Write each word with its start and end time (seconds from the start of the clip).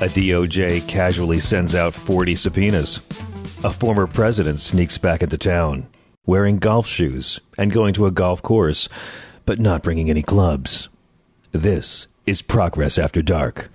A 0.00 0.08
DOJ 0.08 0.88
casually 0.88 1.40
sends 1.40 1.74
out 1.74 1.92
40 1.92 2.34
subpoenas. 2.34 2.96
A 3.62 3.70
former 3.70 4.06
president 4.06 4.58
sneaks 4.58 4.96
back 4.96 5.22
into 5.22 5.36
town, 5.36 5.88
wearing 6.24 6.56
golf 6.56 6.86
shoes 6.86 7.38
and 7.58 7.70
going 7.70 7.92
to 7.92 8.06
a 8.06 8.10
golf 8.10 8.40
course, 8.40 8.88
but 9.44 9.58
not 9.58 9.82
bringing 9.82 10.08
any 10.08 10.22
clubs. 10.22 10.88
This 11.52 12.06
is 12.24 12.40
Progress 12.40 12.98
After 12.98 13.20
Dark, 13.20 13.68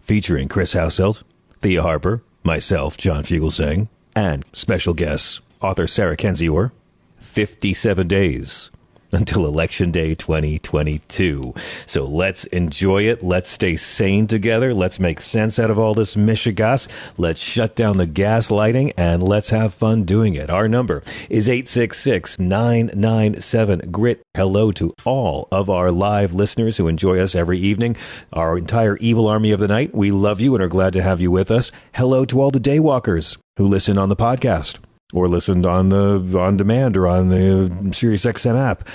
featuring 0.00 0.48
Chris 0.48 0.74
Hauselt, 0.74 1.22
Thea 1.60 1.82
Harper, 1.82 2.24
myself, 2.42 2.96
John 2.96 3.22
Fugelsang, 3.22 3.86
and 4.16 4.44
special 4.52 4.92
guests, 4.92 5.40
author 5.60 5.86
Sarah 5.86 6.16
Kendzior. 6.16 6.72
57 7.20 8.08
days 8.08 8.70
until 9.12 9.46
Election 9.46 9.90
Day 9.90 10.14
2022. 10.14 11.54
So 11.86 12.06
let's 12.06 12.44
enjoy 12.44 13.04
it. 13.04 13.22
Let's 13.22 13.48
stay 13.48 13.76
sane 13.76 14.26
together. 14.26 14.74
Let's 14.74 15.00
make 15.00 15.20
sense 15.20 15.58
out 15.58 15.70
of 15.70 15.78
all 15.78 15.94
this 15.94 16.14
Michigas. 16.14 16.88
Let's 17.18 17.40
shut 17.40 17.74
down 17.76 17.96
the 17.96 18.06
gaslighting 18.06 18.92
and 18.96 19.22
let's 19.22 19.50
have 19.50 19.74
fun 19.74 20.04
doing 20.04 20.34
it. 20.34 20.50
Our 20.50 20.68
number 20.68 21.02
is 21.28 21.48
866 21.48 22.38
997 22.38 23.90
GRIT. 23.90 24.22
Hello 24.34 24.72
to 24.72 24.94
all 25.04 25.48
of 25.50 25.68
our 25.68 25.90
live 25.90 26.32
listeners 26.32 26.76
who 26.76 26.88
enjoy 26.88 27.18
us 27.18 27.34
every 27.34 27.58
evening. 27.58 27.96
Our 28.32 28.58
entire 28.58 28.96
evil 28.98 29.26
army 29.26 29.52
of 29.52 29.60
the 29.60 29.68
night. 29.68 29.94
We 29.94 30.10
love 30.10 30.40
you 30.40 30.54
and 30.54 30.62
are 30.62 30.68
glad 30.68 30.92
to 30.94 31.02
have 31.02 31.20
you 31.20 31.30
with 31.30 31.50
us. 31.50 31.72
Hello 31.94 32.24
to 32.26 32.40
all 32.40 32.50
the 32.50 32.60
daywalkers 32.60 33.36
who 33.56 33.66
listen 33.66 33.98
on 33.98 34.08
the 34.08 34.16
podcast 34.16 34.78
or 35.12 35.28
listened 35.28 35.66
on 35.66 35.88
the 35.88 36.38
on 36.38 36.56
demand 36.56 36.96
or 36.96 37.06
on 37.06 37.28
the 37.28 37.92
Sirius 37.92 38.24
XM 38.24 38.56
app. 38.56 38.88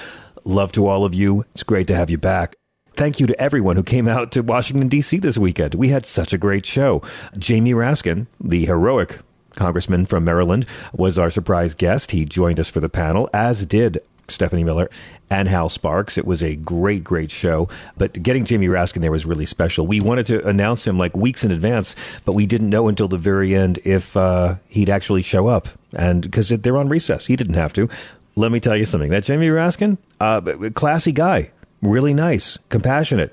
Love 0.43 0.71
to 0.73 0.87
all 0.87 1.05
of 1.05 1.13
you. 1.13 1.45
It's 1.51 1.63
great 1.63 1.87
to 1.87 1.95
have 1.95 2.09
you 2.09 2.17
back. 2.17 2.55
Thank 2.93 3.19
you 3.19 3.27
to 3.27 3.41
everyone 3.41 3.75
who 3.75 3.83
came 3.83 4.07
out 4.07 4.31
to 4.33 4.41
Washington 4.41 4.87
D.C. 4.87 5.17
this 5.17 5.37
weekend. 5.37 5.75
We 5.75 5.89
had 5.89 6.05
such 6.05 6.31
a 6.31 6.37
great 6.37 6.65
show. 6.65 7.01
Jamie 7.37 7.73
Raskin, 7.73 8.27
the 8.39 8.65
heroic 8.65 9.19
congressman 9.55 10.05
from 10.05 10.23
Maryland, 10.23 10.65
was 10.93 11.19
our 11.19 11.29
surprise 11.29 11.73
guest. 11.73 12.11
He 12.11 12.23
joined 12.23 12.59
us 12.59 12.69
for 12.69 12.79
the 12.79 12.89
panel, 12.89 13.29
as 13.33 13.65
did 13.65 14.01
Stephanie 14.27 14.63
Miller 14.63 14.89
and 15.29 15.47
Hal 15.47 15.69
Sparks. 15.69 16.17
It 16.17 16.25
was 16.25 16.43
a 16.43 16.55
great, 16.55 17.03
great 17.03 17.31
show. 17.31 17.67
But 17.97 18.21
getting 18.21 18.45
Jamie 18.45 18.67
Raskin 18.67 19.01
there 19.01 19.11
was 19.11 19.25
really 19.25 19.45
special. 19.45 19.87
We 19.87 20.01
wanted 20.01 20.25
to 20.27 20.47
announce 20.47 20.85
him 20.85 20.97
like 20.97 21.15
weeks 21.15 21.43
in 21.43 21.51
advance, 21.51 21.95
but 22.25 22.33
we 22.33 22.45
didn't 22.45 22.69
know 22.69 22.87
until 22.87 23.07
the 23.07 23.17
very 23.17 23.55
end 23.55 23.79
if 23.83 24.15
uh, 24.17 24.55
he'd 24.67 24.89
actually 24.89 25.23
show 25.23 25.47
up. 25.47 25.67
And 25.93 26.21
because 26.21 26.49
they're 26.49 26.77
on 26.77 26.89
recess, 26.89 27.27
he 27.27 27.35
didn't 27.35 27.55
have 27.55 27.73
to. 27.73 27.89
Let 28.35 28.51
me 28.51 28.59
tell 28.59 28.75
you 28.75 28.85
something. 28.85 29.11
That 29.11 29.23
Jamie 29.23 29.47
Raskin, 29.47 29.97
uh, 30.19 30.41
classy 30.71 31.13
guy, 31.13 31.51
really 31.81 32.13
nice, 32.13 32.57
compassionate, 32.69 33.31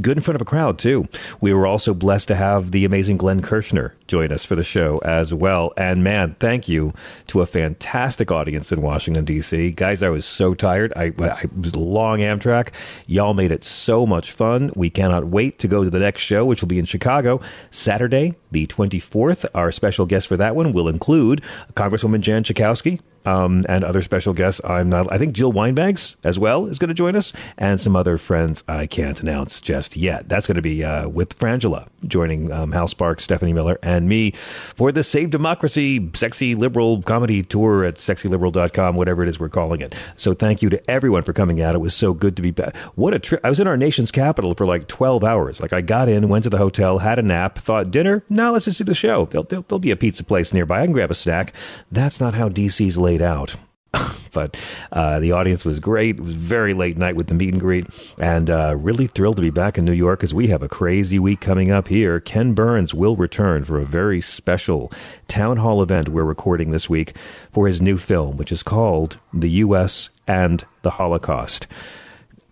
good 0.00 0.16
in 0.16 0.22
front 0.22 0.36
of 0.36 0.42
a 0.42 0.44
crowd 0.44 0.78
too. 0.78 1.08
We 1.40 1.52
were 1.52 1.66
also 1.66 1.94
blessed 1.94 2.28
to 2.28 2.34
have 2.34 2.70
the 2.70 2.84
amazing 2.84 3.16
Glenn 3.16 3.42
Kirschner 3.42 3.94
join 4.06 4.32
us 4.32 4.44
for 4.44 4.54
the 4.54 4.62
show 4.62 4.98
as 4.98 5.32
well. 5.32 5.72
And 5.76 6.04
man, 6.04 6.36
thank 6.38 6.68
you 6.68 6.92
to 7.28 7.40
a 7.40 7.46
fantastic 7.46 8.30
audience 8.30 8.70
in 8.72 8.82
Washington 8.82 9.24
D.C. 9.24 9.72
Guys, 9.72 10.02
I 10.02 10.08
was 10.08 10.24
so 10.24 10.54
tired. 10.54 10.92
I, 10.96 11.12
I 11.18 11.44
was 11.58 11.72
a 11.72 11.78
long 11.78 12.18
Amtrak. 12.20 12.68
Y'all 13.06 13.34
made 13.34 13.52
it 13.52 13.64
so 13.64 14.06
much 14.06 14.32
fun. 14.32 14.72
We 14.74 14.90
cannot 14.90 15.26
wait 15.26 15.58
to 15.60 15.68
go 15.68 15.84
to 15.84 15.90
the 15.90 15.98
next 15.98 16.22
show, 16.22 16.44
which 16.44 16.60
will 16.60 16.68
be 16.68 16.78
in 16.78 16.84
Chicago 16.84 17.40
Saturday, 17.70 18.34
the 18.50 18.66
24th. 18.66 19.46
Our 19.54 19.72
special 19.72 20.06
guest 20.06 20.26
for 20.26 20.36
that 20.36 20.56
one 20.56 20.72
will 20.72 20.88
include 20.88 21.42
Congresswoman 21.74 22.20
Jan 22.20 22.44
Schakowsky, 22.44 23.00
um, 23.24 23.64
and 23.68 23.84
other 23.84 24.02
special 24.02 24.34
guests. 24.34 24.60
I'm 24.64 24.88
not. 24.90 25.10
I 25.12 25.18
think 25.18 25.32
Jill 25.32 25.52
Wine-Banks 25.52 26.16
as 26.24 26.38
well 26.38 26.66
is 26.66 26.78
going 26.78 26.88
to 26.88 26.94
join 26.94 27.16
us, 27.16 27.32
and 27.56 27.80
some 27.80 27.96
other 27.96 28.18
friends 28.18 28.62
I 28.68 28.86
can't 28.86 29.20
announce 29.20 29.60
just 29.60 29.96
yet. 29.96 30.28
That's 30.28 30.46
going 30.46 30.56
to 30.56 30.62
be 30.62 30.84
uh, 30.84 31.08
with 31.08 31.38
Frangela 31.38 31.88
joining 32.06 32.52
um, 32.52 32.72
Hal 32.72 32.88
Sparks, 32.88 33.24
Stephanie 33.24 33.52
Miller, 33.52 33.78
and 33.82 33.93
me 34.02 34.32
for 34.32 34.92
the 34.92 35.02
Save 35.02 35.30
Democracy 35.30 36.10
Sexy 36.14 36.54
Liberal 36.54 37.02
Comedy 37.02 37.42
Tour 37.42 37.84
at 37.84 37.96
sexyliberal.com, 37.96 38.96
whatever 38.96 39.22
it 39.22 39.28
is 39.28 39.40
we're 39.40 39.48
calling 39.48 39.80
it. 39.80 39.94
So 40.16 40.34
thank 40.34 40.62
you 40.62 40.70
to 40.70 40.90
everyone 40.90 41.22
for 41.22 41.32
coming 41.32 41.60
out. 41.60 41.74
It 41.74 41.78
was 41.78 41.94
so 41.94 42.12
good 42.12 42.36
to 42.36 42.42
be 42.42 42.50
back. 42.50 42.76
What 42.94 43.14
a 43.14 43.18
trip! 43.18 43.40
I 43.44 43.48
was 43.48 43.60
in 43.60 43.66
our 43.66 43.76
nation's 43.76 44.10
capital 44.10 44.54
for 44.54 44.66
like 44.66 44.88
12 44.88 45.24
hours. 45.24 45.60
Like 45.60 45.72
I 45.72 45.80
got 45.80 46.08
in, 46.08 46.28
went 46.28 46.44
to 46.44 46.50
the 46.50 46.58
hotel, 46.58 46.98
had 46.98 47.18
a 47.18 47.22
nap, 47.22 47.58
thought 47.58 47.90
dinner. 47.90 48.24
Now 48.28 48.52
let's 48.52 48.64
just 48.64 48.78
do 48.78 48.84
the 48.84 48.94
show. 48.94 49.26
There'll, 49.26 49.44
there'll, 49.44 49.64
there'll 49.68 49.78
be 49.78 49.90
a 49.90 49.96
pizza 49.96 50.24
place 50.24 50.52
nearby. 50.52 50.80
I 50.80 50.84
can 50.84 50.92
grab 50.92 51.10
a 51.10 51.14
snack. 51.14 51.52
That's 51.90 52.20
not 52.20 52.34
how 52.34 52.48
DC's 52.48 52.98
laid 52.98 53.22
out. 53.22 53.56
but 54.32 54.56
uh, 54.92 55.20
the 55.20 55.32
audience 55.32 55.64
was 55.64 55.80
great. 55.80 56.16
It 56.16 56.22
was 56.22 56.34
very 56.34 56.74
late 56.74 56.96
night 56.96 57.16
with 57.16 57.28
the 57.28 57.34
meet 57.34 57.52
and 57.52 57.60
greet, 57.60 57.86
and 58.18 58.50
uh, 58.50 58.74
really 58.76 59.06
thrilled 59.06 59.36
to 59.36 59.42
be 59.42 59.50
back 59.50 59.78
in 59.78 59.84
New 59.84 59.92
York 59.92 60.20
because 60.20 60.34
we 60.34 60.48
have 60.48 60.62
a 60.62 60.68
crazy 60.68 61.18
week 61.18 61.40
coming 61.40 61.70
up 61.70 61.88
here. 61.88 62.20
Ken 62.20 62.54
Burns 62.54 62.94
will 62.94 63.16
return 63.16 63.64
for 63.64 63.78
a 63.78 63.86
very 63.86 64.20
special 64.20 64.90
town 65.28 65.58
hall 65.58 65.82
event 65.82 66.08
we're 66.08 66.24
recording 66.24 66.70
this 66.70 66.88
week 66.88 67.16
for 67.52 67.66
his 67.66 67.80
new 67.80 67.96
film, 67.96 68.36
which 68.36 68.52
is 68.52 68.62
called 68.62 69.18
The 69.32 69.50
U.S. 69.50 70.10
and 70.26 70.64
the 70.82 70.90
Holocaust. 70.90 71.66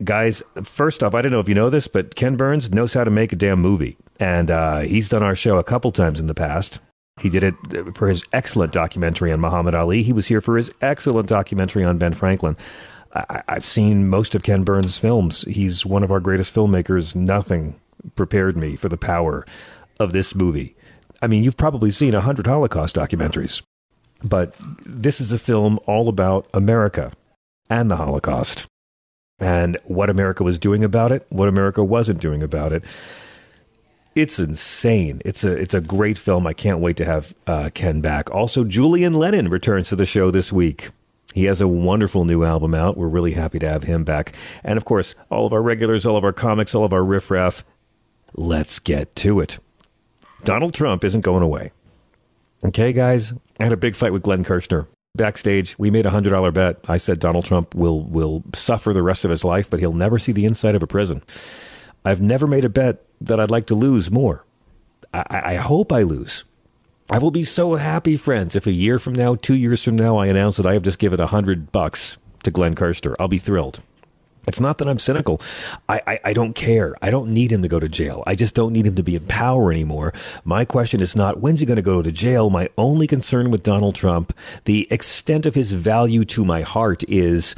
Guys, 0.02 0.42
first 0.64 1.02
off, 1.02 1.14
I 1.14 1.22
don't 1.22 1.32
know 1.32 1.40
if 1.40 1.48
you 1.48 1.54
know 1.54 1.70
this, 1.70 1.86
but 1.86 2.16
Ken 2.16 2.36
Burns 2.36 2.72
knows 2.72 2.94
how 2.94 3.04
to 3.04 3.10
make 3.10 3.32
a 3.32 3.36
damn 3.36 3.60
movie. 3.60 3.96
And 4.18 4.50
uh, 4.50 4.80
he's 4.80 5.08
done 5.08 5.22
our 5.22 5.34
show 5.34 5.58
a 5.58 5.64
couple 5.64 5.92
times 5.92 6.20
in 6.20 6.26
the 6.26 6.34
past. 6.34 6.80
He 7.22 7.28
did 7.28 7.44
it 7.44 7.54
for 7.94 8.08
his 8.08 8.24
excellent 8.32 8.72
documentary 8.72 9.30
on 9.30 9.38
Muhammad 9.38 9.76
Ali. 9.76 10.02
He 10.02 10.12
was 10.12 10.26
here 10.26 10.40
for 10.40 10.56
his 10.56 10.72
excellent 10.80 11.28
documentary 11.28 11.84
on 11.84 11.96
Ben 11.96 12.14
Franklin. 12.14 12.56
I, 13.14 13.44
have 13.46 13.64
seen 13.64 14.08
most 14.08 14.34
of 14.34 14.42
Ken 14.42 14.64
Burns' 14.64 14.98
films. 14.98 15.42
He's 15.42 15.86
one 15.86 16.02
of 16.02 16.10
our 16.10 16.18
greatest 16.18 16.52
filmmakers. 16.52 17.14
Nothing 17.14 17.78
prepared 18.16 18.56
me 18.56 18.74
for 18.74 18.88
the 18.88 18.96
power 18.96 19.46
of 20.00 20.12
this 20.12 20.34
movie. 20.34 20.74
I 21.20 21.28
mean, 21.28 21.44
you've 21.44 21.56
probably 21.56 21.92
seen 21.92 22.12
a 22.12 22.20
hundred 22.20 22.48
Holocaust 22.48 22.96
documentaries, 22.96 23.62
but 24.24 24.56
this 24.84 25.20
is 25.20 25.30
a 25.30 25.38
film 25.38 25.78
all 25.86 26.08
about 26.08 26.48
America 26.52 27.12
and 27.70 27.88
the 27.88 27.96
Holocaust 27.96 28.66
and 29.38 29.78
what 29.84 30.10
America 30.10 30.42
was 30.42 30.58
doing 30.58 30.82
about 30.82 31.12
it, 31.12 31.24
what 31.28 31.48
America 31.48 31.84
wasn't 31.84 32.20
doing 32.20 32.42
about 32.42 32.72
it 32.72 32.82
it's 34.14 34.38
insane. 34.38 35.22
It's 35.24 35.44
a 35.44 35.52
it's 35.52 35.74
a 35.74 35.80
great 35.80 36.18
film. 36.18 36.46
I 36.46 36.52
can't 36.52 36.80
wait 36.80 36.96
to 36.98 37.04
have 37.04 37.34
uh, 37.46 37.70
Ken 37.72 38.00
back. 38.00 38.30
Also, 38.30 38.64
Julian 38.64 39.14
Lennon 39.14 39.48
returns 39.48 39.88
to 39.88 39.96
the 39.96 40.06
show 40.06 40.30
this 40.30 40.52
week. 40.52 40.90
He 41.34 41.44
has 41.44 41.60
a 41.60 41.68
wonderful 41.68 42.24
new 42.24 42.44
album 42.44 42.74
out. 42.74 42.96
We're 42.96 43.08
really 43.08 43.32
happy 43.32 43.58
to 43.58 43.68
have 43.68 43.84
him 43.84 44.04
back. 44.04 44.34
And 44.62 44.76
of 44.76 44.84
course, 44.84 45.14
all 45.30 45.46
of 45.46 45.52
our 45.52 45.62
regulars, 45.62 46.04
all 46.04 46.16
of 46.16 46.24
our 46.24 46.32
comics, 46.32 46.74
all 46.74 46.84
of 46.84 46.92
our 46.92 47.04
riffraff. 47.04 47.64
Let's 48.34 48.78
get 48.78 49.14
to 49.16 49.40
it. 49.40 49.58
Donald 50.44 50.74
Trump 50.74 51.04
isn't 51.04 51.20
going 51.22 51.42
away. 51.42 51.72
Okay, 52.64 52.92
guys, 52.92 53.32
I 53.58 53.64
had 53.64 53.72
a 53.72 53.76
big 53.76 53.94
fight 53.94 54.12
with 54.12 54.22
Glenn 54.22 54.44
Kirschner. 54.44 54.88
Backstage, 55.14 55.78
we 55.78 55.90
made 55.90 56.06
a 56.06 56.10
hundred 56.10 56.30
dollar 56.30 56.50
bet. 56.50 56.78
I 56.88 56.96
said 56.96 57.18
Donald 57.18 57.44
Trump 57.44 57.74
will 57.74 58.02
will 58.02 58.44
suffer 58.54 58.92
the 58.92 59.02
rest 59.02 59.24
of 59.24 59.30
his 59.30 59.44
life, 59.44 59.68
but 59.68 59.80
he'll 59.80 59.92
never 59.92 60.18
see 60.18 60.32
the 60.32 60.44
inside 60.46 60.74
of 60.74 60.82
a 60.82 60.86
prison. 60.86 61.22
I've 62.04 62.20
never 62.20 62.46
made 62.46 62.64
a 62.64 62.68
bet 62.68 63.04
that 63.20 63.40
I'd 63.40 63.50
like 63.50 63.66
to 63.66 63.74
lose 63.74 64.10
more. 64.10 64.44
I, 65.14 65.42
I 65.44 65.54
hope 65.56 65.92
I 65.92 66.02
lose. 66.02 66.44
I 67.10 67.18
will 67.18 67.30
be 67.30 67.44
so 67.44 67.76
happy, 67.76 68.16
friends, 68.16 68.56
if 68.56 68.66
a 68.66 68.72
year 68.72 68.98
from 68.98 69.14
now, 69.14 69.34
two 69.34 69.54
years 69.54 69.84
from 69.84 69.96
now, 69.96 70.16
I 70.16 70.26
announce 70.26 70.56
that 70.56 70.66
I 70.66 70.72
have 70.72 70.82
just 70.82 70.98
given 70.98 71.20
a 71.20 71.26
hundred 71.26 71.70
bucks 71.70 72.16
to 72.44 72.50
Glenn 72.50 72.74
Kirschner. 72.74 73.14
I'll 73.20 73.28
be 73.28 73.38
thrilled. 73.38 73.82
It's 74.46 74.60
not 74.60 74.78
that 74.78 74.88
I'm 74.88 74.98
cynical. 74.98 75.40
I, 75.88 76.00
I, 76.06 76.20
I, 76.24 76.32
don't 76.32 76.54
care. 76.54 76.96
I 77.00 77.10
don't 77.10 77.32
need 77.32 77.52
him 77.52 77.62
to 77.62 77.68
go 77.68 77.78
to 77.78 77.88
jail. 77.88 78.24
I 78.26 78.34
just 78.34 78.54
don't 78.54 78.72
need 78.72 78.86
him 78.86 78.96
to 78.96 79.02
be 79.02 79.14
in 79.14 79.26
power 79.26 79.70
anymore. 79.70 80.12
My 80.44 80.64
question 80.64 81.00
is 81.00 81.14
not 81.14 81.40
when's 81.40 81.60
he 81.60 81.66
going 81.66 81.76
to 81.76 81.82
go 81.82 82.02
to 82.02 82.10
jail. 82.10 82.50
My 82.50 82.68
only 82.76 83.06
concern 83.06 83.52
with 83.52 83.62
Donald 83.62 83.94
Trump, 83.94 84.36
the 84.64 84.88
extent 84.90 85.46
of 85.46 85.54
his 85.54 85.70
value 85.70 86.24
to 86.24 86.44
my 86.44 86.62
heart 86.62 87.04
is 87.06 87.54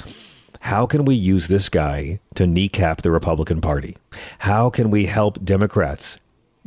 how 0.65 0.87
can 0.87 1.05
we 1.05 1.15
use 1.15 1.49
this 1.49 1.69
guy 1.69 2.19
to 2.35 2.47
kneecap 2.47 3.03
the 3.03 3.11
Republican 3.11 3.61
Party? 3.61 3.99
How 4.39 4.71
can 4.71 4.91
we 4.91 5.05
help 5.05 5.45
Democrats 5.45 6.17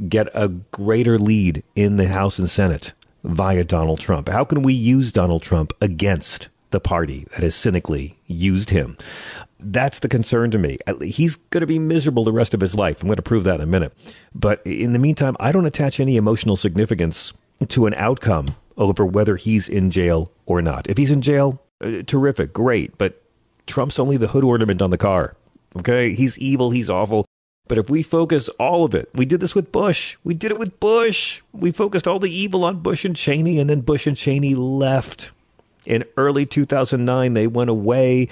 get 0.07 0.27
a 0.35 0.49
greater 0.49 1.17
lead 1.17 1.63
in 1.75 1.97
the 1.97 2.07
House 2.07 2.37
and 2.37 2.47
Senate 2.47 2.93
via 3.23 3.63
Donald 3.63 3.99
Trump? 3.99 4.29
How 4.29 4.45
can 4.45 4.61
we 4.61 4.75
use 4.75 5.11
Donald 5.11 5.41
Trump 5.41 5.73
against 5.81 6.49
the 6.69 6.79
party 6.79 7.25
that 7.31 7.41
has 7.41 7.55
cynically 7.55 8.19
used 8.27 8.69
him? 8.69 8.99
That's 9.59 9.99
the 9.99 10.07
concern 10.07 10.51
to 10.51 10.59
me. 10.59 10.77
He's 11.01 11.35
going 11.35 11.61
to 11.61 11.67
be 11.67 11.79
miserable 11.79 12.23
the 12.23 12.31
rest 12.31 12.53
of 12.53 12.61
his 12.61 12.75
life. 12.75 13.01
I'm 13.01 13.07
going 13.07 13.15
to 13.15 13.23
prove 13.23 13.45
that 13.45 13.55
in 13.55 13.61
a 13.61 13.65
minute. 13.65 13.93
But 14.35 14.61
in 14.63 14.93
the 14.93 14.99
meantime, 14.99 15.35
I 15.39 15.51
don't 15.51 15.65
attach 15.65 15.99
any 15.99 16.17
emotional 16.17 16.55
significance 16.55 17.33
to 17.67 17.87
an 17.87 17.95
outcome 17.95 18.55
over 18.77 19.03
whether 19.03 19.37
he's 19.37 19.67
in 19.67 19.89
jail 19.89 20.31
or 20.45 20.61
not. 20.61 20.87
If 20.87 20.97
he's 20.97 21.09
in 21.09 21.23
jail, 21.23 21.63
uh, 21.81 22.03
terrific, 22.05 22.53
great. 22.53 22.95
But 22.99 23.23
Trump's 23.67 23.99
only 23.99 24.17
the 24.17 24.29
hood 24.29 24.43
ornament 24.43 24.81
on 24.81 24.89
the 24.89 24.97
car. 24.97 25.35
Okay? 25.77 26.13
He's 26.13 26.37
evil, 26.37 26.71
he's 26.71 26.89
awful. 26.89 27.25
But 27.67 27.77
if 27.77 27.89
we 27.89 28.01
focus 28.01 28.47
all 28.59 28.85
of 28.85 28.95
it, 28.95 29.09
we 29.13 29.25
did 29.25 29.41
this 29.41 29.53
with 29.53 29.71
Bush. 29.71 30.17
We 30.23 30.33
did 30.33 30.51
it 30.51 30.59
with 30.59 30.79
Bush. 30.79 31.41
We 31.51 31.71
focused 31.71 32.07
all 32.07 32.19
the 32.19 32.33
evil 32.33 32.63
on 32.63 32.79
Bush 32.79 33.03
and 33.03 33.15
Cheney, 33.15 33.59
and 33.59 33.69
then 33.69 33.81
Bush 33.81 34.07
and 34.07 34.15
Cheney 34.15 34.55
left. 34.55 35.31
In 35.85 36.05
early 36.15 36.45
2009, 36.45 37.33
they 37.33 37.47
went 37.47 37.69
away 37.69 38.29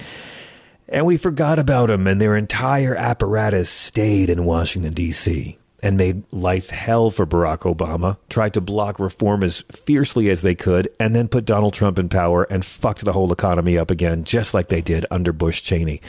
and 0.88 1.04
we 1.04 1.16
forgot 1.16 1.58
about 1.58 1.88
them, 1.88 2.06
and 2.06 2.20
their 2.20 2.36
entire 2.36 2.94
apparatus 2.94 3.68
stayed 3.68 4.30
in 4.30 4.44
Washington, 4.44 4.92
D.C., 4.92 5.58
and 5.86 5.96
made 5.96 6.24
life 6.32 6.70
hell 6.70 7.12
for 7.12 7.24
Barack 7.24 7.58
Obama, 7.58 8.16
tried 8.28 8.52
to 8.54 8.60
block 8.60 8.98
reform 8.98 9.44
as 9.44 9.60
fiercely 9.70 10.28
as 10.28 10.42
they 10.42 10.52
could, 10.56 10.88
and 10.98 11.14
then 11.14 11.28
put 11.28 11.44
Donald 11.44 11.74
Trump 11.74 11.96
in 11.96 12.08
power 12.08 12.42
and 12.50 12.64
fucked 12.64 13.04
the 13.04 13.12
whole 13.12 13.32
economy 13.32 13.78
up 13.78 13.88
again, 13.88 14.24
just 14.24 14.52
like 14.52 14.68
they 14.68 14.80
did 14.80 15.06
under 15.12 15.32
Bush 15.32 15.62
Cheney. 15.62 16.00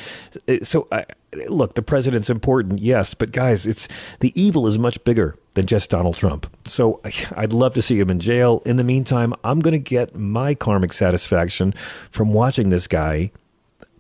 Uh, 0.50 0.58
so, 0.64 0.88
uh, 0.92 1.04
look, 1.48 1.76
the 1.76 1.84
president's 1.84 2.28
important, 2.28 2.80
yes, 2.80 3.14
but 3.14 3.32
guys, 3.32 3.68
it's 3.68 3.88
the 4.20 4.34
evil 4.34 4.66
is 4.66 4.80
much 4.80 5.04
bigger 5.04 5.38
than 5.54 5.68
just 5.68 5.92
Donald 5.92 6.18
Trump. 6.18 6.48
So 6.66 7.00
I'd 7.36 7.54
love 7.54 7.76
to 7.76 7.84
see 7.84 8.00
him 8.00 8.10
in 8.10 8.20
jail. 8.20 8.64
In 8.66 8.78
the 8.78 8.84
meantime, 8.84 9.36
I'm 9.44 9.60
going 9.60 9.74
to 9.74 9.78
get 9.78 10.16
my 10.16 10.56
karmic 10.56 10.92
satisfaction 10.92 11.74
from 12.10 12.34
watching 12.34 12.72
this 12.72 12.88
guy 12.88 13.30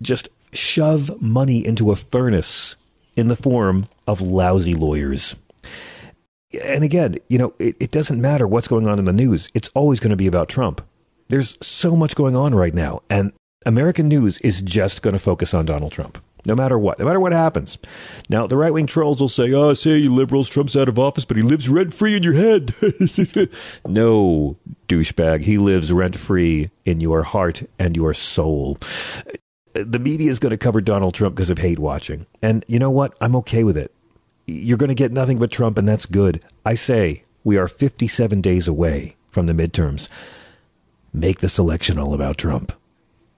just 0.02 0.30
shove 0.52 1.22
money 1.22 1.64
into 1.64 1.92
a 1.92 1.96
furnace 1.96 2.76
in 3.16 3.28
the 3.28 3.36
form 3.36 3.88
of 4.08 4.22
lousy 4.22 4.74
lawyers. 4.74 5.36
And 6.62 6.84
again, 6.84 7.18
you 7.28 7.38
know, 7.38 7.54
it, 7.60 7.76
it 7.80 7.92
doesn't 7.92 8.22
matter 8.22 8.48
what's 8.48 8.68
going 8.68 8.88
on 8.88 9.00
in 9.00 9.06
the 9.06 9.14
news. 9.14 9.50
It's 9.54 9.70
always 9.70 10.00
going 10.00 10.12
to 10.12 10.18
be 10.18 10.28
about 10.28 10.50
Trump. 10.50 10.82
There's 11.28 11.58
so 11.62 11.96
much 11.96 12.16
going 12.16 12.36
on 12.36 12.56
right 12.56 12.74
now. 12.74 13.02
And 13.10 13.34
American 13.66 14.08
news 14.08 14.40
is 14.40 14.62
just 14.62 15.02
going 15.02 15.14
to 15.14 15.20
focus 15.20 15.54
on 15.54 15.66
Donald 15.66 15.92
Trump 15.92 16.20
no 16.46 16.56
matter 16.56 16.80
what, 16.80 16.98
no 16.98 17.04
matter 17.04 17.20
what 17.20 17.34
happens. 17.34 17.78
Now, 18.30 18.48
the 18.48 18.56
right 18.56 18.72
wing 18.72 18.88
trolls 18.88 19.20
will 19.20 19.28
say, 19.28 19.52
oh, 19.52 19.74
say 19.74 19.98
you 19.98 20.14
liberals, 20.14 20.48
Trump's 20.48 20.78
out 20.78 20.88
of 20.88 20.98
office, 20.98 21.26
but 21.26 21.36
he 21.36 21.44
lives 21.44 21.68
rent 21.68 21.94
free 21.94 22.16
in 22.16 22.24
your 22.24 22.36
head. 22.36 22.74
no, 23.86 24.56
douchebag. 24.88 25.42
He 25.42 25.58
lives 25.58 25.92
rent 25.92 26.18
free 26.18 26.72
in 26.86 27.02
your 27.02 27.24
heart 27.24 27.64
and 27.78 27.98
your 27.98 28.14
soul 28.14 28.78
the 29.84 30.00
media 30.00 30.32
is 30.32 30.40
going 30.40 30.52
to 30.52 30.58
cover 30.58 30.82
Donald 30.82 31.14
Trump 31.14 31.36
because 31.36 31.50
of 31.50 31.60
hate 31.60 31.80
watching. 31.80 32.26
And 32.42 32.66
you 32.68 32.80
know 32.80 32.92
what? 32.92 33.16
I'm 33.22 33.36
okay 33.38 33.64
with 33.64 33.78
it. 33.78 33.94
You're 34.48 34.78
going 34.78 34.88
to 34.88 34.96
get 34.96 35.12
nothing 35.12 35.38
but 35.38 35.52
Trump, 35.52 35.78
and 35.78 35.88
that's 35.88 36.06
good. 36.06 36.42
I 36.66 36.76
say 36.76 37.26
we 37.44 37.58
are 37.58 37.68
57 37.68 38.40
days 38.40 38.68
away 38.68 39.18
from 39.30 39.46
the 39.46 39.54
midterms. 39.54 40.08
Make 41.12 41.42
this 41.42 41.60
election 41.60 42.00
all 42.00 42.14
about 42.14 42.38
Trump. 42.38 42.72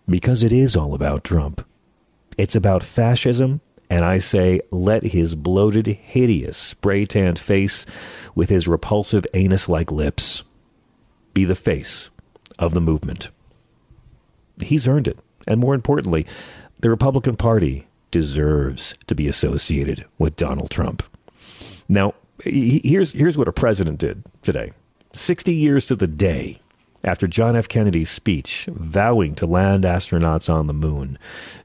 Because 0.07 0.43
it 0.43 0.53
is 0.53 0.75
all 0.75 0.93
about 0.93 1.23
Trump. 1.23 1.65
It's 2.37 2.55
about 2.55 2.83
fascism, 2.83 3.61
and 3.89 4.05
I 4.05 4.19
say 4.19 4.61
let 4.71 5.03
his 5.03 5.33
bloated, 5.33 5.87
hideous, 5.87 6.57
spray 6.57 7.05
tanned 7.05 7.39
face 7.39 7.85
with 8.35 8.49
his 8.49 8.67
repulsive 8.67 9.25
anus 9.33 9.67
like 9.67 9.91
lips 9.91 10.43
be 11.33 11.43
the 11.43 11.55
face 11.55 12.11
of 12.59 12.73
the 12.73 12.81
movement. 12.81 13.29
He's 14.59 14.87
earned 14.87 15.07
it. 15.07 15.17
And 15.47 15.59
more 15.59 15.73
importantly, 15.73 16.27
the 16.79 16.89
Republican 16.89 17.35
Party 17.35 17.87
deserves 18.11 18.93
to 19.07 19.15
be 19.15 19.27
associated 19.27 20.05
with 20.17 20.35
Donald 20.35 20.69
Trump. 20.69 21.03
Now, 21.87 22.13
here's, 22.43 23.13
here's 23.13 23.37
what 23.37 23.47
a 23.47 23.53
president 23.53 23.99
did 23.99 24.23
today 24.41 24.71
60 25.13 25.53
years 25.53 25.87
to 25.87 25.95
the 25.95 26.07
day 26.07 26.61
after 27.03 27.27
John 27.27 27.55
F. 27.55 27.67
Kennedy's 27.67 28.09
speech 28.09 28.67
vowing 28.71 29.35
to 29.35 29.45
land 29.45 29.83
astronauts 29.83 30.53
on 30.53 30.67
the 30.67 30.73
moon, 30.73 31.17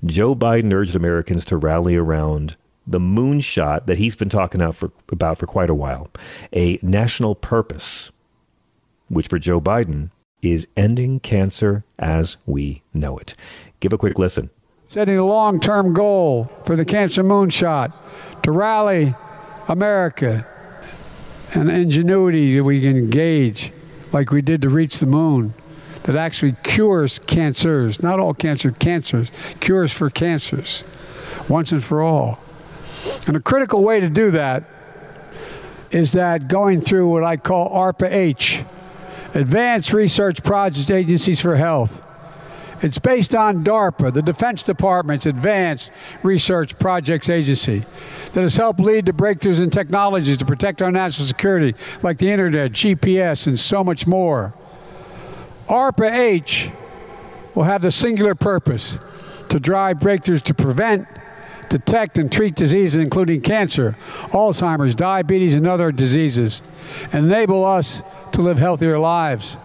Joe 0.05 0.35
Biden 0.35 0.73
urged 0.73 0.95
Americans 0.95 1.45
to 1.47 1.57
rally 1.57 1.97
around 1.97 2.57
the 2.87 3.01
moonshot 3.01 3.87
that 3.87 3.99
he's 3.99 4.17
been 4.17 4.29
talking 4.29 4.73
for, 4.73 4.93
about 5.11 5.39
for 5.39 5.47
quite 5.47 5.71
a 5.71 5.75
while, 5.75 6.11
a 6.53 6.79
national 6.83 7.35
purpose, 7.35 8.13
which 9.09 9.29
for 9.29 9.39
Joe 9.39 9.61
Biden 9.61 10.11
is 10.43 10.69
ending 10.77 11.21
cancer 11.21 11.85
as 11.99 12.37
we 12.47 12.83
know 12.93 13.17
it. 13.17 13.35
Give 13.81 13.93
a 13.93 13.99
quick 13.99 14.19
listen. 14.19 14.51
Setting 14.95 15.19
a 15.19 15.27
long 15.27 15.59
term 15.59 15.93
goal 15.93 16.49
for 16.65 16.77
the 16.77 16.85
Cancer 16.85 17.25
Moonshot 17.25 17.93
to 18.45 18.53
rally 18.53 19.17
America 19.67 20.47
and 21.53 21.69
ingenuity 21.69 22.55
that 22.55 22.63
we 22.63 22.81
can 22.81 22.97
engage, 22.97 23.73
like 24.13 24.31
we 24.31 24.41
did 24.41 24.63
to 24.63 24.69
reach 24.69 25.01
the 25.01 25.07
moon, 25.07 25.53
that 26.05 26.15
actually 26.15 26.55
cures 26.63 27.19
cancers, 27.19 28.05
not 28.05 28.21
all 28.21 28.35
cancer, 28.35 28.71
cancers, 28.71 29.33
cures 29.59 29.91
for 29.91 30.11
cancers 30.11 30.85
once 31.49 31.73
and 31.73 31.83
for 31.83 32.01
all. 32.01 32.39
And 33.27 33.37
a 33.37 33.41
critical 33.41 33.83
way 33.83 33.99
to 33.99 34.09
do 34.09 34.31
that 34.31 34.63
is 35.91 36.13
that 36.13 36.47
going 36.47 36.81
through 36.81 37.09
what 37.09 37.25
I 37.25 37.37
call 37.37 37.69
ARPA 37.69 38.13
H, 38.13 38.63
Advanced 39.35 39.93
Research 39.93 40.45
Project 40.45 40.89
Agencies 40.93 41.41
for 41.41 41.57
Health. 41.57 42.14
It's 42.85 42.99
based 42.99 43.35
on 43.35 43.65
DARPA, 43.65 44.13
the 44.13 44.21
Defense 44.21 44.63
Department's 44.63 45.25
Advanced 45.25 45.91
Research 46.23 46.79
Projects 46.79 47.31
Agency, 47.31 47.83
that 48.35 48.43
has 48.43 48.57
helped 48.57 48.79
lead 48.79 49.07
to 49.07 49.15
breakthroughs 49.15 49.59
in 49.59 49.71
technologies 49.71 50.37
to 50.37 50.45
protect 50.45 50.83
our 50.83 50.93
national 50.93 51.27
security, 51.27 51.75
like 52.03 52.19
the 52.19 52.31
internet, 52.31 52.73
GPS, 52.73 53.47
and 53.47 53.59
so 53.59 53.83
much 53.83 54.07
more. 54.07 54.53
ARPA 55.67 56.13
H 56.13 56.73
will 57.55 57.63
have 57.63 57.81
the 57.81 57.91
singular 57.91 58.35
purpose 58.35 58.99
to 59.49 59.59
drive 59.59 59.97
breakthroughs 59.97 60.43
to 60.43 60.53
prevent, 60.53 61.09
detect, 61.71 62.19
and 62.19 62.31
treat 62.31 62.55
diseases 62.55 63.01
including 63.01 63.41
cancer, 63.41 63.97
Alzheimer's, 64.25 64.95
diabetes, 64.95 65.55
and 65.55 65.67
other 65.67 65.91
diseases, 65.91 66.61
and 67.15 67.25
enable 67.25 67.65
us 67.65 68.03
to 68.33 68.43
live 68.43 68.59
healthier 68.59 68.99
lives. 68.99 69.57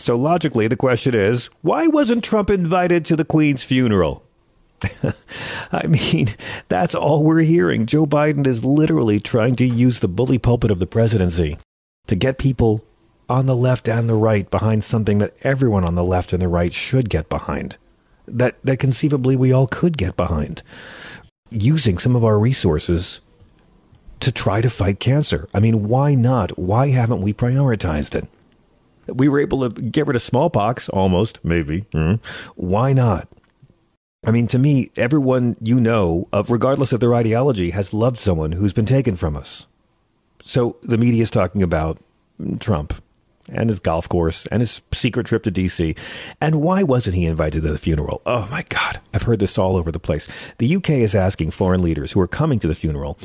So 0.00 0.16
logically, 0.16 0.66
the 0.66 0.76
question 0.76 1.14
is 1.14 1.46
why 1.62 1.86
wasn't 1.86 2.24
Trump 2.24 2.50
invited 2.50 3.04
to 3.06 3.16
the 3.16 3.24
Queen's 3.24 3.62
funeral? 3.62 4.24
I 5.72 5.86
mean, 5.86 6.28
that's 6.68 6.94
all 6.94 7.22
we're 7.22 7.40
hearing. 7.40 7.86
Joe 7.86 8.06
Biden 8.06 8.46
is 8.46 8.64
literally 8.64 9.20
trying 9.20 9.56
to 9.56 9.66
use 9.66 10.00
the 10.00 10.08
bully 10.08 10.38
pulpit 10.38 10.70
of 10.70 10.78
the 10.78 10.86
presidency 10.86 11.58
to 12.06 12.16
get 12.16 12.38
people 12.38 12.82
on 13.28 13.46
the 13.46 13.56
left 13.56 13.88
and 13.88 14.08
the 14.08 14.14
right 14.14 14.50
behind 14.50 14.82
something 14.82 15.18
that 15.18 15.34
everyone 15.42 15.84
on 15.84 15.94
the 15.94 16.04
left 16.04 16.32
and 16.32 16.40
the 16.40 16.48
right 16.48 16.72
should 16.72 17.10
get 17.10 17.28
behind. 17.28 17.76
That 18.26 18.56
that 18.64 18.78
conceivably 18.78 19.36
we 19.36 19.52
all 19.52 19.66
could 19.66 19.98
get 19.98 20.16
behind. 20.16 20.62
Using 21.50 21.98
some 21.98 22.16
of 22.16 22.24
our 22.24 22.38
resources 22.38 23.20
to 24.20 24.32
try 24.32 24.60
to 24.60 24.70
fight 24.70 25.00
cancer. 25.00 25.48
I 25.52 25.60
mean, 25.60 25.88
why 25.88 26.14
not? 26.14 26.58
Why 26.58 26.88
haven't 26.88 27.22
we 27.22 27.32
prioritized 27.32 28.14
it? 28.14 28.28
We 29.12 29.28
were 29.28 29.40
able 29.40 29.68
to 29.68 29.80
get 29.80 30.06
rid 30.06 30.16
of 30.16 30.22
smallpox 30.22 30.88
almost, 30.88 31.44
maybe. 31.44 31.82
Mm. 31.92 32.22
Why 32.56 32.92
not? 32.92 33.28
I 34.24 34.30
mean, 34.30 34.46
to 34.48 34.58
me, 34.58 34.90
everyone 34.96 35.56
you 35.62 35.80
know, 35.80 36.28
of 36.32 36.50
regardless 36.50 36.92
of 36.92 37.00
their 37.00 37.14
ideology, 37.14 37.70
has 37.70 37.94
loved 37.94 38.18
someone 38.18 38.52
who's 38.52 38.74
been 38.74 38.86
taken 38.86 39.16
from 39.16 39.36
us. 39.36 39.66
So 40.42 40.76
the 40.82 40.98
media 40.98 41.22
is 41.22 41.30
talking 41.30 41.62
about 41.62 41.98
Trump 42.58 42.94
and 43.48 43.68
his 43.68 43.80
golf 43.80 44.08
course 44.08 44.46
and 44.46 44.60
his 44.60 44.82
secret 44.92 45.26
trip 45.26 45.42
to 45.44 45.50
DC. 45.50 45.96
And 46.40 46.60
why 46.60 46.82
wasn't 46.82 47.16
he 47.16 47.26
invited 47.26 47.62
to 47.62 47.70
the 47.70 47.78
funeral? 47.78 48.22
Oh 48.26 48.46
my 48.50 48.64
God, 48.68 49.00
I've 49.12 49.22
heard 49.22 49.40
this 49.40 49.58
all 49.58 49.76
over 49.76 49.90
the 49.90 49.98
place. 49.98 50.28
The 50.58 50.76
UK 50.76 50.90
is 50.90 51.14
asking 51.14 51.52
foreign 51.52 51.82
leaders 51.82 52.12
who 52.12 52.20
are 52.20 52.28
coming 52.28 52.58
to 52.60 52.68
the 52.68 52.74
funeral 52.74 53.18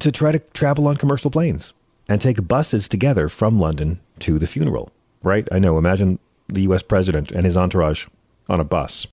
to 0.00 0.10
try 0.10 0.32
to 0.32 0.38
travel 0.38 0.88
on 0.88 0.96
commercial 0.96 1.30
planes 1.30 1.72
and 2.08 2.20
take 2.20 2.46
buses 2.46 2.88
together 2.88 3.28
from 3.28 3.58
London 3.58 4.00
to 4.20 4.38
the 4.38 4.46
funeral, 4.46 4.90
right? 5.22 5.46
I 5.50 5.58
know. 5.58 5.78
Imagine 5.78 6.18
the 6.48 6.62
US 6.62 6.82
president 6.82 7.30
and 7.32 7.44
his 7.44 7.56
entourage 7.56 8.06
on 8.48 8.60
a 8.60 8.64
bus. 8.64 9.06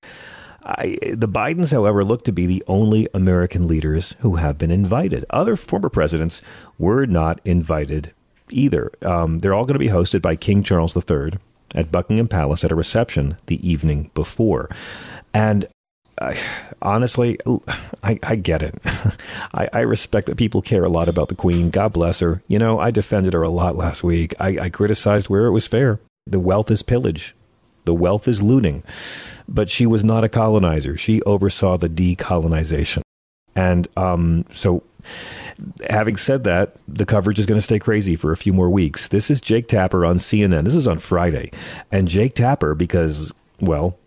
I, 0.63 0.98
the 1.01 1.27
Bidens, 1.27 1.72
however, 1.72 2.03
look 2.03 2.24
to 2.25 2.31
be 2.31 2.46
the 2.46 2.63
only 2.67 3.08
American 3.13 3.67
leaders 3.67 4.15
who 4.20 4.36
have 4.36 4.58
been 4.58 4.72
invited. 4.72 5.25
Other 5.29 5.55
former 5.55 5.89
presidents 5.89 6.41
were 6.77 7.05
not 7.05 7.39
invited 7.46 8.13
either. 8.51 8.91
Um, 9.01 9.39
they're 9.39 9.53
all 9.53 9.65
going 9.65 9.75
to 9.75 9.79
be 9.79 9.88
hosted 9.88 10.22
by 10.22 10.36
King 10.36 10.62
Charles 10.62 10.96
III 10.96 11.34
at 11.74 11.91
Buckingham 11.91 12.27
Palace 12.27 12.63
at 12.63 12.72
a 12.72 12.75
reception 12.75 13.38
the 13.48 13.67
evening 13.67 14.12
before. 14.13 14.70
And 15.34 15.67
I, 16.22 16.38
honestly, 16.82 17.40
I, 18.04 18.20
I, 18.22 18.36
get 18.36 18.62
it. 18.62 18.75
I, 19.54 19.70
I, 19.74 19.80
respect 19.80 20.28
that 20.28 20.38
people 20.38 20.62
care 20.62 20.84
a 20.84 20.90
lot 20.90 21.08
about 21.08 21.30
the 21.30 21.36
Queen. 21.36 21.72
God 21.72 21.94
bless 21.94 22.20
her. 22.20 22.44
You 22.48 22.60
know, 22.60 22.80
I 22.80 22.92
defended 22.92 23.34
her 23.34 23.42
a 23.42 23.50
lot 23.50 23.75
last 23.75 24.04
week. 24.04 24.36
I, 24.40 24.58
I 24.60 24.70
criticized 24.70 25.30
where 25.30 25.46
it 25.46 25.51
was 25.51 25.68
fair. 25.68 26.00
The 26.28 26.40
wealth 26.40 26.70
is 26.70 26.84
pillage, 26.84 27.36
the 27.86 27.94
wealth 27.94 28.28
is 28.28 28.42
looting. 28.42 28.84
But 29.48 29.70
she 29.70 29.86
was 29.86 30.04
not 30.04 30.24
a 30.24 30.30
colonizer. 30.30 30.96
She 30.96 31.22
oversaw 31.24 31.78
the 31.78 31.90
decolonization. 31.90 33.01
And 33.56 33.88
um, 33.98 34.46
so, 34.54 34.84
having 35.90 36.16
said 36.16 36.46
that, 36.46 36.75
the 36.88 37.06
coverage 37.06 37.40
is 37.40 37.46
going 37.46 37.58
to 37.58 37.63
stay 37.63 37.80
crazy 37.80 38.16
for 38.16 38.32
a 38.32 38.38
few 38.38 38.54
more 38.54 38.70
weeks. 38.70 39.10
This 39.10 39.30
is 39.30 39.42
Jake 39.42 39.68
Tapper 39.68 40.06
on 40.06 40.20
CNN. 40.20 40.63
This 40.63 40.75
is 40.75 40.88
on 40.88 41.00
Friday. 41.00 41.51
And 41.92 42.08
Jake 42.08 42.36
Tapper, 42.36 42.75
because, 42.75 43.34
well, 43.60 43.98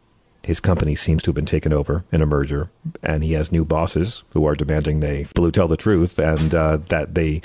his 0.45 0.61
company 0.61 0.95
seems 0.95 1.23
to 1.23 1.31
have 1.31 1.35
been 1.35 1.47
taken 1.47 1.73
over 1.73 2.05
in 2.13 2.23
a 2.23 2.27
merger, 2.27 2.71
and 3.03 3.23
he 3.25 3.33
has 3.33 3.51
new 3.51 3.65
bosses 3.65 4.23
who 4.31 4.47
are 4.47 4.55
demanding 4.55 5.01
they 5.01 5.27
blue 5.35 5.51
tell 5.51 5.69
the 5.69 5.77
truth 5.77 6.19
and 6.19 6.55
uh, 6.55 6.79
that 6.89 7.15
they, 7.15 7.41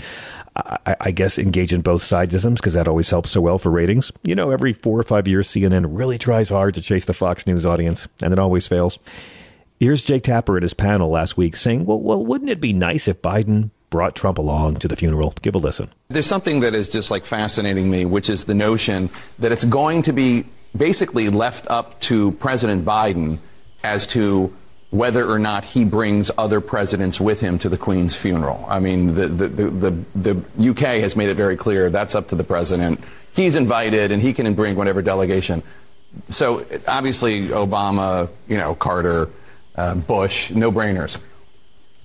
I, 0.55 0.95
I, 0.99 1.11
guess, 1.11 1.37
engage 1.37 1.73
in 1.73 1.81
both 1.81 2.01
sidesisms 2.01 2.55
because 2.55 2.73
that 2.73 2.87
always 2.87 3.09
helps 3.09 3.31
so 3.31 3.41
well 3.41 3.57
for 3.57 3.69
ratings. 3.69 4.11
You 4.23 4.35
know, 4.35 4.51
every 4.51 4.73
four 4.73 4.99
or 4.99 5.03
five 5.03 5.27
years, 5.27 5.47
CNN 5.47 5.85
really 5.89 6.17
tries 6.17 6.49
hard 6.49 6.75
to 6.75 6.81
chase 6.81 7.05
the 7.05 7.13
Fox 7.13 7.47
News 7.47 7.65
audience, 7.65 8.07
and 8.21 8.33
it 8.33 8.39
always 8.39 8.67
fails. 8.67 8.99
Here's 9.79 10.03
Jake 10.03 10.23
Tapper 10.23 10.57
at 10.57 10.63
his 10.63 10.73
panel 10.73 11.09
last 11.09 11.37
week 11.37 11.55
saying, 11.55 11.85
"Well, 11.85 12.01
well, 12.01 12.25
wouldn't 12.25 12.49
it 12.49 12.59
be 12.59 12.73
nice 12.73 13.07
if 13.07 13.21
Biden 13.21 13.71
brought 13.89 14.15
Trump 14.15 14.37
along 14.37 14.75
to 14.77 14.87
the 14.87 14.95
funeral. 14.95 15.33
Give 15.41 15.55
a 15.55 15.57
listen. 15.57 15.89
There's 16.09 16.27
something 16.27 16.59
that 16.59 16.75
is 16.75 16.89
just 16.89 17.11
like 17.11 17.25
fascinating 17.25 17.89
me, 17.89 18.05
which 18.05 18.29
is 18.29 18.45
the 18.45 18.53
notion 18.53 19.09
that 19.39 19.51
it's 19.51 19.65
going 19.65 20.03
to 20.03 20.13
be 20.13 20.45
basically 20.75 21.29
left 21.29 21.67
up 21.69 21.99
to 22.01 22.31
President 22.33 22.85
Biden 22.85 23.39
as 23.83 24.07
to 24.07 24.53
whether 24.91 25.29
or 25.29 25.37
not 25.37 25.63
he 25.63 25.85
brings 25.85 26.31
other 26.37 26.59
presidents 26.61 27.21
with 27.21 27.39
him 27.41 27.59
to 27.59 27.69
the 27.69 27.77
Queen's 27.77 28.15
funeral. 28.15 28.65
I 28.67 28.79
mean, 28.79 29.13
the, 29.13 29.27
the, 29.27 29.47
the, 29.47 30.03
the, 30.15 30.69
UK 30.71 31.01
has 31.01 31.15
made 31.15 31.29
it 31.29 31.35
very 31.35 31.55
clear 31.55 31.91
that's 31.91 32.15
up 32.15 32.29
to 32.29 32.35
the 32.35 32.43
president. 32.43 32.99
He's 33.31 33.55
invited 33.55 34.11
and 34.11 34.21
he 34.21 34.33
can 34.33 34.51
bring 34.55 34.75
whatever 34.75 35.03
delegation. 35.03 35.61
So 36.27 36.65
obviously, 36.87 37.49
Obama, 37.49 38.29
you 38.47 38.57
know, 38.57 38.73
Carter, 38.73 39.29
uh, 39.75 39.93
Bush, 39.93 40.49
no 40.49 40.71
brainers. 40.71 41.19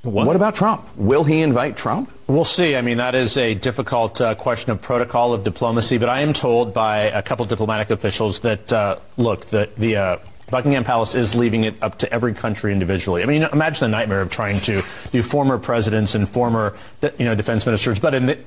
What? 0.05 0.27
what? 0.27 0.37
about 0.37 0.55
Trump? 0.55 0.87
Will 0.97 1.25
he 1.25 1.41
invite 1.41 1.77
Trump? 1.77 2.13
We'll 2.27 2.45
see. 2.45 2.77
I 2.77 2.83
mean, 2.83 2.99
that 2.99 3.15
is 3.15 3.37
a 3.37 3.55
difficult 3.55 4.21
uh, 4.21 4.35
question 4.35 4.71
of 4.71 4.81
protocol 4.83 5.33
of 5.33 5.45
diplomacy. 5.45 5.99
But 5.99 6.11
I 6.11 6.21
am 6.21 6.33
told 6.33 6.75
by 6.75 6.99
a 6.99 7.23
couple 7.23 7.45
diplomatic 7.47 7.91
officials 7.91 8.41
that 8.41 8.73
uh, 8.73 8.99
look, 9.17 9.47
the 9.47 9.71
the 9.79 9.97
uh, 9.97 10.19
Buckingham 10.51 10.85
Palace 10.85 11.15
is 11.15 11.35
leaving 11.35 11.65
it 11.65 11.83
up 11.83 11.99
to 11.99 12.13
every 12.13 12.35
country 12.35 12.73
individually. 12.73 13.23
I 13.23 13.27
mean, 13.27 13.43
imagine 13.45 13.91
the 13.91 13.97
nightmare 13.97 14.21
of 14.21 14.31
trying 14.31 14.61
to 14.61 14.83
do 15.11 15.23
former 15.23 15.59
presidents 15.59 16.15
and 16.15 16.29
former, 16.29 16.77
you 17.19 17.25
know, 17.25 17.35
defense 17.35 17.65
ministers. 17.65 17.99
But 17.99 18.15
in 18.15 18.27
the, 18.27 18.39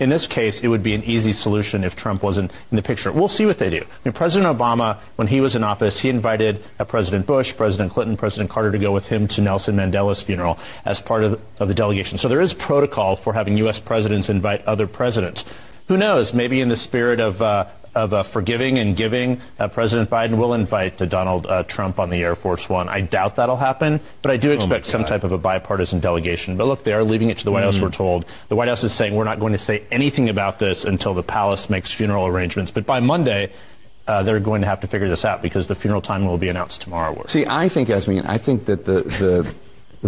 in 0.00 0.08
this 0.08 0.26
case, 0.26 0.62
it 0.62 0.68
would 0.68 0.82
be 0.82 0.94
an 0.94 1.04
easy 1.04 1.32
solution 1.32 1.84
if 1.84 1.94
Trump 1.94 2.22
wasn't 2.22 2.50
in 2.70 2.76
the 2.76 2.82
picture. 2.82 3.12
We'll 3.12 3.28
see 3.28 3.44
what 3.44 3.58
they 3.58 3.68
do. 3.68 3.82
I 3.82 4.08
mean, 4.08 4.14
President 4.14 4.58
Obama, 4.58 4.98
when 5.16 5.28
he 5.28 5.42
was 5.42 5.54
in 5.54 5.62
office, 5.62 6.00
he 6.00 6.08
invited 6.08 6.64
uh, 6.78 6.84
President 6.84 7.26
Bush, 7.26 7.54
President 7.54 7.92
Clinton, 7.92 8.16
President 8.16 8.50
Carter 8.50 8.72
to 8.72 8.78
go 8.78 8.92
with 8.92 9.08
him 9.08 9.28
to 9.28 9.42
Nelson 9.42 9.76
Mandela's 9.76 10.22
funeral 10.22 10.58
as 10.86 11.02
part 11.02 11.22
of 11.22 11.32
the, 11.32 11.62
of 11.62 11.68
the 11.68 11.74
delegation. 11.74 12.16
So 12.16 12.28
there 12.28 12.40
is 12.40 12.54
protocol 12.54 13.14
for 13.14 13.34
having 13.34 13.58
U.S. 13.58 13.78
presidents 13.78 14.30
invite 14.30 14.64
other 14.64 14.86
presidents. 14.86 15.44
Who 15.88 15.98
knows? 15.98 16.32
Maybe 16.32 16.62
in 16.62 16.68
the 16.68 16.76
spirit 16.76 17.20
of 17.20 17.42
uh, 17.42 17.66
of 17.94 18.14
uh, 18.14 18.22
forgiving 18.22 18.78
and 18.78 18.96
giving, 18.96 19.40
uh, 19.58 19.68
President 19.68 20.08
Biden 20.10 20.36
will 20.36 20.54
invite 20.54 21.00
uh, 21.02 21.06
Donald 21.06 21.46
uh, 21.46 21.62
Trump 21.64 21.98
on 21.98 22.10
the 22.10 22.22
Air 22.22 22.34
Force 22.34 22.68
One. 22.68 22.88
I 22.88 23.00
doubt 23.00 23.36
that'll 23.36 23.56
happen, 23.56 24.00
but 24.22 24.30
I 24.30 24.36
do 24.36 24.50
oh 24.50 24.54
expect 24.54 24.86
oh 24.86 24.88
some 24.88 25.04
type 25.04 25.24
of 25.24 25.32
a 25.32 25.38
bipartisan 25.38 26.00
delegation. 26.00 26.56
But 26.56 26.66
look, 26.66 26.84
they 26.84 26.92
are 26.92 27.04
leaving 27.04 27.30
it 27.30 27.38
to 27.38 27.44
the 27.44 27.52
White 27.52 27.62
mm. 27.62 27.64
House, 27.64 27.80
we're 27.80 27.90
told. 27.90 28.26
The 28.48 28.56
White 28.56 28.68
House 28.68 28.84
is 28.84 28.92
saying 28.92 29.14
we're 29.14 29.24
not 29.24 29.40
going 29.40 29.52
to 29.52 29.58
say 29.58 29.84
anything 29.90 30.28
about 30.28 30.58
this 30.58 30.84
until 30.84 31.14
the 31.14 31.22
palace 31.22 31.68
makes 31.68 31.92
funeral 31.92 32.26
arrangements. 32.26 32.70
But 32.70 32.86
by 32.86 33.00
Monday, 33.00 33.52
uh, 34.06 34.22
they're 34.22 34.40
going 34.40 34.60
to 34.62 34.66
have 34.66 34.80
to 34.80 34.86
figure 34.86 35.08
this 35.08 35.24
out 35.24 35.42
because 35.42 35.66
the 35.66 35.74
funeral 35.74 36.00
time 36.00 36.24
will 36.24 36.38
be 36.38 36.48
announced 36.48 36.80
tomorrow. 36.80 37.22
See, 37.26 37.46
I 37.46 37.68
think, 37.68 37.88
Yasmin, 37.88 38.26
I 38.26 38.38
think 38.38 38.66
that 38.66 38.84
the, 38.84 39.02
the, 39.02 39.54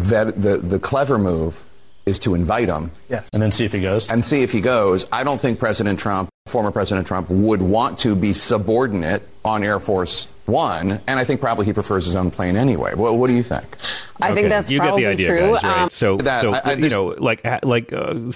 that 0.01 0.41
the, 0.41 0.59
the 0.59 0.79
clever 0.79 1.19
move 1.19 1.65
is 2.07 2.19
to 2.21 2.35
invite 2.35 2.69
him. 2.69 2.91
Yes. 3.09 3.29
And 3.33 3.43
then 3.43 3.53
see 3.53 3.65
if 3.65 3.73
he 3.73 3.81
goes. 3.81 4.11
And 4.11 4.25
see 4.25 4.43
if 4.43 4.53
he 4.53 4.61
goes. 4.61 5.07
I 5.13 5.25
don't 5.25 5.41
think 5.41 5.59
President 5.59 5.99
Trump 5.99 6.29
former 6.47 6.71
President 6.71 7.07
Trump 7.07 7.31
would 7.31 7.63
want 7.63 7.99
to 8.01 8.15
be 8.15 8.33
subordinate 8.33 9.27
on 9.45 9.65
Air 9.65 9.81
Force 9.81 10.27
One, 10.47 11.01
and 11.07 11.19
I 11.19 11.25
think 11.25 11.41
probably 11.41 11.67
he 11.67 11.73
prefers 11.73 12.07
his 12.07 12.17
own 12.17 12.31
plane 12.31 12.57
anyway. 12.57 12.95
Well, 12.95 13.17
what 13.17 13.29
do 13.29 13.35
you 13.35 13.43
think? 13.43 13.77
I 14.21 14.27
okay. 14.27 14.35
think 14.35 14.49
that's 14.49 14.71
you 14.71 14.81
get 14.81 14.97
the 14.97 15.07
idea, 15.07 15.29
true. 15.29 15.39
guys, 15.39 15.63
right? 15.63 15.83
Um, 15.83 15.91
so, 15.91 16.17
that, 16.19 16.43
so 16.43 16.55
I, 16.55 16.61
I, 16.65 16.73
you 16.75 16.91
know, 16.91 17.07
like, 17.19 17.43
like. 17.65 17.93
Uh, 17.93 18.33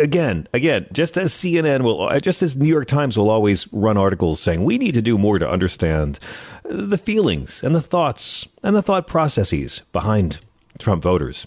again, 0.00 0.48
again, 0.54 0.86
just 0.92 1.18
as 1.18 1.32
CNN 1.32 1.82
will, 1.82 2.08
uh, 2.08 2.18
just 2.20 2.42
as 2.42 2.56
New 2.56 2.68
York 2.68 2.88
Times 2.88 3.18
will 3.18 3.28
always 3.28 3.70
run 3.70 3.98
articles 3.98 4.40
saying 4.40 4.64
we 4.64 4.78
need 4.78 4.94
to 4.94 5.02
do 5.02 5.18
more 5.18 5.38
to 5.38 5.48
understand 5.48 6.18
the 6.64 6.96
feelings 6.96 7.62
and 7.62 7.74
the 7.74 7.82
thoughts 7.82 8.46
and 8.62 8.74
the 8.74 8.80
thought 8.80 9.06
processes 9.06 9.82
behind 9.92 10.40
Trump 10.78 11.02
voters. 11.02 11.46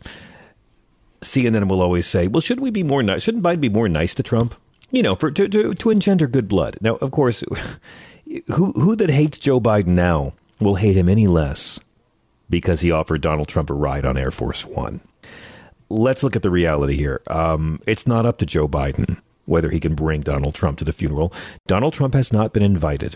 CNN 1.25 1.67
will 1.67 1.81
always 1.81 2.07
say, 2.07 2.27
"Well, 2.27 2.41
shouldn't 2.41 2.63
we 2.63 2.71
be 2.71 2.83
more 2.83 3.03
nice? 3.03 3.23
Shouldn't 3.23 3.43
Biden 3.43 3.61
be 3.61 3.69
more 3.69 3.89
nice 3.89 4.15
to 4.15 4.23
Trump?" 4.23 4.55
you 4.91 5.01
know, 5.01 5.15
for 5.15 5.31
to, 5.31 5.47
to, 5.47 5.73
to 5.73 5.89
engender 5.89 6.27
good 6.27 6.47
blood. 6.47 6.77
Now, 6.79 6.95
of 6.97 7.11
course, 7.11 7.43
who 8.47 8.71
who 8.73 8.95
that 8.95 9.09
hates 9.09 9.37
Joe 9.37 9.59
Biden 9.59 9.87
now 9.87 10.33
will 10.59 10.75
hate 10.75 10.95
him 10.95 11.09
any 11.09 11.27
less 11.27 11.79
because 12.49 12.81
he 12.81 12.91
offered 12.91 13.21
Donald 13.21 13.47
Trump 13.47 13.69
a 13.69 13.73
ride 13.73 14.05
on 14.05 14.17
Air 14.17 14.31
Force 14.31 14.65
One. 14.65 15.01
Let's 15.89 16.23
look 16.23 16.35
at 16.35 16.41
the 16.41 16.49
reality 16.49 16.95
here. 16.95 17.21
Um, 17.27 17.79
it's 17.85 18.07
not 18.07 18.25
up 18.25 18.37
to 18.39 18.45
Joe 18.45 18.67
Biden 18.67 19.19
whether 19.45 19.69
he 19.69 19.79
can 19.79 19.95
bring 19.95 20.21
Donald 20.21 20.53
Trump 20.55 20.77
to 20.79 20.85
the 20.85 20.93
funeral. 20.93 21.31
Donald 21.67 21.93
Trump 21.93 22.13
has 22.13 22.33
not 22.33 22.53
been 22.53 22.63
invited. 22.63 23.15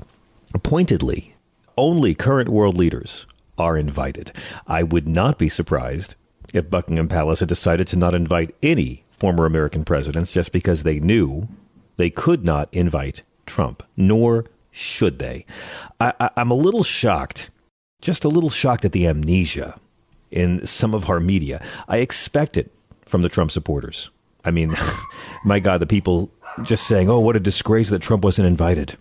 Pointedly, 0.63 1.35
only 1.77 2.15
current 2.15 2.49
world 2.49 2.77
leaders 2.77 3.25
are 3.57 3.77
invited. 3.77 4.31
I 4.67 4.83
would 4.83 5.07
not 5.07 5.37
be 5.37 5.49
surprised 5.49 6.15
if 6.53 6.69
Buckingham 6.69 7.07
Palace 7.07 7.39
had 7.39 7.49
decided 7.49 7.87
to 7.87 7.97
not 7.97 8.15
invite 8.15 8.55
any 8.61 9.03
former 9.11 9.45
American 9.45 9.83
presidents 9.83 10.31
just 10.31 10.51
because 10.51 10.83
they 10.83 10.99
knew 10.99 11.47
they 11.97 12.09
could 12.09 12.45
not 12.45 12.69
invite 12.71 13.23
Trump, 13.45 13.83
nor 13.97 14.45
should 14.71 15.19
they. 15.19 15.45
I, 15.99 16.29
am 16.37 16.51
a 16.51 16.55
little 16.55 16.83
shocked, 16.83 17.49
just 18.01 18.23
a 18.23 18.29
little 18.29 18.49
shocked 18.49 18.85
at 18.85 18.91
the 18.91 19.07
amnesia 19.07 19.79
in 20.31 20.65
some 20.65 20.93
of 20.93 21.09
our 21.09 21.19
media. 21.19 21.63
I 21.87 21.97
expect 21.97 22.55
it 22.55 22.71
from 23.05 23.21
the 23.21 23.29
Trump 23.29 23.51
supporters. 23.51 24.09
I 24.45 24.51
mean, 24.51 24.75
my 25.43 25.59
God, 25.59 25.79
the 25.79 25.87
people 25.87 26.31
just 26.63 26.87
saying, 26.87 27.09
"Oh, 27.09 27.19
what 27.19 27.35
a 27.35 27.39
disgrace 27.39 27.89
that 27.89 28.01
Trump 28.01 28.23
wasn't 28.23 28.47
invited." 28.47 28.97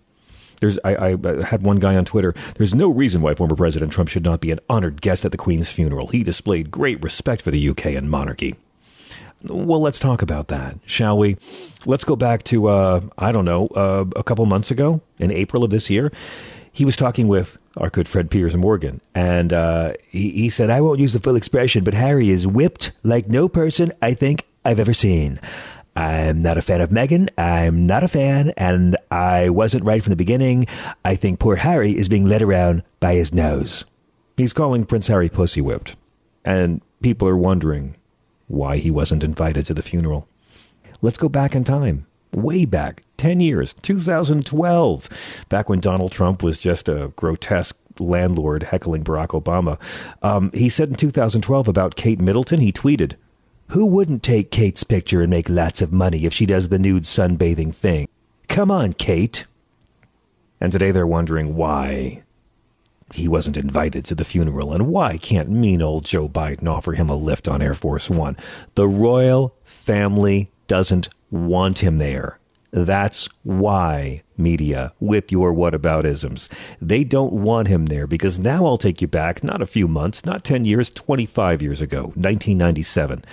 There's, 0.60 0.78
I, 0.84 0.96
I, 0.96 1.44
had 1.44 1.62
one 1.62 1.78
guy 1.78 1.96
on 1.96 2.04
Twitter. 2.04 2.34
There's 2.56 2.74
no 2.74 2.88
reason 2.88 3.22
why 3.22 3.34
former 3.34 3.54
President 3.54 3.92
Trump 3.92 4.08
should 4.08 4.24
not 4.24 4.40
be 4.40 4.50
an 4.50 4.60
honored 4.68 5.00
guest 5.00 5.24
at 5.24 5.32
the 5.32 5.38
Queen's 5.38 5.70
funeral. 5.70 6.08
He 6.08 6.22
displayed 6.22 6.70
great 6.70 7.02
respect 7.02 7.42
for 7.42 7.50
the 7.50 7.68
UK 7.68 7.86
and 7.86 8.10
monarchy. 8.10 8.56
Well, 9.44 9.80
let's 9.80 10.00
talk 10.00 10.20
about 10.22 10.48
that, 10.48 10.78
shall 10.84 11.16
we? 11.16 11.36
Let's 11.86 12.04
go 12.04 12.16
back 12.16 12.42
to, 12.44 12.66
uh, 12.66 13.00
I 13.16 13.30
don't 13.30 13.44
know, 13.44 13.68
uh, 13.68 14.04
a 14.16 14.24
couple 14.24 14.44
months 14.46 14.70
ago 14.70 15.00
in 15.18 15.30
April 15.30 15.62
of 15.62 15.70
this 15.70 15.88
year. 15.88 16.10
He 16.72 16.84
was 16.84 16.96
talking 16.96 17.28
with 17.28 17.56
our 17.76 17.88
good 17.88 18.08
friend 18.08 18.30
Piers 18.30 18.56
Morgan, 18.56 19.00
and 19.14 19.52
uh, 19.52 19.92
he, 20.08 20.30
he 20.30 20.48
said, 20.48 20.70
I 20.70 20.80
won't 20.80 21.00
use 21.00 21.12
the 21.12 21.20
full 21.20 21.36
expression, 21.36 21.84
but 21.84 21.94
Harry 21.94 22.30
is 22.30 22.46
whipped 22.46 22.92
like 23.02 23.28
no 23.28 23.48
person 23.48 23.92
I 24.02 24.14
think 24.14 24.44
I've 24.64 24.80
ever 24.80 24.92
seen. 24.92 25.40
I'm 25.98 26.42
not 26.42 26.56
a 26.56 26.62
fan 26.62 26.80
of 26.80 26.90
Meghan. 26.90 27.28
I'm 27.36 27.84
not 27.84 28.04
a 28.04 28.08
fan, 28.08 28.52
and 28.56 28.96
I 29.10 29.50
wasn't 29.50 29.84
right 29.84 30.00
from 30.00 30.10
the 30.10 30.16
beginning. 30.16 30.68
I 31.04 31.16
think 31.16 31.40
poor 31.40 31.56
Harry 31.56 31.90
is 31.90 32.08
being 32.08 32.24
led 32.24 32.40
around 32.40 32.84
by 33.00 33.14
his 33.14 33.34
nose. 33.34 33.84
He's 34.36 34.52
calling 34.52 34.84
Prince 34.84 35.08
Harry 35.08 35.28
pussy 35.28 35.60
whipped. 35.60 35.96
And 36.44 36.82
people 37.02 37.26
are 37.26 37.36
wondering 37.36 37.96
why 38.46 38.76
he 38.76 38.92
wasn't 38.92 39.24
invited 39.24 39.66
to 39.66 39.74
the 39.74 39.82
funeral. 39.82 40.28
Let's 41.02 41.18
go 41.18 41.28
back 41.28 41.56
in 41.56 41.64
time, 41.64 42.06
way 42.30 42.64
back, 42.64 43.02
10 43.16 43.40
years, 43.40 43.74
2012, 43.74 45.46
back 45.48 45.68
when 45.68 45.80
Donald 45.80 46.12
Trump 46.12 46.44
was 46.44 46.58
just 46.58 46.88
a 46.88 47.12
grotesque 47.16 47.76
landlord 47.98 48.62
heckling 48.62 49.02
Barack 49.02 49.30
Obama. 49.30 49.80
Um, 50.22 50.52
he 50.54 50.68
said 50.68 50.90
in 50.90 50.94
2012 50.94 51.66
about 51.66 51.96
Kate 51.96 52.20
Middleton, 52.20 52.60
he 52.60 52.70
tweeted, 52.70 53.16
Who 53.72 53.84
wouldn't 53.84 54.22
take 54.22 54.50
Kate's 54.50 54.82
picture 54.82 55.20
and 55.20 55.28
make 55.28 55.50
lots 55.50 55.82
of 55.82 55.92
money 55.92 56.24
if 56.24 56.32
she 56.32 56.46
does 56.46 56.70
the 56.70 56.78
nude 56.78 57.02
sunbathing 57.02 57.74
thing? 57.74 58.08
Come 58.48 58.70
on, 58.70 58.94
Kate. 58.94 59.44
And 60.58 60.72
today 60.72 60.90
they're 60.90 61.06
wondering 61.06 61.54
why 61.54 62.22
he 63.12 63.28
wasn't 63.28 63.58
invited 63.58 64.06
to 64.06 64.14
the 64.14 64.24
funeral. 64.24 64.72
And 64.72 64.88
why 64.88 65.18
can't 65.18 65.50
mean 65.50 65.82
old 65.82 66.06
Joe 66.06 66.30
Biden 66.30 66.66
offer 66.66 66.92
him 66.92 67.10
a 67.10 67.16
lift 67.16 67.46
on 67.46 67.60
Air 67.60 67.74
Force 67.74 68.08
One? 68.08 68.38
The 68.74 68.88
royal 68.88 69.54
family 69.64 70.50
doesn't 70.66 71.10
want 71.30 71.80
him 71.80 71.98
there. 71.98 72.37
That's 72.70 73.28
why, 73.44 74.22
media, 74.36 74.92
with 75.00 75.32
your 75.32 75.54
whataboutisms. 75.54 76.48
They 76.82 77.02
don't 77.02 77.32
want 77.32 77.68
him 77.68 77.86
there 77.86 78.06
because 78.06 78.38
now 78.38 78.66
I'll 78.66 78.78
take 78.78 79.00
you 79.00 79.08
back, 79.08 79.42
not 79.42 79.62
a 79.62 79.66
few 79.66 79.88
months, 79.88 80.26
not 80.26 80.44
10 80.44 80.64
years, 80.64 80.90
25 80.90 81.62
years 81.62 81.80
ago, 81.80 82.02
1997, 82.02 83.24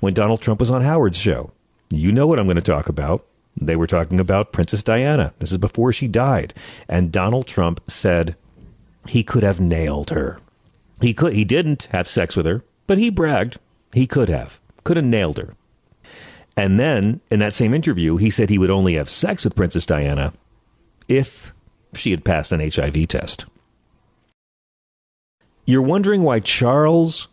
when 0.00 0.14
Donald 0.14 0.40
Trump 0.40 0.58
was 0.58 0.70
on 0.70 0.82
Howard's 0.82 1.18
show. 1.18 1.52
You 1.88 2.10
know 2.10 2.26
what 2.26 2.38
I'm 2.38 2.46
going 2.46 2.56
to 2.56 2.62
talk 2.62 2.88
about. 2.88 3.24
They 3.60 3.76
were 3.76 3.86
talking 3.86 4.20
about 4.20 4.52
Princess 4.52 4.82
Diana. 4.82 5.34
This 5.38 5.52
is 5.52 5.58
before 5.58 5.92
she 5.92 6.08
died. 6.08 6.54
And 6.88 7.12
Donald 7.12 7.46
Trump 7.46 7.80
said 7.88 8.36
he 9.06 9.22
could 9.22 9.42
have 9.42 9.60
nailed 9.60 10.10
her. 10.10 10.40
He 11.00 11.14
could 11.14 11.32
he 11.32 11.44
didn't 11.44 11.88
have 11.90 12.06
sex 12.06 12.36
with 12.36 12.46
her, 12.46 12.62
but 12.86 12.98
he 12.98 13.10
bragged 13.10 13.58
he 13.92 14.06
could 14.06 14.28
have. 14.28 14.60
Could 14.84 14.96
have 14.96 15.06
nailed 15.06 15.38
her. 15.38 15.54
And 16.60 16.78
then 16.78 17.22
in 17.30 17.38
that 17.38 17.54
same 17.54 17.72
interview, 17.72 18.18
he 18.18 18.28
said 18.28 18.50
he 18.50 18.58
would 18.58 18.70
only 18.70 18.92
have 18.92 19.08
sex 19.08 19.44
with 19.44 19.56
Princess 19.56 19.86
Diana 19.86 20.34
if 21.08 21.54
she 21.94 22.10
had 22.10 22.22
passed 22.22 22.52
an 22.52 22.60
HIV 22.60 23.08
test. 23.08 23.46
You're 25.64 25.80
wondering 25.80 26.22
why 26.22 26.40
Charles, 26.40 27.28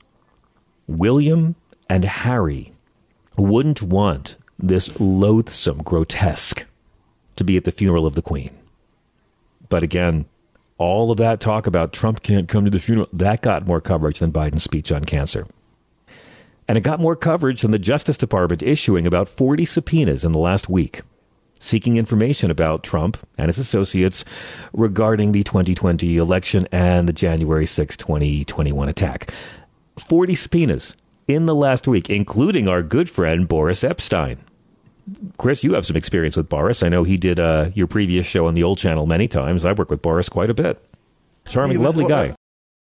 William, 0.88 1.56
and 1.90 2.06
Harry 2.06 2.72
wouldn't 3.38 3.82
want 3.82 4.38
this 4.58 4.98
loathsome 4.98 5.80
grotesque 5.80 6.66
to 7.36 7.44
be 7.44 7.58
at 7.58 7.66
the 7.66 7.72
funeral 7.74 8.08
of 8.08 8.16
the 8.16 8.22
Queen. 8.22 8.58
But 9.68 9.84
again, 9.84 10.24
all 10.78 11.12
of 11.12 11.18
that 11.18 11.42
talk 11.42 11.68
about 11.68 11.92
Trump 11.92 12.24
can't 12.24 12.48
come 12.48 12.64
to 12.64 12.72
the 12.72 12.80
funeral, 12.80 13.10
that 13.12 13.42
got 13.42 13.68
more 13.68 13.82
coverage 13.82 14.20
than 14.20 14.32
Biden's 14.32 14.64
speech 14.64 14.90
on 14.90 15.04
cancer. 15.04 15.48
And 16.68 16.78
it 16.78 16.82
got 16.82 17.00
more 17.00 17.16
coverage 17.16 17.62
than 17.62 17.72
the 17.72 17.80
Justice 17.80 18.18
Department 18.18 18.62
issuing 18.62 19.08
about 19.08 19.30
40 19.30 19.66
subpoenas 19.66 20.26
in 20.26 20.34
the 20.34 20.40
last 20.40 20.68
week, 20.68 21.02
seeking 21.60 21.98
information 21.98 22.52
about 22.52 22.84
Trump 22.84 23.18
and 23.38 23.48
his 23.48 23.58
associates 23.58 24.26
regarding 24.74 25.32
the 25.32 25.44
2020 25.44 26.18
election 26.18 26.68
and 26.72 27.08
the 27.08 27.14
January 27.14 27.66
6, 27.66 27.96
2021 27.96 28.90
attack. 28.90 29.32
40 29.98 30.36
subpoenas 30.36 30.96
in 31.28 31.46
the 31.46 31.56
last 31.56 31.88
week, 31.88 32.10
including 32.10 32.68
our 32.68 32.84
good 32.84 33.10
friend 33.10 33.48
Boris 33.48 33.84
Epshteyn. 33.84 34.38
Chris, 35.38 35.64
you 35.64 35.74
have 35.74 35.86
some 35.86 35.96
experience 35.96 36.36
with 36.36 36.50
Boris. 36.50 36.84
I 36.84 36.90
know 36.90 37.04
he 37.04 37.16
did 37.16 37.40
uh, 37.40 37.70
your 37.74 37.88
previous 37.88 38.26
show 38.26 38.48
on 38.48 38.56
the 38.56 38.64
old 38.64 38.78
channel 38.78 39.06
many 39.06 39.28
times. 39.30 39.66
I've 39.66 39.78
worked 39.78 39.92
with 39.92 40.02
Boris 40.02 40.28
quite 40.28 40.50
a 40.50 40.54
bit. 40.54 40.84
Charming, 41.48 41.80
was, 41.80 41.86
lovely 41.86 42.06
guy. 42.06 42.34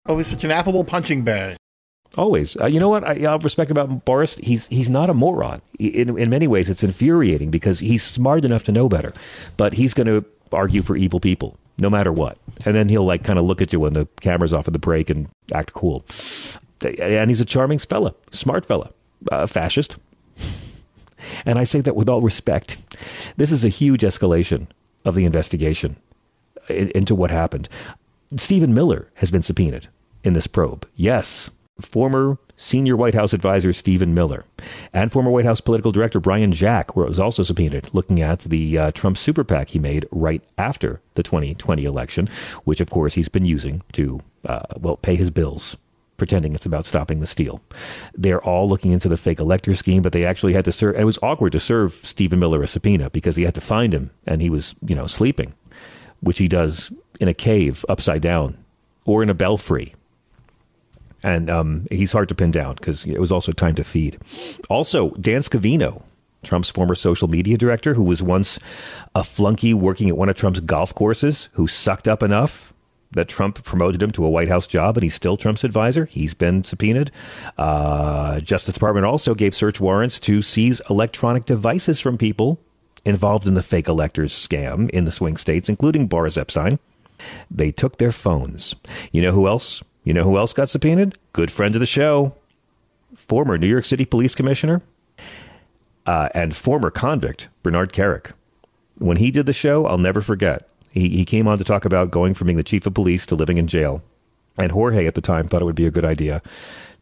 Always 0.07 0.27
such 0.27 0.43
an 0.43 0.51
affable 0.51 0.85
punching 0.85 1.23
bag. 1.23 1.57
Always. 2.17 2.57
Uh, 2.57 2.67
you 2.67 2.81
know 2.81 2.89
what 2.89 3.05
I, 3.05 3.25
I 3.25 3.37
respect 3.37 3.71
about 3.71 4.05
Boris? 4.05 4.37
He's 4.37 4.67
he's 4.69 4.89
not 4.89 5.11
a 5.11 5.15
moron. 5.15 5.61
In 5.79 6.19
in 6.19 6.31
many 6.31 6.47
ways, 6.47 6.71
it's 6.71 6.83
infuriating 6.83 7.51
because 7.51 7.81
he's 7.81 8.03
smart 8.03 8.45
enough 8.45 8.65
to 8.65 8.73
know 8.73 8.89
better, 8.89 9.13
but 9.57 9.75
he's 9.75 9.95
going 9.95 10.07
to 10.07 10.25
argue 10.53 10.83
for 10.83 10.97
evil 10.97 11.21
people 11.21 11.59
no 11.79 11.91
matter 11.91 12.13
what. 12.13 12.39
And 12.65 12.75
then 12.75 12.89
he'll 12.89 13.05
like 13.05 13.25
kind 13.25 13.39
of 13.39 13.45
look 13.45 13.61
at 13.61 13.73
you 13.73 13.81
when 13.81 13.93
the 13.93 14.07
camera's 14.21 14.53
off 14.53 14.67
at 14.67 14.73
the 14.73 14.79
break 14.79 15.11
and 15.11 15.29
act 15.53 15.73
cool. 15.73 16.05
And 16.83 17.31
he's 17.31 17.41
a 17.41 17.45
charming 17.45 17.79
fella, 17.79 18.15
smart 18.33 18.65
fella, 18.65 18.91
uh, 19.31 19.47
fascist. 19.47 19.97
And 21.45 21.59
I 21.59 21.65
say 21.65 21.81
that 21.81 21.97
with 21.97 22.09
all 22.09 22.21
respect. 22.21 22.79
This 23.37 23.51
is 23.51 23.65
a 23.65 23.69
huge 23.69 24.03
escalation 24.03 24.69
of 25.05 25.15
the 25.15 25.25
investigation 25.25 25.97
into 26.69 27.15
what 27.15 27.31
happened. 27.31 27.69
Stephen 28.37 28.75
Miller 28.75 29.11
has 29.15 29.31
been 29.31 29.43
subpoenaed 29.43 29.89
in 30.25 30.33
this 30.33 30.47
probe. 30.47 30.87
Yes, 30.95 31.51
former 31.81 32.39
senior 32.57 32.97
White 32.97 33.15
House 33.15 33.33
advisor 33.33 33.73
Stephen 33.73 34.15
Miller 34.15 34.45
and 34.93 35.13
former 35.13 35.31
White 35.31 35.45
House 35.45 35.61
political 35.61 35.93
director 35.93 36.21
Brian 36.21 36.53
Jack 36.53 36.97
was 36.97 37.21
also 37.21 37.43
subpoenaed, 37.43 37.93
looking 37.93 38.21
at 38.21 38.41
the 38.41 38.79
uh, 38.79 38.91
Trump 38.93 39.17
super 39.19 39.45
PAC 39.45 39.69
he 39.69 39.79
made 39.79 40.07
right 40.11 40.43
after 40.57 41.01
the 41.15 41.23
2020 41.23 41.85
election, 41.85 42.29
which 42.65 42.81
of 42.81 42.91
course 42.91 43.15
he's 43.15 43.29
been 43.29 43.45
using 43.45 43.83
to 43.93 44.21
uh, 44.47 44.63
well 44.81 44.97
pay 44.97 45.17
his 45.17 45.31
bills 45.31 45.77
pretending 46.17 46.55
it's 46.55 46.67
about 46.67 46.87
stopping 46.87 47.21
the 47.21 47.27
steal. 47.27 47.61
They're 48.15 48.43
all 48.43 48.69
looking 48.69 48.93
into 48.93 49.09
the 49.09 49.17
fake 49.17 49.39
elector 49.39 49.75
scheme, 49.75 50.03
but 50.03 50.13
they 50.13 50.25
actually 50.25 50.55
had 50.55 50.65
to 50.65 50.73
serve. 50.73 50.97
It 50.97 51.05
was 51.05 51.19
awkward 51.23 51.53
to 51.53 51.61
serve 51.61 51.93
Stephen 51.93 52.39
Miller 52.39 52.63
a 52.63 52.67
subpoena 52.67 53.11
because 53.11 53.37
he 53.37 53.43
had 53.45 53.55
to 53.55 53.61
find 53.61 53.93
him, 53.93 54.11
and 54.27 54.41
he 54.41 54.51
was, 54.51 54.75
you 54.87 54.95
know, 54.95 55.07
sleeping, 55.07 55.55
which 56.21 56.39
he 56.39 56.49
does 56.49 56.91
in 57.21 57.29
a 57.29 57.35
cave 57.35 57.85
upside 57.89 58.23
down 58.23 58.57
or 59.05 59.23
in 59.23 59.31
a 59.31 59.35
belfry. 59.35 59.95
And 61.23 61.51
um, 61.51 61.87
he's 61.91 62.13
hard 62.13 62.29
to 62.29 62.35
pin 62.35 62.51
down 62.51 62.75
because 62.75 63.05
it 63.05 63.19
was 63.19 63.33
also 63.33 63.53
time 63.53 63.75
to 63.77 63.85
feed. 63.85 64.19
Also, 64.69 65.11
Dan 65.13 65.41
Scavino, 65.41 66.03
Trump's 66.43 66.71
former 66.71 66.95
social 66.95 67.29
media 67.29 67.57
director, 67.57 67.95
who 67.95 68.03
was 68.03 68.23
once 68.23 68.59
a 69.15 69.25
flunky 69.25 69.75
working 69.75 70.09
at 70.09 70.17
one 70.17 70.29
of 70.29 70.37
Trump's 70.37 70.61
golf 70.61 70.95
courses, 70.95 71.49
who 71.53 71.67
sucked 71.67 72.07
up 72.07 72.23
enough 72.23 72.73
that 73.13 73.29
Trump 73.29 73.63
promoted 73.65 74.03
him 74.03 74.11
to 74.13 74.25
a 74.25 74.31
White 74.31 74.49
House 74.49 74.67
job, 74.67 74.97
and 74.97 75.03
he's 75.03 75.15
still 75.15 75.37
Trump's 75.37 75.65
advisor. 75.65 76.05
He's 76.05 76.35
been 76.35 76.65
subpoenaed. 76.65 77.11
Uh, 77.57 78.41
Justice 78.41 78.75
Department 78.75 79.07
also 79.07 79.35
gave 79.35 79.55
search 79.55 79.81
warrants 79.81 80.21
to 80.21 80.43
seize 80.43 80.81
electronic 80.91 81.45
devices 81.45 82.01
from 82.01 82.19
people 82.19 82.61
involved 83.05 83.47
in 83.47 83.55
the 83.55 83.63
fake 83.63 83.89
electors 83.89 84.33
scam 84.33 84.91
in 84.91 85.05
the 85.05 85.13
swing 85.13 85.37
states, 85.37 85.69
including 85.69 86.09
Boris 86.09 86.37
Epshteyn. 86.37 86.79
They 87.51 87.73
took 87.73 87.99
their 87.99 88.13
phones. 88.13 88.75
You 89.13 89.23
know 89.23 89.33
who 89.33 89.47
else? 89.47 89.83
You 90.07 90.15
know 90.15 90.23
who 90.23 90.39
else 90.39 90.53
got 90.53 90.71
subpoenaed? 90.71 91.19
Good 91.33 91.51
friend 91.51 91.75
of 91.75 91.81
the 91.81 91.87
show, 91.87 92.37
former 93.17 93.59
New 93.59 93.67
York 93.67 93.85
City 93.85 94.05
Police 94.05 94.37
Commissioner 94.37 94.81
uh, 96.07 96.29
and 96.33 96.55
former 96.55 96.93
convict 96.93 97.49
Bernard 97.65 97.93
Kerik. 97.93 98.31
When 98.99 99.17
he 99.17 99.33
did 99.33 99.47
the 99.47 99.53
show, 99.53 99.85
I'll 99.85 99.99
never 99.99 100.21
forget 100.21 100.69
he, 100.93 101.09
he 101.09 101.25
came 101.25 101.49
on 101.49 101.59
to 101.59 101.65
talk 101.65 101.85
about 101.85 102.13
going 102.13 102.35
from 102.35 102.47
being 102.47 102.57
the 102.57 102.63
chief 102.63 102.87
of 102.87 102.95
police 102.95 103.27
to 103.27 103.35
living 103.35 103.59
in 103.59 103.67
jail. 103.67 104.01
And 104.57 104.71
Jorge 104.71 105.09
at 105.09 105.17
the 105.17 105.21
time 105.21 105.49
thought 105.49 105.61
it 105.61 105.65
would 105.65 105.75
be 105.75 105.87
a 105.87 105.91
good 105.91 106.05
idea 106.05 106.41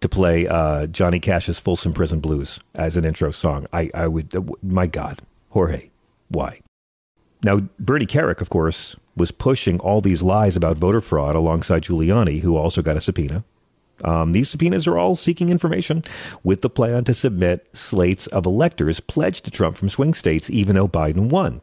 to 0.01 0.09
play 0.09 0.49
uh, 0.49 0.87
Johnny 0.87 1.21
Cash's 1.21 1.61
Folsom 1.61 1.93
Prison 1.93 2.21
Blues 2.21 2.59
as 2.75 2.97
an 2.97 3.05
intro 3.05 3.31
song. 3.31 3.67
I, 3.71 3.90
I 3.93 4.09
would, 4.09 4.35
uh, 4.35 4.40
my 4.62 4.87
God, 4.87 5.21
Jorge, 5.51 5.90
why? 6.29 6.61
Now, 7.43 7.61
Bernie 7.79 8.07
Kerik, 8.07 8.40
of 8.40 8.49
course, 8.49 8.97
was 9.16 9.31
pushing 9.31 9.79
all 9.81 10.00
these 10.00 10.22
lies 10.22 10.57
about 10.57 10.77
voter 10.77 11.00
fraud 11.00 11.35
alongside 11.35 11.85
Giuliani, 11.85 12.40
who 12.40 12.57
also 12.57 12.83
got 12.83 12.96
a 12.96 13.00
subpoena. 13.00 13.44
Um, 14.03 14.33
these 14.33 14.50
subpoenas 14.50 14.87
are 14.87 14.98
all 14.98 15.16
seeking 15.16 15.50
information 15.50 16.05
with 16.42 16.62
the 16.62 16.70
plan 16.70 17.05
to 17.05 17.14
submit 17.14 17.66
slates 17.72 18.27
of 18.29 18.44
electors 18.44 19.00
pledged 19.00 19.44
to 19.44 19.50
Trump 19.50 19.77
from 19.77 19.88
swing 19.88 20.14
states, 20.14 20.50
even 20.50 20.74
though 20.74 20.88
Biden 20.88 21.29
won. 21.29 21.61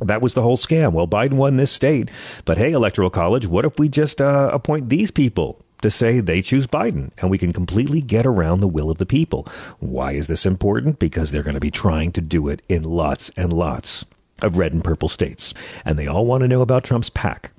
That 0.00 0.22
was 0.22 0.34
the 0.34 0.42
whole 0.42 0.56
scam. 0.56 0.92
Well, 0.92 1.06
Biden 1.06 1.34
won 1.34 1.56
this 1.56 1.70
state, 1.70 2.10
but 2.44 2.58
hey, 2.58 2.72
Electoral 2.72 3.10
College, 3.10 3.46
what 3.46 3.64
if 3.64 3.78
we 3.78 3.88
just 3.88 4.20
uh, 4.20 4.50
appoint 4.52 4.88
these 4.88 5.10
people 5.10 5.62
to 5.82 5.90
say 5.90 6.20
they 6.20 6.42
choose 6.42 6.66
Biden 6.66 7.10
and 7.18 7.30
we 7.30 7.38
can 7.38 7.52
completely 7.52 8.00
get 8.00 8.26
around 8.26 8.60
the 8.60 8.68
will 8.68 8.90
of 8.90 8.98
the 8.98 9.06
people? 9.06 9.46
Why 9.78 10.12
is 10.12 10.26
this 10.26 10.46
important? 10.46 10.98
Because 10.98 11.30
they're 11.30 11.42
going 11.42 11.54
to 11.54 11.60
be 11.60 11.70
trying 11.70 12.12
to 12.12 12.20
do 12.20 12.48
it 12.48 12.62
in 12.68 12.82
lots 12.82 13.30
and 13.36 13.52
lots 13.52 14.04
of 14.42 14.58
red 14.58 14.72
and 14.72 14.84
purple 14.84 15.08
states. 15.08 15.54
And 15.84 15.98
they 15.98 16.06
all 16.06 16.26
want 16.26 16.42
to 16.42 16.48
know 16.48 16.62
about 16.62 16.84
Trump's 16.84 17.10
PAC, 17.10 17.52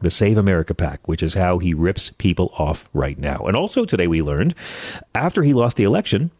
the 0.00 0.10
Save 0.10 0.36
America 0.36 0.74
PAC, 0.74 1.06
which 1.06 1.22
is 1.22 1.34
how 1.34 1.58
he 1.58 1.74
rips 1.74 2.10
people 2.18 2.52
off 2.58 2.88
right 2.92 3.18
now. 3.18 3.44
And 3.46 3.56
also 3.56 3.84
today 3.84 4.06
we 4.06 4.22
learned 4.22 4.54
after 5.14 5.42
he 5.42 5.54
lost 5.54 5.76
the 5.76 5.84
election, 5.84 6.30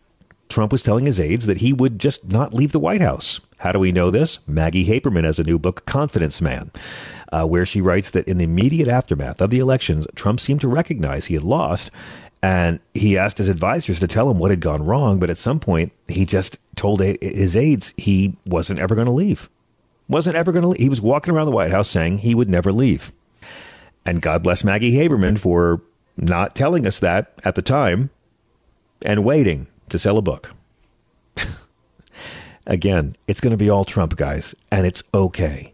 Trump 0.49 0.71
was 0.71 0.83
telling 0.83 1.07
his 1.07 1.19
aides 1.19 1.47
that 1.47 1.59
he 1.59 1.73
would 1.73 1.99
just 1.99 2.25
not 2.25 2.53
leave 2.53 2.73
the 2.73 2.79
White 2.79 3.01
House. 3.01 3.41
How 3.59 3.73
do 3.73 3.79
we 3.79 3.93
know 3.93 4.11
this? 4.11 4.39
Maggie 4.47 4.87
Haberman 4.87 5.25
has 5.25 5.39
a 5.39 5.45
new 5.45 5.59
book, 5.59 5.87
Confidence 5.87 6.41
Man, 6.41 6.71
uh, 7.33 7.47
where 7.47 7.65
she 7.65 7.81
writes 7.81 8.11
that 8.11 8.29
in 8.29 8.37
the 8.37 8.45
immediate 8.45 8.89
aftermath 8.89 9.41
of 9.41 9.51
the 9.51 9.61
elections, 9.61 10.07
Trump 10.15 10.41
seemed 10.41 10.61
to 10.61 10.69
recognize 10.69 11.27
he 11.27 11.35
had 11.35 11.43
lost. 11.43 11.91
And 12.43 12.81
he 12.93 13.17
asked 13.17 13.39
his 13.39 13.49
advisors 13.49 14.01
to 14.01 14.09
tell 14.09 14.29
him 14.29 14.39
what 14.39 14.51
had 14.51 14.61
gone 14.61 14.85
wrong. 14.85 15.21
But 15.21 15.31
at 15.31 15.39
some 15.39 15.61
point, 15.61 15.93
he 16.09 16.27
just 16.27 16.59
told 16.75 17.01
his 17.01 17.57
aides 17.57 17.95
he 17.97 18.37
wasn't 18.45 18.81
ever 18.81 18.97
going 18.97 19.07
to 19.07 19.13
leave. 19.13 19.49
Wasn't 20.13 20.37
ever 20.37 20.53
going 20.53 20.75
to. 20.75 20.83
He 20.83 20.91
was 20.91 21.01
walking 21.01 21.33
around 21.33 21.47
the 21.47 21.53
White 21.53 21.71
House 21.71 21.89
saying 21.89 22.19
he 22.19 22.35
would 22.35 22.51
never 22.51 22.71
leave. 22.71 23.13
And 24.05 24.21
God 24.21 24.43
bless 24.43 24.63
Maggie 24.63 24.93
Haberman 24.93 25.39
for 25.39 25.81
not 26.19 26.55
telling 26.55 26.87
us 26.87 27.01
that 27.01 27.33
at 27.45 27.55
the 27.55 27.63
time 27.63 28.11
and 29.01 29.25
waiting 29.25 29.69
to 29.89 29.99
sell 29.99 30.19
a 30.19 30.23
book. 30.23 30.55
Again, 32.67 33.17
it's 33.27 33.41
going 33.41 33.53
to 33.53 33.57
be 33.57 33.71
all 33.71 33.87
Trump, 33.87 34.17
guys, 34.17 34.55
and 34.71 34.87
it's 34.87 35.03
okay. 35.15 35.73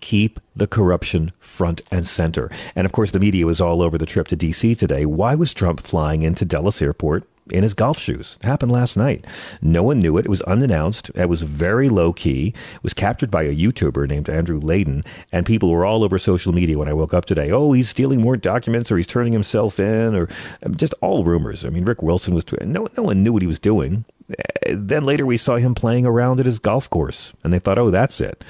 Keep 0.00 0.40
the 0.54 0.66
corruption 0.66 1.32
front 1.38 1.82
and 1.90 2.06
center. 2.06 2.50
And 2.74 2.86
of 2.86 2.92
course, 2.92 3.10
the 3.10 3.20
media 3.20 3.44
was 3.44 3.60
all 3.60 3.82
over 3.82 3.98
the 3.98 4.06
trip 4.06 4.28
to 4.28 4.36
D.C. 4.36 4.74
today. 4.74 5.04
Why 5.04 5.34
was 5.34 5.52
Trump 5.52 5.80
flying 5.80 6.22
into 6.22 6.46
Dulles 6.46 6.80
Airport 6.80 7.28
in 7.50 7.62
his 7.62 7.74
golf 7.74 7.98
shoes. 7.98 8.36
It 8.40 8.46
happened 8.46 8.72
last 8.72 8.96
night. 8.96 9.24
No 9.62 9.82
one 9.82 10.00
knew 10.00 10.16
it. 10.16 10.26
It 10.26 10.30
was 10.30 10.42
unannounced. 10.42 11.10
It 11.14 11.28
was 11.28 11.42
very 11.42 11.88
low 11.88 12.12
key. 12.12 12.54
It 12.74 12.82
was 12.82 12.94
captured 12.94 13.30
by 13.30 13.44
a 13.44 13.54
YouTuber 13.54 14.08
named 14.08 14.28
Andrew 14.28 14.60
Layden, 14.60 15.06
and 15.32 15.46
people 15.46 15.70
were 15.70 15.84
all 15.84 16.04
over 16.04 16.18
social 16.18 16.52
media 16.52 16.78
when 16.78 16.88
I 16.88 16.92
woke 16.92 17.14
up 17.14 17.24
today. 17.24 17.50
Oh, 17.50 17.72
he's 17.72 17.88
stealing 17.88 18.20
more 18.20 18.36
documents, 18.36 18.90
or 18.90 18.96
he's 18.96 19.06
turning 19.06 19.32
himself 19.32 19.78
in, 19.78 20.14
or 20.14 20.28
just 20.72 20.94
all 21.00 21.24
rumors. 21.24 21.64
I 21.64 21.70
mean, 21.70 21.84
Rick 21.84 22.02
Wilson 22.02 22.34
was. 22.34 22.44
No, 22.62 22.88
no 22.96 23.02
one 23.02 23.22
knew 23.22 23.32
what 23.32 23.42
he 23.42 23.48
was 23.48 23.58
doing. 23.58 24.04
Uh, 24.30 24.74
then 24.74 25.04
later 25.04 25.24
we 25.24 25.36
saw 25.36 25.56
him 25.56 25.74
playing 25.74 26.06
around 26.06 26.40
at 26.40 26.46
his 26.46 26.58
golf 26.58 26.90
course, 26.90 27.32
and 27.44 27.52
they 27.52 27.58
thought, 27.58 27.78
oh, 27.78 27.90
that's 27.90 28.20
it. 28.20 28.44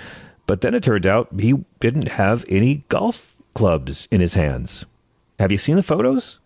But 0.47 0.61
then 0.61 0.75
it 0.75 0.83
turned 0.83 1.07
out 1.07 1.29
he 1.39 1.65
didn't 1.81 2.09
have 2.09 2.45
any 2.49 2.85
golf 2.89 3.37
clubs 3.55 4.09
in 4.11 4.21
his 4.21 4.35
hands. 4.35 4.87
Have 5.39 5.53
you 5.53 5.59
seen 5.59 5.77
the 5.77 5.83
photos? 5.83 6.39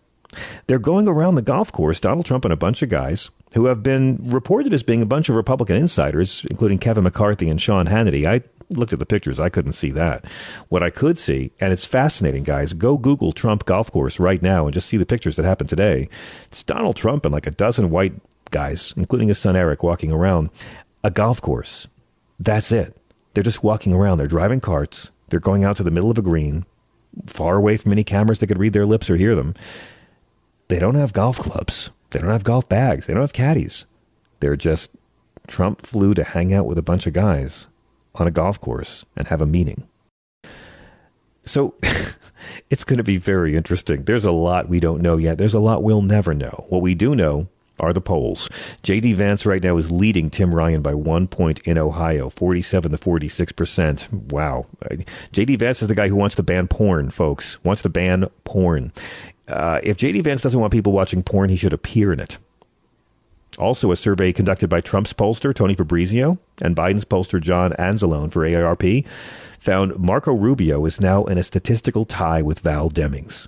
They're 0.67 0.79
going 0.79 1.07
around 1.07 1.35
the 1.35 1.41
golf 1.41 1.71
course, 1.71 1.99
Donald 1.99 2.25
Trump 2.25 2.45
and 2.45 2.53
a 2.53 2.57
bunch 2.57 2.81
of 2.81 2.89
guys 2.89 3.29
who 3.53 3.65
have 3.65 3.83
been 3.83 4.17
reported 4.23 4.73
as 4.73 4.83
being 4.83 5.01
a 5.01 5.05
bunch 5.05 5.29
of 5.29 5.35
Republican 5.35 5.75
insiders, 5.75 6.45
including 6.49 6.77
Kevin 6.77 7.03
McCarthy 7.03 7.49
and 7.49 7.61
Sean 7.61 7.87
Hannity. 7.87 8.25
I 8.25 8.41
looked 8.69 8.93
at 8.93 8.99
the 8.99 9.05
pictures. 9.05 9.39
I 9.39 9.49
couldn't 9.49 9.73
see 9.73 9.91
that. 9.91 10.25
What 10.69 10.83
I 10.83 10.89
could 10.89 11.17
see, 11.17 11.51
and 11.59 11.73
it's 11.73 11.85
fascinating, 11.85 12.43
guys, 12.43 12.73
go 12.73 12.97
Google 12.97 13.33
Trump 13.33 13.65
golf 13.65 13.91
course 13.91 14.19
right 14.19 14.41
now 14.41 14.65
and 14.65 14.73
just 14.73 14.87
see 14.87 14.97
the 14.97 15.05
pictures 15.05 15.35
that 15.35 15.45
happened 15.45 15.69
today. 15.69 16.07
It's 16.45 16.63
Donald 16.63 16.95
Trump 16.95 17.25
and 17.25 17.33
like 17.33 17.47
a 17.47 17.51
dozen 17.51 17.89
white 17.89 18.13
guys, 18.51 18.93
including 18.95 19.27
his 19.27 19.39
son 19.39 19.55
Eric, 19.55 19.83
walking 19.83 20.11
around 20.11 20.49
a 21.03 21.11
golf 21.11 21.41
course. 21.41 21.87
That's 22.39 22.71
it. 22.71 22.97
They're 23.33 23.43
just 23.43 23.63
walking 23.63 23.93
around. 23.93 24.17
They're 24.17 24.27
driving 24.27 24.59
carts. 24.59 25.11
They're 25.29 25.39
going 25.39 25.63
out 25.63 25.77
to 25.77 25.83
the 25.83 25.91
middle 25.91 26.11
of 26.11 26.17
a 26.17 26.21
green, 26.21 26.65
far 27.25 27.55
away 27.55 27.77
from 27.77 27.91
any 27.91 28.03
cameras 28.03 28.39
that 28.39 28.47
could 28.47 28.59
read 28.59 28.73
their 28.73 28.85
lips 28.85 29.09
or 29.09 29.15
hear 29.15 29.35
them. 29.35 29.53
They 30.71 30.79
don't 30.79 30.95
have 30.95 31.11
golf 31.11 31.37
clubs. 31.37 31.89
They 32.11 32.19
don't 32.19 32.29
have 32.29 32.45
golf 32.45 32.69
bags. 32.69 33.05
They 33.05 33.13
don't 33.13 33.23
have 33.23 33.33
caddies. 33.33 33.85
They're 34.39 34.55
just 34.55 34.89
Trump 35.45 35.81
flew 35.81 36.13
to 36.13 36.23
hang 36.23 36.53
out 36.53 36.65
with 36.65 36.77
a 36.77 36.81
bunch 36.81 37.05
of 37.05 37.11
guys 37.11 37.67
on 38.15 38.25
a 38.25 38.31
golf 38.31 38.57
course 38.61 39.03
and 39.17 39.27
have 39.27 39.41
a 39.41 39.45
meeting. 39.45 39.85
So 41.43 41.75
it's 42.69 42.85
going 42.85 42.99
to 42.99 43.03
be 43.03 43.17
very 43.17 43.57
interesting. 43.57 44.05
There's 44.05 44.23
a 44.23 44.31
lot 44.31 44.69
we 44.69 44.79
don't 44.79 45.01
know 45.01 45.17
yet. 45.17 45.37
There's 45.37 45.53
a 45.53 45.59
lot 45.59 45.83
we'll 45.83 46.01
never 46.01 46.33
know. 46.33 46.63
What 46.69 46.81
we 46.81 46.95
do 46.95 47.15
know 47.15 47.49
are 47.81 47.91
the 47.91 47.99
polls. 47.99 48.47
J.D. 48.83 49.13
Vance 49.13 49.45
right 49.45 49.61
now 49.61 49.75
is 49.75 49.91
leading 49.91 50.29
Tim 50.29 50.53
Ryan 50.55 50.81
by 50.81 50.93
one 50.93 51.27
point 51.27 51.59
in 51.61 51.77
Ohio, 51.77 52.29
47 52.29 52.91
to 52.91 52.97
46 52.97 53.51
percent. 53.51 54.07
Wow. 54.13 54.67
J.D. 55.31 55.57
Vance 55.57 55.81
is 55.81 55.87
the 55.87 55.95
guy 55.95 56.07
who 56.07 56.15
wants 56.15 56.35
to 56.35 56.43
ban 56.43 56.67
porn, 56.67 57.09
folks. 57.09 57.61
Wants 57.63 57.81
to 57.81 57.89
ban 57.89 58.27
porn. 58.43 58.93
Uh, 59.51 59.79
if 59.83 59.97
J.D. 59.97 60.21
Vance 60.21 60.41
doesn't 60.41 60.59
want 60.59 60.71
people 60.71 60.93
watching 60.93 61.23
porn, 61.23 61.49
he 61.49 61.57
should 61.57 61.73
appear 61.73 62.13
in 62.13 62.19
it. 62.19 62.37
Also, 63.57 63.91
a 63.91 63.95
survey 63.95 64.31
conducted 64.31 64.69
by 64.69 64.79
Trump's 64.81 65.13
pollster, 65.13 65.53
Tony 65.53 65.75
Fabrizio, 65.75 66.37
and 66.61 66.75
Biden's 66.75 67.05
pollster, 67.05 67.41
John 67.41 67.73
Anzalone, 67.73 68.31
for 68.31 68.41
AARP, 68.41 69.05
found 69.59 69.97
Marco 69.99 70.33
Rubio 70.33 70.85
is 70.85 71.01
now 71.01 71.25
in 71.25 71.37
a 71.37 71.43
statistical 71.43 72.05
tie 72.05 72.41
with 72.41 72.59
Val 72.61 72.89
Demings 72.89 73.47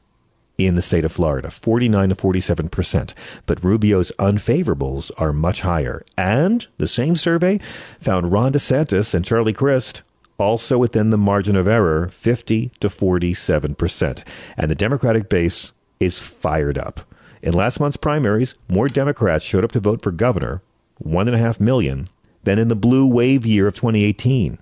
in 0.57 0.75
the 0.75 0.81
state 0.81 1.05
of 1.05 1.11
Florida, 1.11 1.49
49 1.49 2.09
to 2.09 2.15
47 2.15 2.69
percent. 2.69 3.13
But 3.45 3.63
Rubio's 3.63 4.11
unfavorables 4.19 5.11
are 5.17 5.33
much 5.33 5.61
higher. 5.61 6.03
And 6.17 6.67
the 6.77 6.87
same 6.87 7.15
survey 7.15 7.59
found 7.99 8.31
Ron 8.31 8.53
DeSantis 8.53 9.13
and 9.13 9.25
Charlie 9.25 9.53
Crist 9.53 10.03
also 10.37 10.77
within 10.77 11.09
the 11.09 11.17
margin 11.17 11.55
of 11.55 11.67
error, 11.67 12.07
50 12.09 12.71
to 12.79 12.89
47 12.89 13.75
percent. 13.75 14.23
And 14.57 14.69
the 14.69 14.75
Democratic 14.75 15.29
base 15.29 15.71
is 16.03 16.19
fired 16.19 16.77
up. 16.77 17.01
In 17.41 17.53
last 17.53 17.79
month's 17.79 17.97
primaries, 17.97 18.55
more 18.67 18.87
Democrats 18.87 19.43
showed 19.43 19.63
up 19.63 19.71
to 19.71 19.79
vote 19.79 20.01
for 20.01 20.11
governor, 20.11 20.61
one 20.97 21.27
and 21.27 21.35
a 21.35 21.39
half 21.39 21.59
million, 21.59 22.07
than 22.43 22.59
in 22.59 22.67
the 22.67 22.75
blue 22.75 23.07
wave 23.07 23.45
year 23.45 23.67
of 23.67 23.75
2018. 23.75 24.59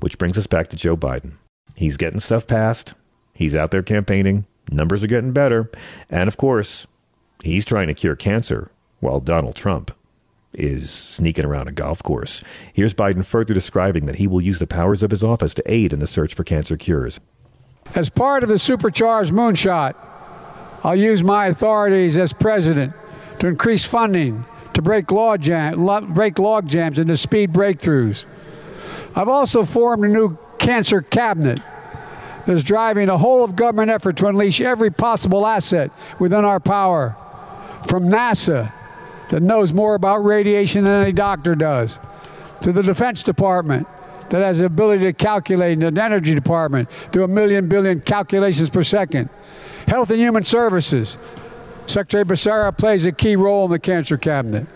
Which 0.00 0.18
brings 0.18 0.38
us 0.38 0.46
back 0.46 0.68
to 0.68 0.76
Joe 0.76 0.96
Biden. 0.96 1.32
He's 1.74 1.96
getting 1.96 2.20
stuff 2.20 2.46
passed. 2.46 2.94
He's 3.32 3.54
out 3.54 3.70
there 3.70 3.82
campaigning. 3.82 4.46
Numbers 4.70 5.02
are 5.02 5.08
getting 5.08 5.32
better. 5.32 5.70
And 6.08 6.28
of 6.28 6.36
course, 6.36 6.86
he's 7.42 7.64
trying 7.64 7.88
to 7.88 7.94
cure 7.94 8.16
cancer 8.16 8.70
while 9.00 9.20
Donald 9.20 9.56
Trump 9.56 9.92
is 10.52 10.90
sneaking 10.90 11.44
around 11.44 11.68
a 11.68 11.72
golf 11.72 12.02
course. 12.02 12.42
Here's 12.72 12.94
Biden 12.94 13.24
further 13.24 13.52
describing 13.52 14.06
that 14.06 14.16
he 14.16 14.26
will 14.26 14.40
use 14.40 14.58
the 14.58 14.66
powers 14.66 15.02
of 15.02 15.10
his 15.10 15.22
office 15.22 15.52
to 15.54 15.70
aid 15.70 15.92
in 15.92 15.98
the 15.98 16.06
search 16.06 16.34
for 16.34 16.44
cancer 16.44 16.76
cures. 16.78 17.20
As 17.94 18.08
part 18.08 18.42
of 18.42 18.48
the 18.48 18.58
supercharged 18.58 19.32
moonshot, 19.32 19.94
I'll 20.84 20.96
use 20.96 21.22
my 21.22 21.46
authorities 21.46 22.18
as 22.18 22.32
president 22.32 22.92
to 23.40 23.48
increase 23.48 23.84
funding 23.84 24.44
to 24.74 24.82
break 24.82 25.10
log, 25.10 25.40
jam, 25.40 25.86
break 26.12 26.38
log 26.38 26.68
jams 26.68 26.98
into 26.98 27.16
speed 27.16 27.52
breakthroughs. 27.52 28.26
I've 29.14 29.28
also 29.28 29.64
formed 29.64 30.04
a 30.04 30.08
new 30.08 30.36
cancer 30.58 31.00
cabinet 31.00 31.60
that's 32.46 32.62
driving 32.62 33.08
a 33.08 33.16
whole 33.18 33.42
of 33.42 33.56
government 33.56 33.90
effort 33.90 34.16
to 34.18 34.26
unleash 34.26 34.60
every 34.60 34.90
possible 34.90 35.46
asset 35.46 35.90
within 36.18 36.44
our 36.44 36.60
power, 36.60 37.16
from 37.88 38.08
NASA, 38.08 38.72
that 39.30 39.42
knows 39.42 39.72
more 39.72 39.94
about 39.94 40.18
radiation 40.18 40.84
than 40.84 41.02
any 41.02 41.12
doctor 41.12 41.54
does, 41.54 41.98
to 42.60 42.72
the 42.72 42.82
Defense 42.82 43.22
Department, 43.22 43.86
that 44.30 44.42
has 44.42 44.60
the 44.60 44.66
ability 44.66 45.04
to 45.04 45.12
calculate 45.12 45.82
in 45.82 45.94
the 45.94 46.02
energy 46.02 46.34
department, 46.34 46.88
do 47.12 47.22
a 47.22 47.28
million 47.28 47.68
billion 47.68 48.00
calculations 48.00 48.70
per 48.70 48.82
second. 48.82 49.30
Health 49.86 50.10
and 50.10 50.18
Human 50.18 50.44
Services. 50.44 51.18
Secretary 51.86 52.24
Becerra 52.24 52.76
plays 52.76 53.06
a 53.06 53.12
key 53.12 53.36
role 53.36 53.66
in 53.66 53.70
the 53.70 53.78
cancer 53.78 54.16
cabinet, 54.16 54.66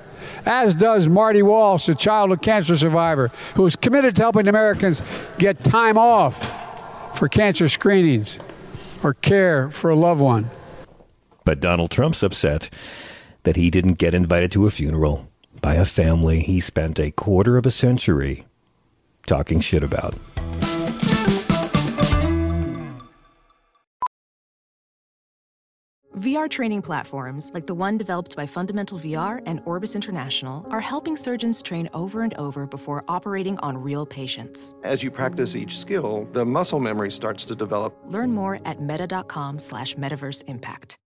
as 0.47 0.75
does 0.75 1.09
Marty 1.09 1.43
Walsh, 1.43 1.89
a 1.89 1.95
childhood 1.95 2.41
cancer 2.41 2.77
survivor 2.77 3.33
who 3.57 3.67
is 3.67 3.75
committed 3.75 4.15
to 4.17 4.23
helping 4.23 4.47
Americans 4.47 5.03
get 5.37 5.65
time 5.65 5.99
off 5.99 7.19
for 7.19 7.29
cancer 7.29 7.69
screenings 7.69 8.39
or 9.03 9.15
care 9.15 9.71
for 9.71 9.91
a 9.91 9.97
loved 9.97 10.21
one. 10.21 10.51
But 11.45 11.59
Donald 11.59 11.91
Trump's 11.91 12.23
upset 12.23 12.71
that 13.43 13.57
he 13.57 13.71
didn't 13.71 13.95
get 13.95 14.15
invited 14.15 14.53
to 14.53 14.67
a 14.67 14.71
funeral 14.71 15.29
by 15.61 15.75
a 15.75 15.85
family 15.85 16.41
he 16.41 16.61
spent 16.61 16.99
a 17.01 17.11
quarter 17.11 17.57
of 17.57 17.67
a 17.67 17.71
century 17.71 18.47
talking 19.27 19.61
shit 19.61 19.83
about. 19.83 20.15
VR 26.21 26.51
training 26.51 26.83
platforms, 26.83 27.51
like 27.55 27.67
the 27.67 27.75
one 27.75 27.97
developed 27.97 28.37
by 28.37 28.45
Fundamental 28.45 28.99
VR 28.99 29.43
and 29.47 29.63
Orbis 29.65 29.95
International, 29.95 30.67
are 30.71 30.81
helping 30.81 31.17
surgeons 31.17 31.63
train 31.63 31.89
over 31.95 32.21
and 32.21 32.35
over 32.35 32.67
before 32.67 33.05
operating 33.09 33.57
on 33.61 33.79
real 33.79 34.05
patients. 34.05 34.75
As 34.85 35.03
you 35.03 35.11
practice 35.11 35.57
each 35.57 35.79
skill, 35.79 36.29
the 36.33 36.45
muscle 36.45 36.79
memory 36.79 37.11
starts 37.11 37.47
to 37.47 37.55
develop. 37.55 37.97
Learn 38.05 38.33
more 38.33 38.61
at 38.67 38.83
meta.com 38.83 39.59
slash 39.59 39.95
metaverse 39.95 40.45
impact. 40.47 40.97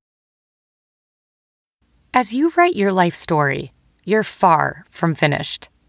As 2.12 2.34
you 2.34 2.52
write 2.56 2.74
your 2.74 2.92
life 2.92 3.14
story, 3.14 3.72
you're 4.04 4.24
far 4.24 4.84
from 4.90 5.14
finished. 5.14 5.68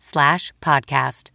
slash 0.00 0.52
podcast. 0.60 1.30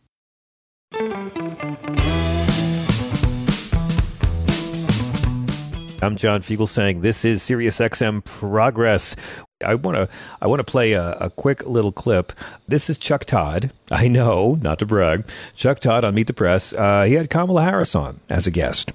I'm 6.02 6.18
John 6.18 6.42
Fugelsang 6.42 7.02
this 7.02 7.24
is 7.24 7.42
SiriusXM 7.42 8.26
Progress. 8.26 9.16
I 9.64 9.76
want 9.76 9.96
to 9.96 10.10
I 10.42 10.48
want 10.48 10.60
to 10.60 10.66
play 10.66 10.92
a, 10.94 11.12
a, 11.14 11.30
quick 11.30 11.66
little 11.66 11.94
clip. 11.94 12.34
This 12.68 12.90
is 12.90 12.98
Chuck 12.98 13.24
Todd. 13.24 13.72
I 13.90 14.10
know, 14.10 14.58
not 14.62 14.80
to 14.80 14.86
brag. 14.86 15.26
Chuck 15.56 15.80
Todd 15.80 16.04
on 16.04 16.16
Meet 16.16 16.28
the 16.28 16.34
Press. 16.34 16.74
Uh, 16.74 17.04
he 17.04 17.14
had 17.14 17.30
Kamala 17.30 17.64
Harris 17.64 17.96
on 17.96 18.20
as 18.30 18.48
a 18.48 18.52
guest, 18.52 18.92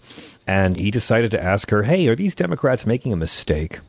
and 0.46 0.76
he 0.76 0.90
decided 0.90 1.30
to 1.30 1.42
ask 1.42 1.70
her, 1.70 1.85
"Hey, 1.85 2.09
are 2.09 2.16
these 2.16 2.35
Democrats 2.35 2.85
making 2.85 3.14
a 3.14 3.16
mistake?" 3.16 3.80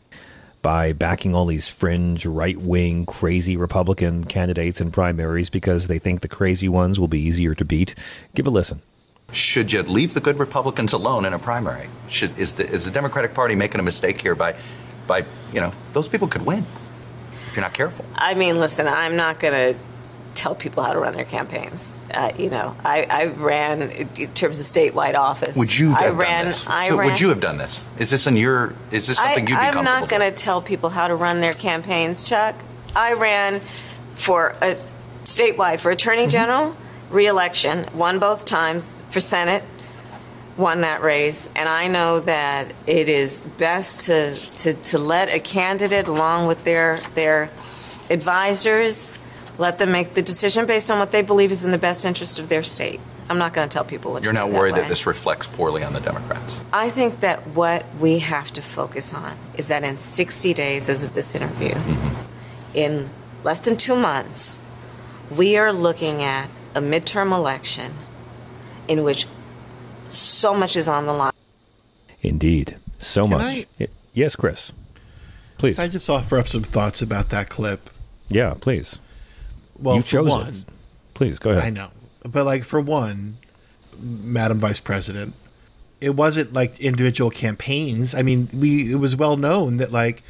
By 0.65 0.93
backing 0.93 1.36
all 1.36 1.45
these 1.45 1.67
fringe, 1.67 2.25
right 2.25 2.58
wing, 2.58 3.06
crazy 3.06 3.56
Republican 3.56 4.23
candidates 4.23 4.82
in 4.82 4.89
primaries 4.89 5.47
because 5.47 5.86
they 5.86 5.99
think 5.99 6.21
the 6.21 6.28
crazy 6.28 6.67
ones 6.67 6.99
will 6.99 7.08
be 7.08 7.19
easier 7.19 7.54
to 7.54 7.63
beat. 7.63 7.93
Give 8.34 8.47
a 8.47 8.49
listen. 8.49 8.82
Should 9.32 9.71
you 9.71 9.84
leave 9.84 10.15
the 10.15 10.19
good 10.21 10.39
Republicans 10.39 10.91
alone 10.91 11.23
in 11.23 11.34
a 11.34 11.38
primary? 11.38 11.88
Should, 12.10 12.36
is, 12.39 12.54
the, 12.54 12.67
is 12.67 12.84
the 12.84 12.89
Democratic 12.89 13.36
Party 13.36 13.54
making 13.54 13.80
a 13.80 13.84
mistake 13.84 14.19
here 14.19 14.34
by 14.34 14.56
by, 15.06 15.23
you 15.54 15.62
know, 15.62 15.71
those 15.93 16.08
people 16.08 16.28
could 16.28 16.47
win 16.47 16.65
if 17.47 17.56
you're 17.56 17.62
not 17.62 17.75
careful. 17.75 18.04
I 18.15 18.34
mean, 18.34 18.60
listen, 18.60 18.88
I'm 18.88 19.15
not 19.15 19.39
going 19.39 19.54
to 19.75 19.80
tell 20.35 20.53
people 20.53 20.83
how 20.83 20.93
to 20.93 20.99
run 20.99 21.15
their 21.15 21.25
campaigns. 21.25 21.97
Uh, 22.13 22.31
you 22.37 22.49
know, 22.49 22.75
I, 22.83 23.03
I, 23.03 23.25
ran 23.25 23.81
in 23.81 24.33
terms 24.33 24.59
of 24.59 24.65
statewide 24.65 25.15
office. 25.15 25.57
Would 25.57 25.75
you? 25.75 25.93
I 25.93 26.09
ran. 26.09 26.43
Done 26.43 26.45
this? 26.45 26.67
I 26.67 26.89
so 26.89 26.97
ran. 26.97 27.09
Would 27.09 27.21
you 27.21 27.29
have 27.29 27.39
done 27.39 27.57
this? 27.57 27.89
Is 27.97 28.09
this 28.09 28.27
in 28.27 28.35
your? 28.35 28.73
Is 28.91 29.07
this 29.07 29.17
something 29.17 29.47
I, 29.47 29.49
you'd 29.49 29.71
be 29.73 29.77
I'm 29.79 29.85
not 29.85 30.09
going 30.09 30.21
to 30.21 30.37
tell 30.37 30.61
people 30.61 30.89
how 30.89 31.07
to 31.07 31.15
run 31.15 31.41
their 31.41 31.53
campaigns, 31.53 32.23
Chuck. 32.23 32.55
I 32.95 33.13
ran 33.13 33.61
for 34.13 34.55
a 34.61 34.77
statewide 35.23 35.79
for 35.79 35.91
attorney 35.91 36.23
mm-hmm. 36.23 36.29
general, 36.31 36.71
mm-hmm. 36.71 37.15
reelection, 37.15 37.87
won 37.93 38.19
both 38.19 38.45
times 38.45 38.93
for 39.09 39.19
Senate. 39.19 39.63
Won 40.57 40.81
that 40.81 41.01
race, 41.01 41.49
and 41.53 41.67
I 41.67 41.89
know 41.89 42.21
that 42.21 42.73
it 42.87 43.09
is 43.09 43.43
best 43.57 44.05
to, 44.05 44.37
to, 44.59 44.73
to 44.73 44.97
let 44.97 45.27
a 45.27 45.41
candidate, 45.41 46.07
along 46.07 46.47
with 46.47 46.63
their 46.63 47.01
their 47.13 47.51
advisors, 48.09 49.17
let 49.57 49.77
them 49.77 49.91
make 49.91 50.13
the 50.13 50.21
decision 50.21 50.65
based 50.65 50.91
on 50.91 50.99
what 50.99 51.11
they 51.11 51.21
believe 51.21 51.51
is 51.51 51.65
in 51.65 51.71
the 51.71 51.77
best 51.77 52.05
interest 52.05 52.39
of 52.39 52.49
their 52.49 52.63
state. 52.63 52.99
I'm 53.29 53.37
not 53.37 53.53
going 53.53 53.67
to 53.67 53.73
tell 53.73 53.85
people 53.85 54.11
what 54.11 54.23
You're 54.23 54.33
to 54.33 54.37
do. 54.37 54.43
You're 54.43 54.51
not 54.51 54.59
worried 54.59 54.75
that, 54.75 54.81
that 54.81 54.89
this 54.89 55.07
reflects 55.07 55.47
poorly 55.47 55.83
on 55.83 55.93
the 55.93 55.99
Democrats? 55.99 56.63
I 56.71 56.89
think 56.89 57.21
that 57.21 57.47
what 57.47 57.85
we 57.95 58.19
have 58.19 58.51
to 58.53 58.61
focus 58.61 59.13
on 59.13 59.37
is 59.55 59.69
that 59.69 59.83
in 59.83 59.97
60 59.97 60.53
days, 60.53 60.89
as 60.89 61.03
of 61.03 61.13
this 61.13 61.33
interview, 61.33 61.71
mm-hmm. 61.71 62.75
in 62.75 63.09
less 63.43 63.59
than 63.59 63.77
two 63.77 63.95
months, 63.95 64.59
we 65.31 65.57
are 65.57 65.73
looking 65.73 66.21
at 66.21 66.49
a 66.75 66.81
midterm 66.81 67.33
election 67.33 67.93
in 68.87 69.03
which 69.03 69.25
so 70.09 70.53
much 70.53 70.75
is 70.75 70.87
on 70.87 71.05
the 71.05 71.13
line. 71.13 71.33
Indeed. 72.21 72.77
So 72.99 73.23
Can 73.23 73.31
much. 73.31 73.65
I, 73.79 73.87
yes, 74.13 74.35
Chris. 74.35 74.71
Please. 75.57 75.79
I 75.79 75.87
just 75.87 76.09
offer 76.09 76.37
up 76.37 76.47
some 76.47 76.63
thoughts 76.63 77.01
about 77.01 77.29
that 77.29 77.49
clip. 77.49 77.89
Yeah, 78.29 78.55
please. 78.59 78.99
Well, 79.77 79.97
you 79.97 80.03
chose 80.03 80.27
one, 80.27 80.47
it. 80.47 80.65
Please 81.13 81.39
go 81.39 81.51
ahead. 81.51 81.63
I 81.63 81.69
know, 81.69 81.89
but 82.29 82.45
like 82.45 82.63
for 82.63 82.79
one, 82.79 83.38
Madam 83.99 84.59
Vice 84.59 84.79
President, 84.79 85.33
it 86.01 86.11
wasn't 86.11 86.53
like 86.53 86.79
individual 86.79 87.29
campaigns. 87.29 88.13
I 88.13 88.21
mean, 88.21 88.49
we 88.53 88.91
it 88.91 88.97
was 88.97 89.15
well 89.15 89.38
known 89.38 89.77
that 89.77 89.91
like 89.91 90.23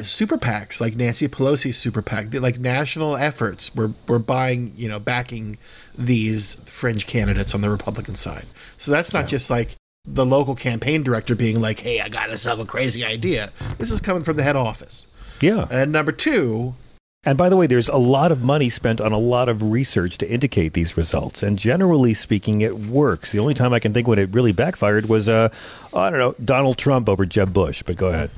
super 0.00 0.38
PACs, 0.38 0.80
like 0.80 0.96
Nancy 0.96 1.28
Pelosi's 1.28 1.76
super 1.76 2.02
PAC, 2.02 2.30
that 2.30 2.42
like 2.42 2.58
national 2.58 3.16
efforts 3.16 3.74
were 3.74 3.92
were 4.06 4.18
buying, 4.18 4.72
you 4.76 4.88
know, 4.88 4.98
backing 4.98 5.58
these 5.96 6.56
fringe 6.66 7.06
candidates 7.06 7.54
on 7.54 7.60
the 7.60 7.70
Republican 7.70 8.14
side. 8.14 8.46
So 8.78 8.90
that's 8.90 9.12
not 9.12 9.24
yeah. 9.24 9.26
just 9.26 9.50
like 9.50 9.76
the 10.04 10.26
local 10.26 10.54
campaign 10.54 11.02
director 11.02 11.34
being 11.34 11.60
like, 11.60 11.80
"Hey, 11.80 12.00
I 12.00 12.08
got 12.08 12.28
myself 12.28 12.60
a 12.60 12.64
crazy 12.64 13.04
idea." 13.04 13.52
This 13.78 13.90
is 13.90 14.00
coming 14.00 14.22
from 14.22 14.36
the 14.36 14.42
head 14.42 14.56
office. 14.56 15.06
Yeah. 15.40 15.66
And 15.70 15.92
number 15.92 16.12
two, 16.12 16.74
and 17.24 17.38
by 17.38 17.48
the 17.48 17.56
way, 17.56 17.68
there's 17.68 17.88
a 17.88 17.96
lot 17.96 18.32
of 18.32 18.42
money 18.42 18.68
spent 18.68 19.00
on 19.00 19.12
a 19.12 19.18
lot 19.18 19.48
of 19.48 19.70
research 19.70 20.18
to 20.18 20.28
indicate 20.28 20.72
these 20.72 20.96
results. 20.96 21.42
And 21.42 21.56
generally 21.56 22.14
speaking, 22.14 22.62
it 22.62 22.80
works. 22.80 23.30
The 23.30 23.38
only 23.38 23.54
time 23.54 23.72
I 23.72 23.78
can 23.78 23.94
think 23.94 24.08
when 24.08 24.18
it 24.18 24.30
really 24.32 24.50
backfired 24.50 25.08
was, 25.08 25.28
uh, 25.28 25.50
I 25.94 26.10
don't 26.10 26.18
know, 26.18 26.34
Donald 26.44 26.78
Trump 26.78 27.08
over 27.08 27.24
Jeb 27.24 27.52
Bush. 27.52 27.84
But 27.84 27.96
go 27.96 28.08
ahead. 28.08 28.30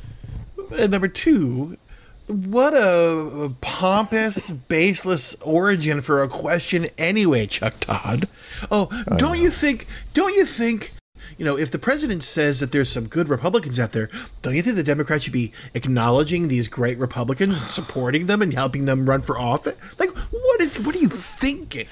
And 0.79 0.90
number 0.90 1.09
two, 1.09 1.79
what 2.27 2.75
a 2.75 3.55
pompous, 3.62 4.51
baseless 4.51 5.35
origin 5.42 6.03
for 6.03 6.23
a 6.23 6.29
question 6.29 6.87
anyway, 6.99 7.47
Chuck 7.47 7.81
Todd. 7.81 8.29
Oh, 8.70 8.88
don't 9.16 9.38
you 9.38 9.51
think? 9.51 9.87
Don't 10.12 10.35
you 10.35 10.44
think 10.44 10.92
you 11.38 11.44
know, 11.44 11.57
if 11.57 11.70
the 11.70 11.79
president 11.79 12.22
says 12.22 12.61
that 12.61 12.72
there's 12.72 12.90
some 12.90 13.07
good 13.07 13.29
Republicans 13.29 13.81
out 13.81 13.92
there, 13.92 14.09
don't 14.42 14.55
you 14.55 14.62
think 14.62 14.77
the 14.77 14.83
Democrats 14.83 15.24
should 15.24 15.33
be 15.33 15.53
acknowledging 15.74 16.48
these 16.48 16.68
great 16.68 16.98
Republicans 16.98 17.61
and 17.61 17.70
supporting 17.70 18.27
them 18.27 18.42
and 18.42 18.53
helping 18.55 18.85
them 18.85 19.09
run 19.09 19.20
for 19.20 19.38
office? 19.38 19.77
Like, 19.98 20.11
what 20.16 20.61
is? 20.61 20.79
What 20.79 20.94
are 20.94 20.98
you 20.98 21.09
thinking? 21.09 21.87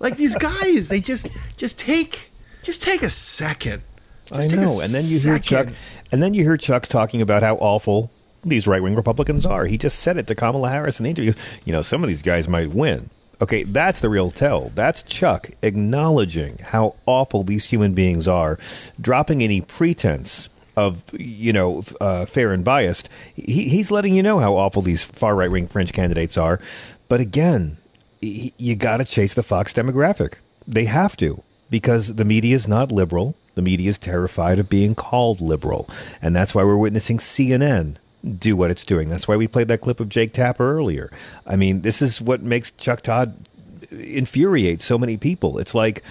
like 0.00 0.16
these 0.16 0.36
guys, 0.36 0.88
they 0.88 1.00
just 1.00 1.28
just 1.56 1.78
take 1.78 2.30
just 2.62 2.82
take 2.82 3.02
a 3.02 3.10
second. 3.10 3.82
Just 4.26 4.52
I 4.52 4.56
know, 4.56 4.80
and 4.82 4.92
then 4.92 5.04
you 5.04 5.18
second. 5.18 5.30
hear 5.30 5.38
Chuck, 5.38 5.74
and 6.12 6.22
then 6.22 6.34
you 6.34 6.42
hear 6.42 6.56
Chuck 6.56 6.86
talking 6.86 7.22
about 7.22 7.42
how 7.42 7.56
awful 7.56 8.10
these 8.44 8.66
right 8.66 8.82
wing 8.82 8.94
Republicans 8.94 9.46
are. 9.46 9.66
He 9.66 9.78
just 9.78 9.98
said 9.98 10.16
it 10.16 10.26
to 10.28 10.34
Kamala 10.34 10.70
Harris 10.70 11.00
in 11.00 11.04
the 11.04 11.10
interview. 11.10 11.32
You 11.64 11.72
know, 11.72 11.82
some 11.82 12.02
of 12.02 12.08
these 12.08 12.22
guys 12.22 12.48
might 12.48 12.70
win. 12.70 13.10
Okay, 13.40 13.62
that's 13.62 14.00
the 14.00 14.08
real 14.08 14.30
tell. 14.30 14.72
That's 14.74 15.02
Chuck 15.02 15.50
acknowledging 15.62 16.58
how 16.58 16.96
awful 17.06 17.44
these 17.44 17.66
human 17.66 17.94
beings 17.94 18.26
are, 18.26 18.58
dropping 19.00 19.42
any 19.42 19.60
pretense 19.60 20.48
of 20.76 21.02
you 21.12 21.52
know 21.52 21.84
uh, 22.00 22.26
fair 22.26 22.52
and 22.52 22.64
biased. 22.64 23.08
He, 23.34 23.68
he's 23.68 23.90
letting 23.90 24.14
you 24.14 24.22
know 24.22 24.40
how 24.40 24.56
awful 24.56 24.82
these 24.82 25.02
far 25.02 25.36
right 25.36 25.50
wing 25.50 25.68
French 25.68 25.92
candidates 25.92 26.36
are. 26.36 26.60
But 27.08 27.20
again, 27.20 27.78
he, 28.20 28.52
you 28.56 28.74
got 28.74 28.96
to 28.96 29.04
chase 29.04 29.34
the 29.34 29.42
Fox 29.42 29.72
demographic. 29.72 30.34
They 30.66 30.86
have 30.86 31.16
to 31.18 31.42
because 31.70 32.14
the 32.14 32.24
media 32.24 32.56
is 32.56 32.66
not 32.66 32.90
liberal. 32.90 33.36
The 33.54 33.62
media 33.62 33.88
is 33.88 33.98
terrified 33.98 34.58
of 34.58 34.68
being 34.68 34.94
called 34.94 35.40
liberal, 35.40 35.88
and 36.20 36.34
that's 36.34 36.54
why 36.54 36.64
we're 36.64 36.76
witnessing 36.76 37.18
CNN 37.18 37.96
do 38.36 38.56
what 38.56 38.70
it's 38.70 38.84
doing. 38.84 39.08
That's 39.08 39.26
why 39.26 39.36
we 39.36 39.48
played 39.48 39.68
that 39.68 39.80
clip 39.80 40.00
of 40.00 40.08
Jake 40.08 40.32
Tapper 40.32 40.76
earlier. 40.76 41.10
I 41.46 41.56
mean, 41.56 41.82
this 41.82 42.02
is 42.02 42.20
what 42.20 42.42
makes 42.42 42.70
Chuck 42.72 43.02
Todd 43.02 43.48
infuriate 43.90 44.82
so 44.82 44.98
many 44.98 45.16
people. 45.16 45.58
It's 45.58 45.74
like 45.74 46.02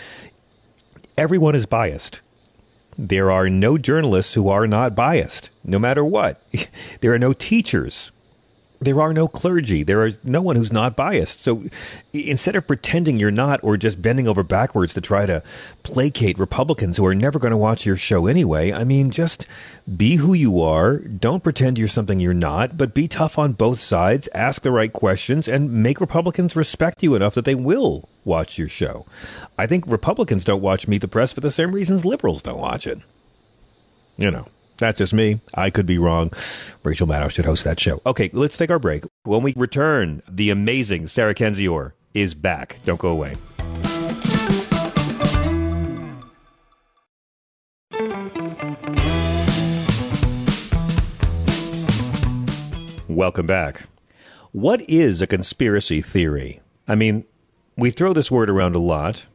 everyone 1.18 1.56
is 1.56 1.66
biased. 1.66 2.22
There 2.98 3.32
are 3.32 3.50
no 3.50 3.78
journalists 3.78 4.34
who 4.34 4.50
are 4.50 4.66
not 4.66 4.96
biased, 4.96 5.50
no 5.64 5.78
matter 5.78 6.04
what. 6.04 6.42
there 7.02 7.14
are 7.14 7.20
no 7.20 7.34
teachers 7.34 8.12
there 8.80 9.02
are 9.02 9.14
no 9.14 9.28
clergy. 9.28 9.84
There 9.84 10.06
is 10.06 10.20
no 10.24 10.42
one 10.42 10.56
who's 10.56 10.72
not 10.72 10.96
biased. 10.96 11.40
So 11.40 11.64
instead 12.14 12.56
of 12.56 12.68
pretending 12.68 13.20
you're 13.20 13.32
not 13.32 13.60
or 13.64 13.78
just 13.78 14.02
bending 14.02 14.28
over 14.28 14.44
backwards 14.44 14.94
to 14.94 15.02
try 15.02 15.26
to 15.26 15.42
placate 15.84 16.38
Republicans 16.38 16.98
who 16.98 17.06
are 17.06 17.16
never 17.16 17.40
going 17.40 17.52
to 17.52 17.58
watch 17.58 17.86
your 17.86 17.96
show 17.96 18.28
anyway, 18.28 18.72
I 18.72 18.84
mean, 18.84 19.10
just 19.10 19.46
be 19.96 20.18
who 20.18 20.34
you 20.34 20.62
are. 20.62 20.98
Don't 20.98 21.44
pretend 21.44 21.80
you're 21.80 21.88
something 21.88 22.20
you're 22.20 22.34
not, 22.34 22.78
but 22.78 22.94
be 22.94 23.08
tough 23.08 23.40
on 23.40 23.54
both 23.54 23.80
sides, 23.80 24.30
ask 24.34 24.62
the 24.62 24.72
right 24.72 24.94
questions, 24.94 25.48
and 25.48 25.72
make 25.72 26.00
Republicans 26.00 26.56
respect 26.56 27.02
you 27.02 27.16
enough 27.16 27.36
that 27.36 27.46
they 27.46 27.56
will 27.56 28.08
watch 28.26 28.58
your 28.58 28.68
show. 28.68 29.06
I 29.58 29.66
think 29.68 29.86
Republicans 29.88 30.44
don't 30.44 30.62
watch 30.62 30.88
Meet 30.88 31.02
the 31.02 31.08
Press 31.08 31.34
for 31.34 31.42
the 31.42 31.52
same 31.52 31.74
reasons 31.74 32.06
liberals 32.06 32.42
don't 32.42 32.60
watch 32.60 32.86
it. 32.86 33.00
You 34.18 34.32
know. 34.32 34.48
That's 34.78 35.00
just 35.00 35.14
me. 35.14 35.42
I 35.54 35.70
could 35.70 35.86
be 35.86 35.98
wrong. 35.98 36.32
Rachel 36.84 37.08
Maddow 37.08 37.32
should 37.32 37.46
host 37.46 37.64
that 37.64 37.80
show. 37.80 38.02
Okay, 38.06 38.30
let's 38.34 38.58
take 38.58 38.70
our 38.70 38.80
break. 38.80 39.06
When 39.24 39.42
we 39.42 39.54
return, 39.56 40.22
the 40.30 40.50
amazing 40.50 41.08
Sarah 41.08 41.34
Kendzior 41.36 41.94
is 42.14 42.34
back. 42.34 42.78
Don't 42.86 43.00
go 43.00 43.10
away. 43.10 43.36
Welcome 53.10 53.48
back. 53.48 53.84
What 54.52 54.88
is 54.88 55.24
a 55.24 55.28
conspiracy 55.28 56.02
theory? 56.02 56.62
I 56.88 56.94
mean, 56.94 57.26
we 57.76 57.90
throw 57.90 58.14
this 58.14 58.30
word 58.30 58.50
around 58.50 58.76
a 58.76 58.80
lot 58.80 59.26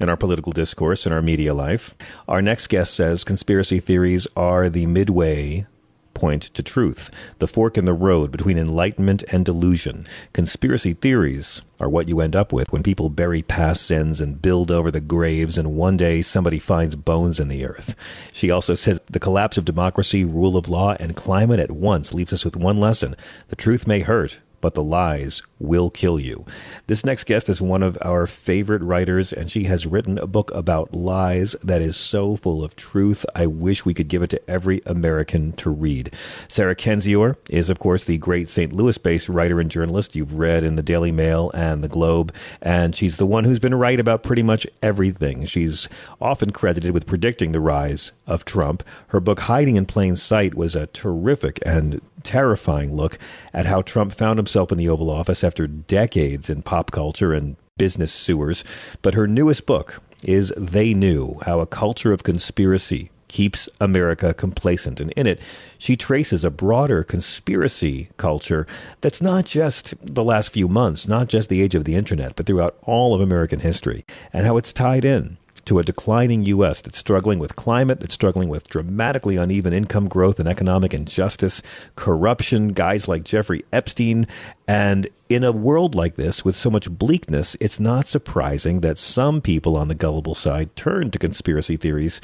in 0.00 0.08
our 0.08 0.16
political 0.16 0.52
discourse 0.52 1.06
and 1.06 1.14
our 1.14 1.22
media 1.22 1.54
life. 1.54 1.94
Our 2.26 2.42
next 2.42 2.68
guest 2.68 2.94
says 2.94 3.22
conspiracy 3.24 3.80
theories 3.80 4.26
are 4.36 4.68
the 4.68 4.86
midway 4.86 5.66
point 6.14 6.42
to 6.42 6.62
truth, 6.62 7.10
the 7.38 7.46
fork 7.46 7.78
in 7.78 7.86
the 7.86 7.94
road 7.94 8.30
between 8.30 8.58
enlightenment 8.58 9.24
and 9.32 9.44
delusion. 9.44 10.06
Conspiracy 10.32 10.92
theories 10.92 11.62
are 11.78 11.88
what 11.88 12.08
you 12.08 12.20
end 12.20 12.36
up 12.36 12.52
with 12.52 12.70
when 12.72 12.82
people 12.82 13.08
bury 13.08 13.42
past 13.42 13.86
sins 13.86 14.20
and 14.20 14.42
build 14.42 14.70
over 14.70 14.90
the 14.90 15.00
graves, 15.00 15.56
and 15.56 15.74
one 15.74 15.96
day 15.96 16.20
somebody 16.20 16.58
finds 16.58 16.94
bones 16.94 17.40
in 17.40 17.48
the 17.48 17.64
earth. 17.64 17.96
She 18.32 18.50
also 18.50 18.74
says 18.74 19.00
the 19.06 19.20
collapse 19.20 19.56
of 19.56 19.64
democracy, 19.64 20.24
rule 20.24 20.56
of 20.56 20.68
law, 20.68 20.94
and 21.00 21.16
climate 21.16 21.60
at 21.60 21.70
once 21.70 22.12
leaves 22.12 22.32
us 22.32 22.44
with 22.44 22.56
one 22.56 22.78
lesson 22.78 23.16
the 23.48 23.56
truth 23.56 23.86
may 23.86 24.00
hurt, 24.00 24.40
but 24.60 24.74
the 24.74 24.82
lies 24.82 25.42
will 25.58 25.90
kill 25.90 26.18
you. 26.18 26.44
This 26.86 27.04
next 27.04 27.24
guest 27.24 27.48
is 27.48 27.60
one 27.60 27.82
of 27.82 27.98
our 28.02 28.26
favorite 28.26 28.82
writers, 28.82 29.32
and 29.32 29.50
she 29.50 29.64
has 29.64 29.86
written 29.86 30.18
a 30.18 30.26
book 30.26 30.50
about 30.54 30.94
lies 30.94 31.54
that 31.62 31.82
is 31.82 31.96
so 31.96 32.36
full 32.36 32.64
of 32.64 32.76
truth. 32.76 33.24
I 33.34 33.46
wish 33.46 33.84
we 33.84 33.94
could 33.94 34.08
give 34.08 34.22
it 34.22 34.30
to 34.30 34.50
every 34.50 34.80
American 34.86 35.52
to 35.54 35.70
read. 35.70 36.14
Sarah 36.48 36.76
Kendzior 36.76 37.36
is, 37.48 37.68
of 37.70 37.78
course, 37.78 38.04
the 38.04 38.18
great 38.18 38.48
St. 38.48 38.72
Louis 38.72 38.98
based 38.98 39.28
writer 39.28 39.60
and 39.60 39.70
journalist 39.70 40.16
you've 40.16 40.38
read 40.38 40.64
in 40.64 40.76
the 40.76 40.82
Daily 40.82 41.12
Mail 41.12 41.50
and 41.54 41.84
the 41.84 41.88
Globe, 41.88 42.34
and 42.60 42.96
she's 42.96 43.16
the 43.16 43.26
one 43.26 43.44
who's 43.44 43.58
been 43.58 43.74
right 43.74 44.00
about 44.00 44.22
pretty 44.22 44.42
much 44.42 44.66
everything. 44.82 45.44
She's 45.44 45.88
often 46.20 46.50
credited 46.50 46.92
with 46.92 47.06
predicting 47.06 47.52
the 47.52 47.60
rise 47.60 48.12
of 48.26 48.44
Trump. 48.44 48.82
Her 49.08 49.20
book, 49.20 49.40
Hiding 49.40 49.76
in 49.76 49.86
Plain 49.86 50.16
Sight, 50.16 50.54
was 50.54 50.74
a 50.74 50.86
terrific 50.88 51.58
and 51.64 52.00
terrifying 52.22 52.96
look 52.96 53.18
at 53.52 53.66
how 53.66 53.82
Trump 53.82 54.12
found 54.12 54.38
himself 54.38 54.72
in 54.72 54.78
the 54.78 54.88
Oval 54.88 55.10
Office 55.10 55.44
after 55.44 55.66
decades 55.66 56.50
in 56.50 56.62
pop 56.62 56.90
culture 56.90 57.32
and 57.32 57.56
business 57.76 58.12
sewers. 58.12 58.64
But 59.02 59.14
her 59.14 59.26
newest 59.26 59.66
book 59.66 60.02
is 60.22 60.52
They 60.56 60.94
Knew 60.94 61.40
How 61.46 61.60
a 61.60 61.66
Culture 61.66 62.12
of 62.12 62.22
Conspiracy 62.22 63.10
keeps 63.28 63.68
America 63.80 64.34
complacent. 64.34 65.00
And 65.00 65.12
in 65.12 65.26
it, 65.26 65.40
she 65.78 65.96
traces 65.96 66.44
a 66.44 66.50
broader 66.50 67.04
conspiracy 67.04 68.08
culture 68.16 68.66
that's 69.00 69.22
not 69.22 69.44
just 69.44 69.94
the 70.02 70.24
last 70.24 70.50
few 70.50 70.66
months, 70.66 71.06
not 71.06 71.28
just 71.28 71.48
the 71.48 71.62
age 71.62 71.76
of 71.76 71.84
the 71.84 71.94
internet, 71.94 72.34
but 72.34 72.46
throughout 72.46 72.76
all 72.82 73.14
of 73.14 73.20
American 73.20 73.60
history, 73.60 74.04
and 74.32 74.46
how 74.46 74.56
it's 74.56 74.72
tied 74.72 75.04
in 75.04 75.38
to 75.70 75.78
a 75.78 75.84
declining 75.84 76.42
U.S. 76.46 76.82
that's 76.82 76.98
struggling 76.98 77.38
with 77.38 77.54
climate, 77.54 78.00
that's 78.00 78.12
struggling 78.12 78.48
with 78.48 78.68
dramatically 78.68 79.36
uneven 79.36 79.72
income 79.72 80.08
growth 80.08 80.40
and 80.40 80.48
economic 80.48 80.92
injustice, 80.92 81.62
corruption, 81.94 82.72
guys 82.72 83.06
like 83.06 83.22
Jeffrey 83.22 83.64
Epstein. 83.72 84.26
And 84.66 85.06
in 85.28 85.44
a 85.44 85.52
world 85.52 85.94
like 85.94 86.16
this, 86.16 86.44
with 86.44 86.56
so 86.56 86.70
much 86.70 86.90
bleakness, 86.90 87.56
it's 87.60 87.78
not 87.78 88.08
surprising 88.08 88.80
that 88.80 88.98
some 88.98 89.40
people 89.40 89.76
on 89.76 89.86
the 89.86 89.94
gullible 89.94 90.34
side 90.34 90.74
turn 90.74 91.12
to 91.12 91.20
conspiracy 91.20 91.76
theories 91.76 92.20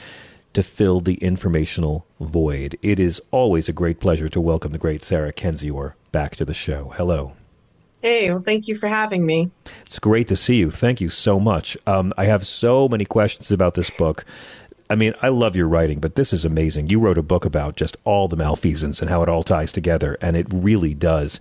to 0.52 0.64
fill 0.64 0.98
the 0.98 1.14
informational 1.14 2.04
void. 2.18 2.76
It 2.82 2.98
is 2.98 3.22
always 3.30 3.68
a 3.68 3.72
great 3.72 4.00
pleasure 4.00 4.28
to 4.28 4.40
welcome 4.40 4.72
the 4.72 4.78
great 4.78 5.04
Sarah 5.04 5.32
Kendzior 5.32 5.92
back 6.10 6.34
to 6.34 6.44
the 6.44 6.52
show. 6.52 6.92
Hello. 6.96 7.34
Hey, 8.06 8.30
well, 8.30 8.40
thank 8.40 8.68
you 8.68 8.76
for 8.76 8.86
having 8.86 9.26
me. 9.26 9.50
It's 9.84 9.98
great 9.98 10.28
to 10.28 10.36
see 10.36 10.54
you. 10.54 10.70
Thank 10.70 11.00
you 11.00 11.08
so 11.08 11.40
much. 11.40 11.76
Um, 11.88 12.14
I 12.16 12.26
have 12.26 12.46
so 12.46 12.88
many 12.88 13.04
questions 13.04 13.50
about 13.50 13.74
this 13.74 13.90
book. 13.90 14.24
I 14.88 14.94
mean, 14.94 15.12
I 15.22 15.28
love 15.28 15.56
your 15.56 15.66
writing, 15.66 15.98
but 15.98 16.14
this 16.14 16.32
is 16.32 16.44
amazing. 16.44 16.88
You 16.88 17.00
wrote 17.00 17.18
a 17.18 17.24
book 17.24 17.44
about 17.44 17.74
just 17.74 17.96
all 18.04 18.28
the 18.28 18.36
malfeasance 18.36 19.00
and 19.00 19.10
how 19.10 19.24
it 19.24 19.28
all 19.28 19.42
ties 19.42 19.72
together, 19.72 20.16
and 20.20 20.36
it 20.36 20.46
really 20.52 20.94
does. 20.94 21.40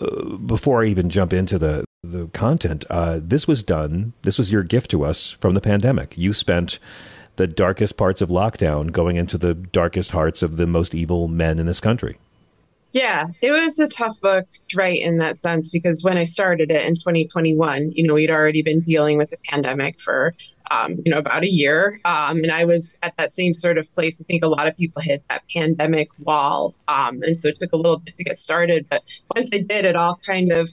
Uh, 0.00 0.38
before 0.38 0.82
I 0.82 0.88
even 0.88 1.08
jump 1.08 1.32
into 1.32 1.56
the 1.56 1.84
the 2.02 2.26
content, 2.32 2.84
uh, 2.90 3.20
this 3.22 3.46
was 3.46 3.62
done. 3.62 4.12
This 4.22 4.38
was 4.38 4.50
your 4.50 4.64
gift 4.64 4.90
to 4.90 5.04
us 5.04 5.30
from 5.30 5.54
the 5.54 5.60
pandemic. 5.60 6.18
You 6.18 6.32
spent 6.32 6.80
the 7.36 7.46
darkest 7.46 7.96
parts 7.96 8.20
of 8.20 8.28
lockdown 8.28 8.90
going 8.90 9.14
into 9.14 9.38
the 9.38 9.54
darkest 9.54 10.10
hearts 10.10 10.42
of 10.42 10.56
the 10.56 10.66
most 10.66 10.96
evil 10.96 11.28
men 11.28 11.60
in 11.60 11.66
this 11.66 11.78
country. 11.78 12.18
Yeah, 12.92 13.26
it 13.40 13.50
was 13.50 13.78
a 13.78 13.88
tough 13.88 14.20
book 14.20 14.46
to 14.68 14.76
write 14.76 15.00
in 15.00 15.16
that 15.18 15.36
sense 15.36 15.70
because 15.70 16.04
when 16.04 16.18
I 16.18 16.24
started 16.24 16.70
it 16.70 16.86
in 16.86 16.96
2021, 16.96 17.92
you 17.92 18.06
know, 18.06 18.14
we'd 18.14 18.30
already 18.30 18.62
been 18.62 18.80
dealing 18.80 19.16
with 19.16 19.32
a 19.32 19.50
pandemic 19.50 19.98
for, 19.98 20.34
um, 20.70 20.98
you 21.04 21.10
know, 21.10 21.18
about 21.18 21.42
a 21.42 21.48
year. 21.48 21.98
Um, 22.04 22.38
and 22.38 22.50
I 22.50 22.66
was 22.66 22.98
at 23.02 23.16
that 23.16 23.30
same 23.30 23.54
sort 23.54 23.78
of 23.78 23.90
place. 23.94 24.20
I 24.20 24.24
think 24.24 24.44
a 24.44 24.48
lot 24.48 24.68
of 24.68 24.76
people 24.76 25.00
hit 25.00 25.22
that 25.30 25.42
pandemic 25.54 26.10
wall. 26.18 26.74
Um, 26.86 27.22
and 27.22 27.38
so 27.38 27.48
it 27.48 27.58
took 27.58 27.72
a 27.72 27.78
little 27.78 27.98
bit 27.98 28.14
to 28.18 28.24
get 28.24 28.36
started. 28.36 28.86
But 28.90 29.10
once 29.34 29.50
I 29.54 29.60
did, 29.60 29.86
it 29.86 29.96
all 29.96 30.20
kind 30.26 30.52
of 30.52 30.68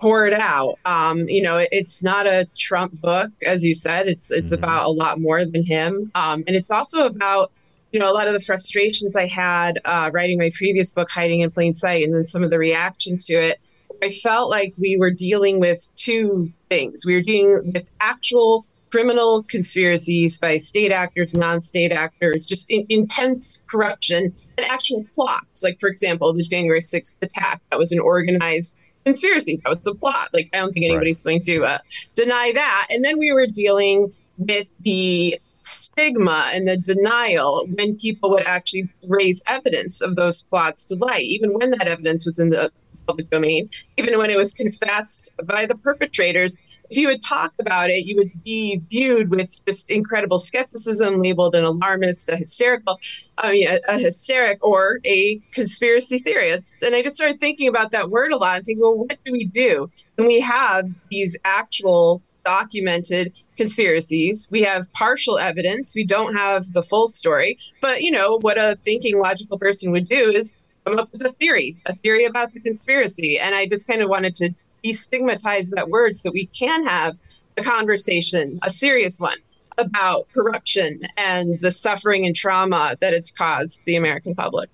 poured 0.00 0.34
out. 0.34 0.78
Um, 0.84 1.28
you 1.28 1.42
know, 1.42 1.58
it, 1.58 1.68
it's 1.72 2.00
not 2.00 2.26
a 2.26 2.46
Trump 2.56 3.00
book, 3.00 3.30
as 3.44 3.64
you 3.64 3.74
said. 3.74 4.06
It's 4.06 4.30
it's 4.30 4.52
mm-hmm. 4.52 4.62
about 4.62 4.86
a 4.86 4.92
lot 4.92 5.20
more 5.20 5.44
than 5.44 5.64
him, 5.64 6.10
um, 6.14 6.44
and 6.46 6.56
it's 6.56 6.70
also 6.70 7.06
about 7.06 7.50
you 7.92 8.00
know 8.00 8.10
a 8.10 8.14
lot 8.14 8.26
of 8.26 8.34
the 8.34 8.40
frustrations 8.40 9.16
I 9.16 9.26
had 9.26 9.80
uh, 9.84 10.10
writing 10.12 10.38
my 10.38 10.50
previous 10.54 10.94
book, 10.94 11.08
Hiding 11.10 11.40
in 11.40 11.50
Plain 11.50 11.74
Sight, 11.74 12.04
and 12.04 12.14
then 12.14 12.26
some 12.26 12.42
of 12.42 12.50
the 12.50 12.58
reaction 12.58 13.16
to 13.18 13.34
it. 13.34 13.58
I 14.02 14.10
felt 14.10 14.50
like 14.50 14.74
we 14.78 14.96
were 14.98 15.10
dealing 15.10 15.58
with 15.58 15.86
two 15.96 16.52
things. 16.68 17.06
We 17.06 17.14
were 17.14 17.22
dealing 17.22 17.72
with 17.72 17.90
actual 18.00 18.66
criminal 18.90 19.42
conspiracies 19.44 20.38
by 20.38 20.58
state 20.58 20.92
actors, 20.92 21.34
non-state 21.34 21.92
actors, 21.92 22.46
just 22.46 22.70
in, 22.70 22.86
intense 22.88 23.62
corruption 23.68 24.32
and 24.56 24.66
actual 24.66 25.04
plots. 25.14 25.62
Like, 25.62 25.80
for 25.80 25.88
example, 25.88 26.32
the 26.32 26.42
January 26.42 26.80
6th 26.80 27.16
attack 27.22 27.62
that 27.70 27.78
was 27.78 27.92
an 27.92 27.98
organized 27.98 28.76
conspiracy. 29.04 29.60
That 29.64 29.70
was 29.70 29.82
the 29.82 29.94
plot. 29.94 30.28
Like, 30.32 30.50
I 30.52 30.58
don't 30.58 30.72
think 30.72 30.86
anybody's 30.86 31.22
right. 31.24 31.32
going 31.32 31.40
to 31.40 31.62
uh, 31.62 31.78
deny 32.14 32.52
that. 32.54 32.88
And 32.90 33.04
then 33.04 33.18
we 33.18 33.32
were 33.32 33.46
dealing 33.46 34.12
with 34.38 34.76
the 34.78 35.38
stigma 35.66 36.50
and 36.54 36.68
the 36.68 36.76
denial 36.76 37.66
when 37.76 37.96
people 37.96 38.30
would 38.30 38.46
actually 38.46 38.88
raise 39.08 39.42
evidence 39.46 40.00
of 40.00 40.16
those 40.16 40.42
plots 40.44 40.84
to 40.86 40.94
light, 40.96 41.22
even 41.22 41.52
when 41.54 41.70
that 41.72 41.88
evidence 41.88 42.24
was 42.24 42.38
in 42.38 42.50
the 42.50 42.70
public 43.06 43.30
domain, 43.30 43.70
even 43.96 44.18
when 44.18 44.30
it 44.30 44.36
was 44.36 44.52
confessed 44.52 45.32
by 45.44 45.64
the 45.64 45.76
perpetrators. 45.76 46.58
If 46.90 46.96
you 46.96 47.08
would 47.08 47.22
talk 47.22 47.52
about 47.60 47.90
it, 47.90 48.06
you 48.06 48.16
would 48.16 48.30
be 48.44 48.80
viewed 48.90 49.30
with 49.30 49.64
just 49.66 49.90
incredible 49.90 50.38
skepticism, 50.38 51.22
labeled 51.22 51.54
an 51.54 51.64
alarmist, 51.64 52.28
a 52.28 52.36
hysterical, 52.36 52.98
I 53.38 53.52
mean, 53.52 53.68
a, 53.68 53.78
a 53.88 53.98
hysteric, 53.98 54.64
or 54.64 55.00
a 55.04 55.40
conspiracy 55.52 56.20
theorist. 56.20 56.82
And 56.82 56.94
I 56.94 57.02
just 57.02 57.16
started 57.16 57.40
thinking 57.40 57.68
about 57.68 57.90
that 57.92 58.10
word 58.10 58.32
a 58.32 58.36
lot 58.36 58.58
and 58.58 58.66
thinking, 58.66 58.82
well, 58.82 58.96
what 58.96 59.16
do 59.24 59.32
we 59.32 59.44
do 59.44 59.90
when 60.16 60.28
we 60.28 60.40
have 60.40 60.88
these 61.10 61.36
actual 61.44 62.22
documented 62.46 63.32
conspiracies. 63.56 64.48
We 64.52 64.62
have 64.62 64.92
partial 64.92 65.36
evidence. 65.38 65.94
We 65.96 66.06
don't 66.06 66.34
have 66.34 66.72
the 66.72 66.82
full 66.82 67.08
story. 67.08 67.58
But, 67.82 68.02
you 68.02 68.12
know, 68.12 68.38
what 68.40 68.56
a 68.56 68.76
thinking 68.76 69.18
logical 69.18 69.58
person 69.58 69.90
would 69.90 70.06
do 70.06 70.30
is 70.30 70.54
come 70.84 70.98
up 70.98 71.10
with 71.10 71.22
a 71.22 71.28
theory, 71.28 71.76
a 71.86 71.92
theory 71.92 72.24
about 72.24 72.52
the 72.52 72.60
conspiracy. 72.60 73.38
And 73.40 73.54
I 73.54 73.66
just 73.66 73.88
kind 73.88 74.00
of 74.00 74.08
wanted 74.08 74.36
to 74.36 74.54
destigmatize 74.84 75.70
that 75.74 75.88
word 75.88 76.14
so 76.14 76.28
that 76.28 76.34
we 76.34 76.46
can 76.46 76.86
have 76.86 77.18
a 77.56 77.62
conversation, 77.62 78.60
a 78.62 78.70
serious 78.70 79.18
one, 79.18 79.38
about 79.78 80.28
corruption 80.32 81.00
and 81.18 81.58
the 81.60 81.72
suffering 81.72 82.24
and 82.24 82.34
trauma 82.34 82.94
that 83.00 83.12
it's 83.12 83.32
caused 83.32 83.82
the 83.86 83.96
American 83.96 84.34
public. 84.34 84.70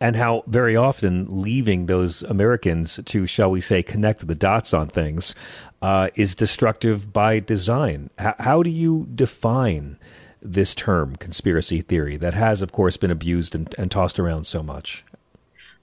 And 0.00 0.16
how 0.16 0.44
very 0.46 0.76
often 0.76 1.26
leaving 1.28 1.86
those 1.86 2.22
Americans 2.22 3.00
to, 3.04 3.26
shall 3.26 3.50
we 3.50 3.60
say, 3.60 3.82
connect 3.82 4.26
the 4.26 4.34
dots 4.34 4.72
on 4.72 4.88
things 4.88 5.34
uh, 5.82 6.08
is 6.14 6.34
destructive 6.34 7.12
by 7.12 7.40
design. 7.40 8.10
H- 8.18 8.34
how 8.38 8.62
do 8.62 8.70
you 8.70 9.08
define 9.14 9.98
this 10.40 10.74
term, 10.74 11.16
conspiracy 11.16 11.80
theory, 11.80 12.16
that 12.16 12.34
has, 12.34 12.62
of 12.62 12.72
course, 12.72 12.96
been 12.96 13.10
abused 13.10 13.54
and, 13.54 13.74
and 13.78 13.90
tossed 13.90 14.18
around 14.18 14.44
so 14.44 14.62
much? 14.62 15.04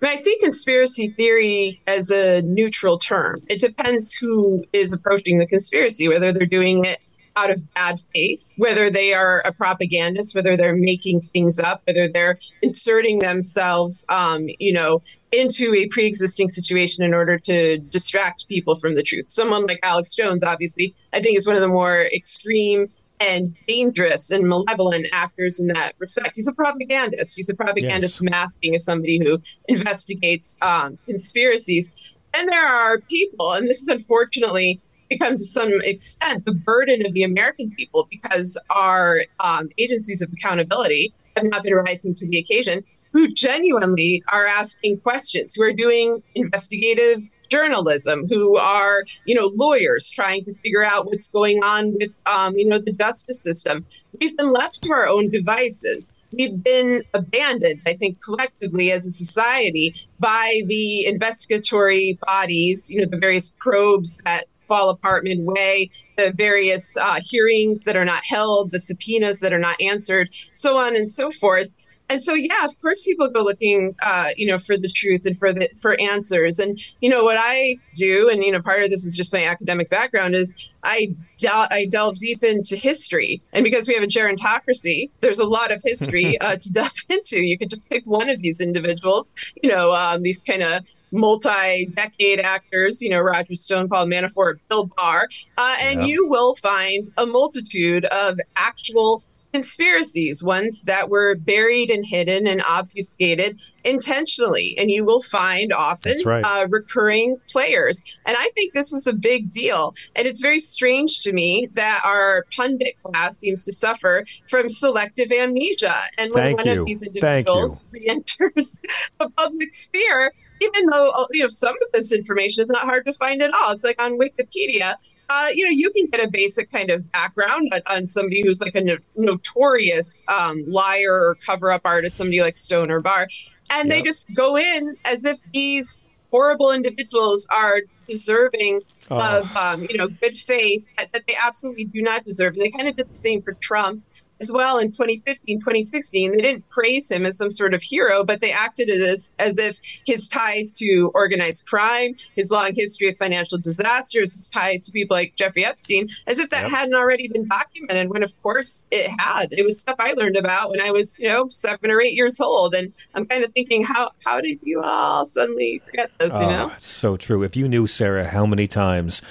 I 0.02 0.18
see 0.18 0.38
conspiracy 0.40 1.10
theory 1.10 1.82
as 1.88 2.12
a 2.12 2.42
neutral 2.44 3.00
term. 3.00 3.42
It 3.50 3.60
depends 3.60 4.14
who 4.14 4.64
is 4.72 4.94
approaching 4.94 5.40
the 5.40 5.48
conspiracy, 5.48 6.08
whether 6.08 6.32
they're 6.32 6.46
doing 6.46 6.86
it 6.86 7.00
out 7.36 7.50
of 7.50 7.62
bad 7.74 8.00
faith, 8.00 8.54
whether 8.58 8.90
they 8.90 9.14
are 9.14 9.42
a 9.46 9.52
propagandist, 9.52 10.36
whether 10.36 10.56
they're 10.56 10.76
making 10.76 11.22
things 11.22 11.60
up, 11.60 11.82
whether 11.86 12.08
they're 12.08 12.38
inserting 12.62 13.20
themselves, 13.20 14.06
um, 14.10 14.48
you 14.60 14.72
know, 14.72 15.02
into 15.32 15.74
a 15.76 15.88
pre-existing 15.88 16.48
situation 16.48 17.04
in 17.04 17.14
order 17.14 17.38
to 17.38 17.78
distract 17.78 18.48
people 18.48 18.76
from 18.76 18.96
the 18.96 19.04
truth. 19.04 19.26
Someone 19.30 19.66
like 19.66 19.80
Alex 19.84 20.16
Jones, 20.16 20.44
obviously, 20.44 20.96
I 21.14 21.22
think 21.22 21.38
is 21.38 21.48
one 21.48 21.56
of 21.56 21.62
the 21.62 21.68
more 21.68 22.04
extreme 22.14 22.90
and 23.20 23.54
dangerous 23.68 24.32
and 24.32 24.48
malevolent 24.48 25.08
actors 25.14 25.60
in 25.60 25.68
that 25.70 25.94
respect. 26.00 26.32
He's 26.36 26.48
a 26.48 26.54
propagandist. 26.54 27.36
He's 27.36 27.50
a 27.50 27.56
propagandist 27.56 28.20
yes. 28.22 28.30
masking 28.30 28.76
as 28.76 28.84
somebody 28.84 29.20
who 29.24 29.40
investigates 29.68 30.58
um, 30.62 30.98
conspiracies. 31.06 32.14
And 32.38 32.50
there 32.50 32.66
are 32.68 33.00
people, 33.00 33.54
and 33.54 33.68
this 33.70 33.82
is 33.82 33.88
unfortunately 33.88 34.82
become 35.18 35.36
to 35.36 35.44
some 35.44 35.70
extent 35.84 36.46
the 36.46 36.54
burden 36.54 37.06
of 37.06 37.14
the 37.14 37.24
American 37.24 37.72
people 37.72 38.08
because 38.10 38.60
our 38.70 39.22
um, 39.40 39.70
agencies 39.78 40.22
of 40.22 40.32
accountability 40.34 41.14
have 41.36 41.46
not 41.46 41.64
been 41.64 41.74
rising 41.74 42.14
to 42.16 42.28
the 42.28 42.38
occasion, 42.38 42.84
who 43.12 43.32
genuinely 43.34 44.22
are 44.32 44.46
asking 44.46 45.00
questions, 45.00 45.54
who 45.54 45.64
are 45.64 45.74
doing 45.74 46.22
investigative 46.36 47.20
journalism, 47.50 48.28
who 48.28 48.58
are, 48.58 49.04
you 49.26 49.36
know, 49.36 49.50
lawyers 49.54 50.10
trying 50.10 50.44
to 50.44 50.54
figure 50.54 50.84
out 50.84 51.06
what's 51.06 51.30
going 51.30 51.64
on 51.64 51.94
with, 51.94 52.22
um, 52.26 52.58
you 52.58 52.68
know, 52.68 52.78
the 52.78 52.92
justice 52.92 53.42
system. 53.42 53.86
We've 54.20 54.36
been 54.36 54.52
left 54.52 54.84
to 54.84 54.92
our 54.92 55.08
own 55.08 55.30
devices. 55.30 56.12
We've 56.32 56.62
been 56.62 57.04
abandoned, 57.14 57.82
I 57.86 57.94
think, 57.94 58.22
collectively 58.22 58.92
as 58.92 59.06
a 59.06 59.12
society 59.12 59.96
by 60.20 60.62
the 60.66 61.06
investigatory 61.06 62.18
bodies, 62.26 62.92
you 62.92 63.02
know, 63.02 63.08
the 63.10 63.18
various 63.18 63.54
probes 63.58 64.20
that 64.26 64.46
fall 64.68 64.90
apart 64.90 65.24
midway, 65.24 65.90
the 66.18 66.34
various 66.36 66.98
uh, 66.98 67.20
hearings 67.24 67.84
that 67.84 67.96
are 67.96 68.06
not 68.06 68.24
held, 68.24 68.72
the 68.72 68.80
subpoenas 68.80 69.40
that 69.40 69.54
are 69.54 69.60
not 69.60 69.80
answered, 69.82 70.30
so 70.54 70.78
on 70.78 70.96
and 70.96 71.10
so 71.10 71.30
forth 71.32 71.74
and 72.10 72.22
so 72.22 72.34
yeah 72.34 72.66
of 72.66 72.80
course 72.82 73.06
people 73.06 73.30
go 73.32 73.44
looking 73.44 73.96
uh, 74.04 74.30
you 74.38 74.46
know 74.46 74.58
for 74.58 74.78
the 74.78 74.90
truth 74.90 75.26
and 75.26 75.38
for 75.38 75.54
the 75.54 75.70
for 75.82 76.00
answers. 76.00 76.60
And 76.60 76.80
you 77.02 77.10
know 77.10 77.24
what 77.24 77.38
i 77.40 77.76
do 77.96 78.30
and 78.30 78.44
you 78.44 78.52
know 78.52 78.62
part 78.62 78.84
of 78.84 78.90
this 78.90 79.06
is 79.06 79.16
just 79.16 79.34
my 79.34 79.44
academic 79.46 79.90
background 79.90 80.36
is 80.36 80.56
i 80.84 81.14
del- 81.38 81.68
i 81.72 81.86
delve 81.90 82.18
deep 82.18 82.44
into 82.44 82.76
history. 82.76 83.42
And 83.54 83.64
because 83.64 83.88
we 83.88 83.94
have 83.96 84.04
a 84.04 84.08
gerontocracy 84.08 85.10
there's 85.22 85.40
a 85.40 85.46
lot 85.46 85.72
of 85.72 85.82
history 85.84 86.38
uh, 86.42 86.56
to 86.58 86.72
delve 86.72 86.92
into. 87.10 87.42
You 87.42 87.58
could 87.58 87.70
just 87.70 87.90
pick 87.90 88.04
one 88.06 88.30
of 88.30 88.42
these 88.42 88.60
individuals 88.62 89.32
you 89.62 89.70
know 89.70 89.92
um, 89.92 90.22
these 90.22 90.44
kind 90.44 90.64
of 90.64 90.88
multi-decade 91.12 92.40
actors 92.40 93.02
you 93.02 93.10
know 93.10 93.20
roger 93.20 93.56
stone 93.56 93.88
paul 93.88 94.06
manafort 94.06 94.60
bill 94.70 94.90
barr 94.98 95.28
uh, 95.58 95.76
and 95.82 96.02
yeah. 96.02 96.08
you 96.08 96.28
will 96.28 96.56
find 96.56 97.10
a 97.18 97.26
multitude 97.26 98.06
of 98.06 98.38
actual 98.58 99.24
conspiracies, 99.56 100.44
ones 100.44 100.84
that 100.84 101.10
were 101.10 101.34
buried 101.34 101.90
and 101.90 102.06
hidden 102.06 102.46
and 102.46 102.62
obfuscated 102.70 103.62
intentionally. 103.86 104.76
And 104.78 104.92
you 104.92 105.06
will 105.06 105.22
find 105.22 105.72
often 105.72 106.18
right. 106.26 106.44
uh, 106.44 106.68
recurring 106.70 107.38
players. 107.50 108.02
And 108.26 108.36
I 108.38 108.50
think 108.54 108.74
this 108.74 108.92
is 108.92 109.08
a 109.08 109.14
big 109.14 109.50
deal. 109.50 109.96
And 110.18 110.28
it's 110.28 110.42
very 110.42 110.60
strange 110.60 111.22
to 111.22 111.32
me 111.32 111.70
that 111.76 112.02
our 112.04 112.46
pundit 112.54 112.96
class 113.02 113.38
seems 113.38 113.64
to 113.64 113.72
suffer 113.72 114.26
from 114.50 114.68
selective 114.68 115.32
amnesia. 115.32 115.96
And 116.18 116.34
when 116.34 116.44
Thank 116.44 116.58
one 116.58 116.68
you. 116.68 116.82
of 116.82 116.86
these 116.86 117.04
individuals 117.04 117.86
re 117.92 118.06
enters 118.10 118.82
the 119.20 119.30
public 119.38 119.74
sphere, 119.74 120.34
even 120.62 120.86
though 120.88 121.12
uh, 121.18 121.26
you 121.32 121.42
know 121.42 121.48
some 121.48 121.76
of 121.86 121.92
this 121.92 122.14
information 122.14 122.62
is 122.62 122.68
not 122.70 122.82
hard 122.84 123.06
to 123.06 123.14
find 123.14 123.42
at 123.42 123.52
all, 123.54 123.72
it's 123.72 123.84
like 123.84 124.02
on 124.02 124.18
Wikipedia. 124.20 124.94
Uh, 125.30 125.48
you 125.54 125.64
know, 125.66 125.72
you 125.72 125.90
can 125.92 126.06
get 126.08 126.24
a 126.26 126.30
basic 126.32 126.72
kind 126.72 126.90
of 126.90 127.10
background 127.12 127.72
on, 127.74 127.82
on 127.88 128.06
somebody 128.08 128.42
who's 128.44 128.62
like 128.62 128.76
a 128.76 128.82
no- 128.82 128.98
notorious 129.16 130.24
um, 130.28 130.64
liar 130.68 131.12
or 131.14 131.36
cover-up 131.46 131.82
artist, 131.86 132.18
somebody 132.18 132.42
like 132.42 132.56
Stone 132.56 132.90
or 132.92 133.02
Barr, 133.02 133.28
and 133.72 133.92
they 133.92 134.02
just 134.02 134.34
go 134.34 134.58
in 134.58 134.96
as 135.06 135.26
if 135.26 135.38
these 135.54 136.04
horrible 136.32 136.72
individuals 136.72 137.48
are 137.52 137.82
deserving 138.08 138.82
Oh. 139.12 139.18
of 139.40 139.56
um, 139.56 139.86
you 139.88 140.00
know 140.00 140.08
good 140.08 140.36
faith 140.36 140.88
that, 140.98 141.14
that 141.14 141.28
they 141.28 141.36
absolutely 141.46 141.86
do 141.86 142.02
not 142.02 142.26
deserve. 142.26 142.54
And 142.56 142.64
they 142.64 142.72
kind 142.72 142.88
of 142.88 142.96
did 142.96 143.08
the 143.08 143.14
same 143.14 143.40
for 143.40 143.54
Trump 143.54 144.04
as 144.42 144.52
well 144.52 144.78
in 144.80 144.92
2015, 144.92 145.60
2016. 145.60 146.32
They 146.32 146.38
didn't 146.42 146.70
praise 146.70 147.10
him 147.10 147.26
as 147.26 147.38
some 147.38 147.50
sort 147.52 147.74
of 147.74 147.82
hero, 147.82 148.24
but 148.24 148.42
they 148.42 148.52
acted 148.52 148.90
as 148.90 149.34
as 149.40 149.58
if 149.58 149.78
his 150.06 150.28
ties 150.28 150.74
to 150.74 151.12
organized 151.14 151.66
crime, 151.68 152.16
his 152.36 152.52
long 152.52 152.72
history 152.76 153.08
of 153.10 153.18
financial 153.18 153.58
disasters, 153.58 154.34
his 154.34 154.48
ties 154.48 154.86
to 154.86 154.92
people 154.92 155.16
like 155.16 155.34
Jeffrey 155.36 155.64
Epstein, 155.66 156.08
as 156.28 156.40
if 156.40 156.50
that 156.50 156.64
Yep. 156.64 156.72
hadn't 156.72 156.96
already 156.96 157.28
been 157.28 157.48
documented. 157.48 158.10
When 158.10 158.24
of 158.24 158.34
course 158.42 158.88
it 158.92 159.10
had. 159.20 159.48
It 159.52 159.64
was 159.64 159.80
stuff 159.80 159.96
I 160.00 160.14
learned 160.14 160.38
about 160.38 160.70
when 160.72 160.82
I 160.82 160.92
was 160.92 161.18
you 161.20 161.28
know 161.30 161.48
seven 161.50 161.90
or 161.92 162.02
eight 162.02 162.14
years 162.14 162.40
old, 162.42 162.74
and 162.76 162.92
I'm 163.14 163.26
kind 163.26 163.44
of 163.44 163.52
thinking 163.54 163.84
how 163.84 164.12
how 164.26 164.42
did 164.42 164.60
you 164.64 164.82
all 164.84 165.26
suddenly 165.26 165.80
forget 165.80 166.12
this? 166.20 166.40
You 166.42 166.48
Oh, 166.48 166.50
know. 166.50 166.72
so 166.78 167.16
true. 167.18 167.44
If 167.44 167.56
you 167.56 167.68
knew, 167.68 167.88
Sarah, 167.88 168.28
how 168.28 168.46
many 168.46 168.68
times 168.68 169.22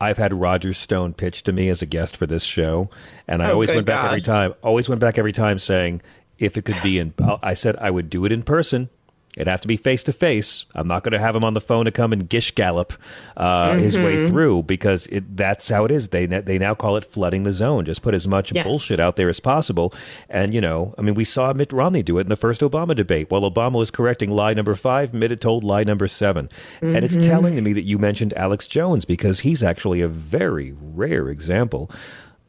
I've 0.00 0.16
had 0.18 0.32
Roger 0.32 0.72
Stone 0.72 1.14
pitched 1.14 1.46
to 1.46 1.52
me 1.52 1.68
as 1.68 1.82
a 1.82 1.86
guest 1.86 2.16
for 2.16 2.26
this 2.26 2.44
show, 2.44 2.88
and 3.26 3.42
I 3.42 3.50
Oh, 3.50 3.54
always 3.54 3.72
went 3.72 3.86
back 3.86 4.02
God. 4.02 4.08
every 4.08 4.20
time. 4.20 4.54
Always 4.62 4.88
went 4.88 5.00
back 5.00 5.18
every 5.18 5.32
time 5.32 5.58
saying, 5.58 6.02
if 6.38 6.56
it 6.56 6.64
could 6.64 6.76
be 6.82 6.98
in, 6.98 7.14
I 7.42 7.54
said 7.54 7.76
I 7.76 7.90
would 7.90 8.08
do 8.10 8.24
it 8.24 8.30
in 8.32 8.42
person. 8.42 8.90
It'd 9.38 9.46
have 9.46 9.60
to 9.60 9.68
be 9.68 9.76
face 9.76 10.02
to 10.02 10.12
face. 10.12 10.64
I'm 10.74 10.88
not 10.88 11.04
going 11.04 11.12
to 11.12 11.20
have 11.20 11.34
him 11.36 11.44
on 11.44 11.54
the 11.54 11.60
phone 11.60 11.84
to 11.84 11.92
come 11.92 12.12
and 12.12 12.28
gish 12.28 12.54
gallop 12.56 12.92
uh, 13.36 13.76
his 13.78 13.96
way 13.96 14.16
Mhm. 14.16 14.28
through 14.28 14.64
because 14.64 15.06
it, 15.06 15.36
that's 15.36 15.68
how 15.68 15.84
it 15.84 15.92
is. 15.92 16.08
They 16.08 16.26
they 16.26 16.58
now 16.58 16.74
call 16.74 16.96
it 16.96 17.04
flooding 17.04 17.44
the 17.44 17.52
zone. 17.52 17.84
Just 17.84 18.02
put 18.02 18.14
as 18.14 18.26
much 18.26 18.52
Yes. 18.52 18.66
bullshit 18.66 18.98
out 18.98 19.14
there 19.14 19.28
as 19.28 19.38
possible. 19.38 19.94
And 20.28 20.52
you 20.52 20.60
know, 20.60 20.92
I 20.98 21.02
mean, 21.02 21.14
we 21.14 21.24
saw 21.24 21.52
Mitt 21.52 21.72
Romney 21.72 22.02
do 22.02 22.18
it 22.18 22.22
in 22.22 22.28
the 22.28 22.36
first 22.36 22.60
Obama 22.62 22.96
debate. 22.96 23.30
While 23.30 23.42
Obama 23.48 23.74
was 23.74 23.92
correcting 23.92 24.30
lie 24.32 24.54
number 24.54 24.74
five, 24.74 25.14
Mitt 25.14 25.30
had 25.30 25.40
told 25.40 25.62
lie 25.62 25.84
number 25.84 26.08
7 26.08 26.48
And 26.82 27.04
it's 27.04 27.16
Mhm. 27.16 27.26
telling 27.28 27.54
to 27.54 27.62
me 27.62 27.72
that 27.74 27.84
you 27.84 27.96
mentioned 27.98 28.32
Alex 28.34 28.66
Jones 28.66 29.04
because 29.04 29.40
he's 29.40 29.62
actually 29.62 30.00
a 30.00 30.08
very 30.08 30.74
rare 30.80 31.28
example 31.28 31.88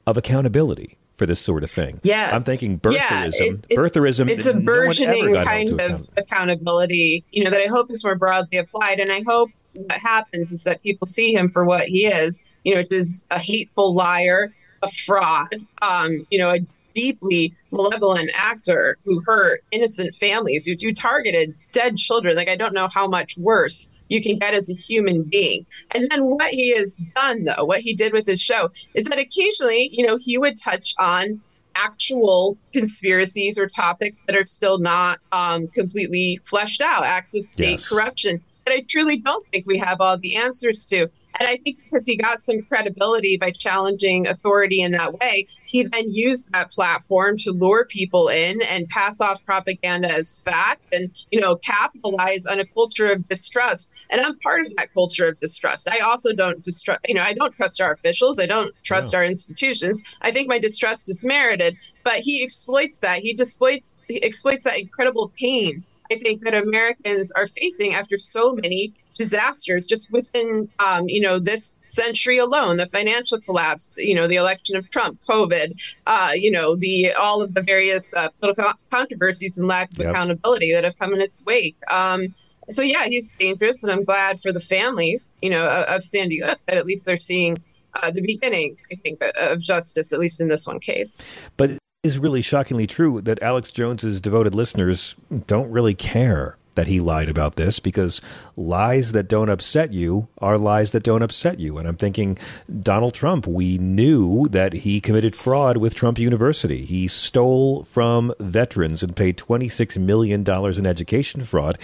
of 0.08 0.18
accountability 0.18 0.98
for 1.20 1.26
this 1.28 1.40
sort 1.40 1.64
of 1.64 1.70
thing. 1.70 2.00
Yes. 2.02 2.34
I'm 2.34 2.40
thinking 2.40 2.80
Yeah, 2.92 3.26
birtherism. 3.28 3.42
it- 3.60 3.66
it- 3.70 3.78
birtherism. 3.78 4.30
It's 4.30 4.46
a 4.48 4.54
no 4.54 4.62
burgeoning 4.62 5.36
held 5.36 5.46
kind 5.48 5.70
of 5.70 5.80
account. 5.80 6.10
accountability, 6.18 7.24
you 7.32 7.44
know, 7.44 7.52
that 7.52 7.60
I 7.62 7.68
hope 7.68 7.92
is 7.92 8.04
more 8.04 8.16
broadly 8.16 8.58
applied. 8.58 9.00
And 9.00 9.12
I 9.12 9.22
hope 9.28 9.50
what 9.74 9.92
happens 10.00 10.52
is 10.52 10.64
that 10.64 10.82
people 10.82 11.06
see 11.08 11.34
him 11.34 11.50
for 11.50 11.66
what 11.66 11.84
he 11.84 12.06
is, 12.08 12.40
you 12.64 12.74
know, 12.74 12.80
which 12.80 12.92
is 12.94 13.26
a 13.30 13.38
hateful 13.38 13.94
liar, 13.94 14.50
a 14.82 14.88
fraud, 14.90 15.50
um, 15.82 16.26
you 16.32 16.40
know, 16.40 16.50
a 16.52 16.60
deeply 16.96 17.54
malevolent 17.72 18.32
actor 18.34 18.98
who 19.06 19.22
hurt 19.26 19.62
innocent 19.72 20.16
families, 20.16 20.66
who, 20.66 20.74
who 20.82 20.94
targeted 20.94 21.54
dead 21.74 21.98
children. 21.98 22.36
Like, 22.36 22.50
I 22.50 22.56
don't 22.56 22.74
know 22.74 22.88
how 22.94 23.08
much 23.08 23.38
worse 23.38 23.90
you 24.10 24.22
can 24.22 24.38
get 24.38 24.54
as 24.54 24.70
a 24.70 24.74
human 24.74 25.24
being. 25.24 25.66
And 25.92 26.10
then 26.12 26.26
what 26.26 26.50
he 26.50 26.76
has 26.78 26.98
done, 27.16 27.46
though, 27.46 27.66
what 27.66 27.80
he 27.80 27.94
did 27.94 28.14
with 28.14 28.28
his 28.28 28.42
show, 28.42 28.70
is 28.94 29.06
that 29.06 29.18
occasionally, 29.20 29.90
you 29.92 30.06
know, 30.06 30.18
he 30.20 30.38
would 30.38 30.56
touch 30.62 30.94
on 31.00 31.40
actual 31.76 32.58
conspiracies 32.74 33.58
or 33.58 33.70
topics 33.70 34.26
that 34.26 34.36
are 34.36 34.46
still 34.46 34.80
not 34.80 35.20
um, 35.32 35.68
completely 35.74 36.40
fleshed 36.46 36.82
out, 36.82 37.04
acts 37.04 37.36
of 37.36 37.44
state 37.44 37.80
Yes. 37.80 37.88
corruption 37.88 38.40
that 38.66 38.74
I 38.74 38.86
truly 38.88 39.18
don't 39.18 39.46
think 39.48 39.66
we 39.66 39.78
have 39.78 40.00
all 40.00 40.18
the 40.18 40.36
answers 40.36 40.86
to. 40.88 41.08
And 41.40 41.48
I 41.48 41.58
think 41.58 41.78
because 41.84 42.06
he 42.06 42.18
got 42.18 42.40
some 42.40 42.62
credibility 42.64 43.38
by 43.38 43.52
challenging 43.52 44.28
authority 44.28 44.82
in 44.82 44.92
that 44.94 45.14
way, 45.14 45.46
he 45.66 45.84
then 45.84 46.06
used 46.08 46.52
that 46.52 46.72
platform 46.72 47.38
to 47.40 47.52
lure 47.52 47.86
people 47.86 48.28
in 48.28 48.62
and 48.64 48.90
pass 48.90 49.22
off 49.22 49.46
propaganda 49.46 50.12
as 50.12 50.42
fact 50.44 50.92
and, 50.92 51.10
you 51.32 51.40
know, 51.40 51.56
capitalize 51.58 52.46
on 52.46 52.60
a 52.60 52.66
culture 52.66 53.06
of 53.06 53.28
distrust. 53.30 53.92
And 54.10 54.22
I'm 54.22 54.38
part 54.40 54.66
of 54.66 54.76
that 54.76 54.94
culture 54.94 55.28
of 55.28 55.38
distrust. 55.38 55.88
I 55.90 56.00
also 56.00 56.34
don't 56.34 56.62
distrust, 56.64 57.02
you 57.08 57.16
know, 57.16 57.22
I 57.22 57.34
don't 57.34 57.56
trust 57.56 57.80
our 57.80 57.92
officials. 57.92 58.40
I 58.40 58.46
don't 58.46 58.74
trust 58.84 59.16
our 59.16 59.24
institutions. 59.24 60.02
I 60.22 60.32
think 60.32 60.50
my 60.50 60.60
distrust 60.60 61.10
is 61.10 61.24
merited, 61.24 61.78
but 62.04 62.16
he 62.16 62.44
exploits 62.44 63.00
that. 63.00 63.20
He 63.20 63.32
exploits, 63.32 63.96
he 64.08 64.22
exploits 64.24 64.66
that 64.66 64.80
incredible 64.80 65.32
pain 65.38 65.84
I 66.12 66.16
think 66.16 66.42
that 66.42 66.54
Americans 66.54 67.32
are 67.34 67.46
facing 67.46 67.94
after 67.94 68.18
so 68.18 68.54
many 68.54 68.94
disasters 69.16 69.86
just 69.86 70.12
within, 70.12 70.70
um, 70.80 71.08
you 71.08 71.20
know, 71.20 71.40
this 71.40 71.76
century 71.84 72.38
alone, 72.38 72.78
the 72.78 72.86
financial 72.88 73.40
collapse, 73.42 73.98
you 74.00 74.16
know, 74.16 74.28
the 74.28 74.38
election 74.38 74.76
of 74.76 74.90
Trump, 74.90 75.20
COVID, 75.30 76.00
uh, 76.08 76.32
you 76.36 76.50
know, 76.50 76.76
the 76.76 77.12
all 77.14 77.42
of 77.42 77.54
the 77.54 77.62
various 77.62 78.16
uh, 78.16 78.30
political 78.40 78.72
controversies 78.90 79.58
and 79.58 79.68
lack 79.68 79.92
of 79.92 80.00
Yep. 80.00 80.10
accountability 80.10 80.72
that 80.74 80.84
have 80.84 80.98
come 80.98 81.14
in 81.14 81.22
its 81.22 81.44
wake. 81.46 81.76
Um, 81.92 82.34
so 82.70 82.82
yeah, 82.82 83.06
he's 83.06 83.32
dangerous, 83.40 83.84
and 83.84 83.92
I'm 83.92 84.04
glad 84.04 84.40
for 84.42 84.52
the 84.54 84.60
families, 84.60 85.36
you 85.42 85.50
know, 85.50 85.66
of, 85.66 85.98
of 85.98 86.04
Sandy 86.04 86.40
Hook 86.40 86.60
that 86.68 86.78
at 86.78 86.86
least 86.86 87.06
they're 87.06 87.20
seeing 87.20 87.58
uh, 87.96 88.12
the 88.12 88.22
beginning, 88.22 88.78
I 88.92 88.96
think, 88.96 89.22
of 89.42 89.60
justice, 89.60 90.14
at 90.14 90.20
least 90.20 90.40
in 90.40 90.48
this 90.48 90.66
one 90.68 90.80
case. 90.80 91.30
But 91.58 91.72
is 92.02 92.18
really 92.18 92.42
shockingly 92.42 92.88
true 92.88 93.20
that 93.22 93.42
Alex 93.44 93.72
Jones's 93.72 94.22
devoted 94.22 94.56
listeners 94.56 95.16
don't 95.48 95.70
really 95.70 95.94
care 95.94 96.58
that 96.76 96.88
he 96.88 97.02
lied 97.02 97.28
about 97.28 97.58
this 97.58 97.80
because 97.80 98.22
lies 98.56 99.12
that 99.12 99.28
don't 99.28 99.50
upset 99.50 99.92
you 99.92 100.30
are 100.38 100.58
lies 100.58 100.92
that 100.92 101.04
don't 101.04 101.24
upset 101.24 101.60
you. 101.60 101.78
And 101.78 101.86
I'm 101.86 101.98
thinking 101.98 102.38
Donald 102.80 103.14
Trump, 103.14 103.46
we 103.46 103.78
knew 103.78 104.48
that 104.48 104.72
he 104.72 105.02
committed 105.02 105.36
fraud 105.36 105.76
with 105.76 105.94
Trump 105.94 106.18
University. 106.18 106.86
He 106.86 107.10
stole 107.10 107.84
from 107.84 108.34
veterans 108.40 109.04
and 109.04 109.14
paid 109.14 109.36
$26 109.38 109.98
million 109.98 110.46
in 110.50 110.88
education 110.88 111.44
fraud. 111.44 111.78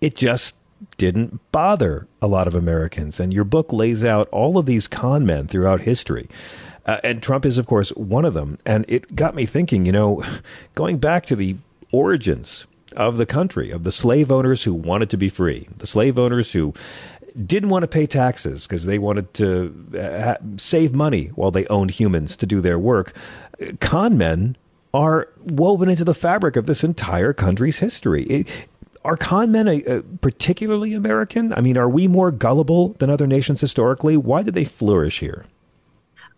It 0.00 0.16
just 0.16 0.56
didn't 0.96 1.38
bother 1.52 2.08
a 2.20 2.26
lot 2.26 2.48
of 2.48 2.56
Americans. 2.56 3.20
And 3.20 3.32
your 3.32 3.44
book 3.44 3.72
lays 3.72 4.04
out 4.04 4.28
all 4.30 4.58
of 4.58 4.66
these 4.66 4.88
con 4.88 5.24
men 5.24 5.46
throughout 5.46 5.82
history. 5.82 6.28
Uh, 6.86 6.98
and 7.04 7.22
Trump 7.22 7.46
is, 7.46 7.58
of 7.58 7.66
course, 7.66 7.90
one 7.90 8.24
of 8.24 8.34
them. 8.34 8.58
And 8.66 8.84
it 8.88 9.14
got 9.14 9.34
me 9.34 9.46
thinking, 9.46 9.86
you 9.86 9.92
know, 9.92 10.24
going 10.74 10.98
back 10.98 11.26
to 11.26 11.36
the 11.36 11.56
origins 11.92 12.66
of 12.96 13.16
the 13.16 13.26
country, 13.26 13.70
of 13.70 13.84
the 13.84 13.92
slave 13.92 14.30
owners 14.30 14.64
who 14.64 14.74
wanted 14.74 15.10
to 15.10 15.16
be 15.16 15.28
free, 15.28 15.68
the 15.78 15.86
slave 15.86 16.18
owners 16.18 16.52
who 16.52 16.74
didn't 17.46 17.70
want 17.70 17.82
to 17.82 17.88
pay 17.88 18.06
taxes 18.06 18.66
because 18.66 18.84
they 18.84 18.98
wanted 18.98 19.32
to 19.34 19.86
uh, 19.98 20.34
save 20.56 20.94
money 20.94 21.28
while 21.28 21.50
they 21.50 21.66
owned 21.66 21.92
humans 21.92 22.36
to 22.36 22.46
do 22.46 22.60
their 22.60 22.78
work. 22.78 23.14
Con 23.80 24.18
men 24.18 24.56
are 24.92 25.28
woven 25.40 25.88
into 25.88 26.04
the 26.04 26.14
fabric 26.14 26.56
of 26.56 26.66
this 26.66 26.84
entire 26.84 27.32
country's 27.32 27.78
history. 27.78 28.24
It, 28.24 28.68
are 29.04 29.16
con 29.16 29.50
men 29.50 29.66
a, 29.66 29.82
a 29.84 30.02
particularly 30.02 30.92
American? 30.92 31.52
I 31.54 31.60
mean, 31.60 31.76
are 31.76 31.88
we 31.88 32.06
more 32.06 32.30
gullible 32.30 32.90
than 32.98 33.10
other 33.10 33.26
nations 33.26 33.60
historically? 33.60 34.16
Why 34.16 34.42
did 34.42 34.54
they 34.54 34.64
flourish 34.64 35.20
here? 35.20 35.46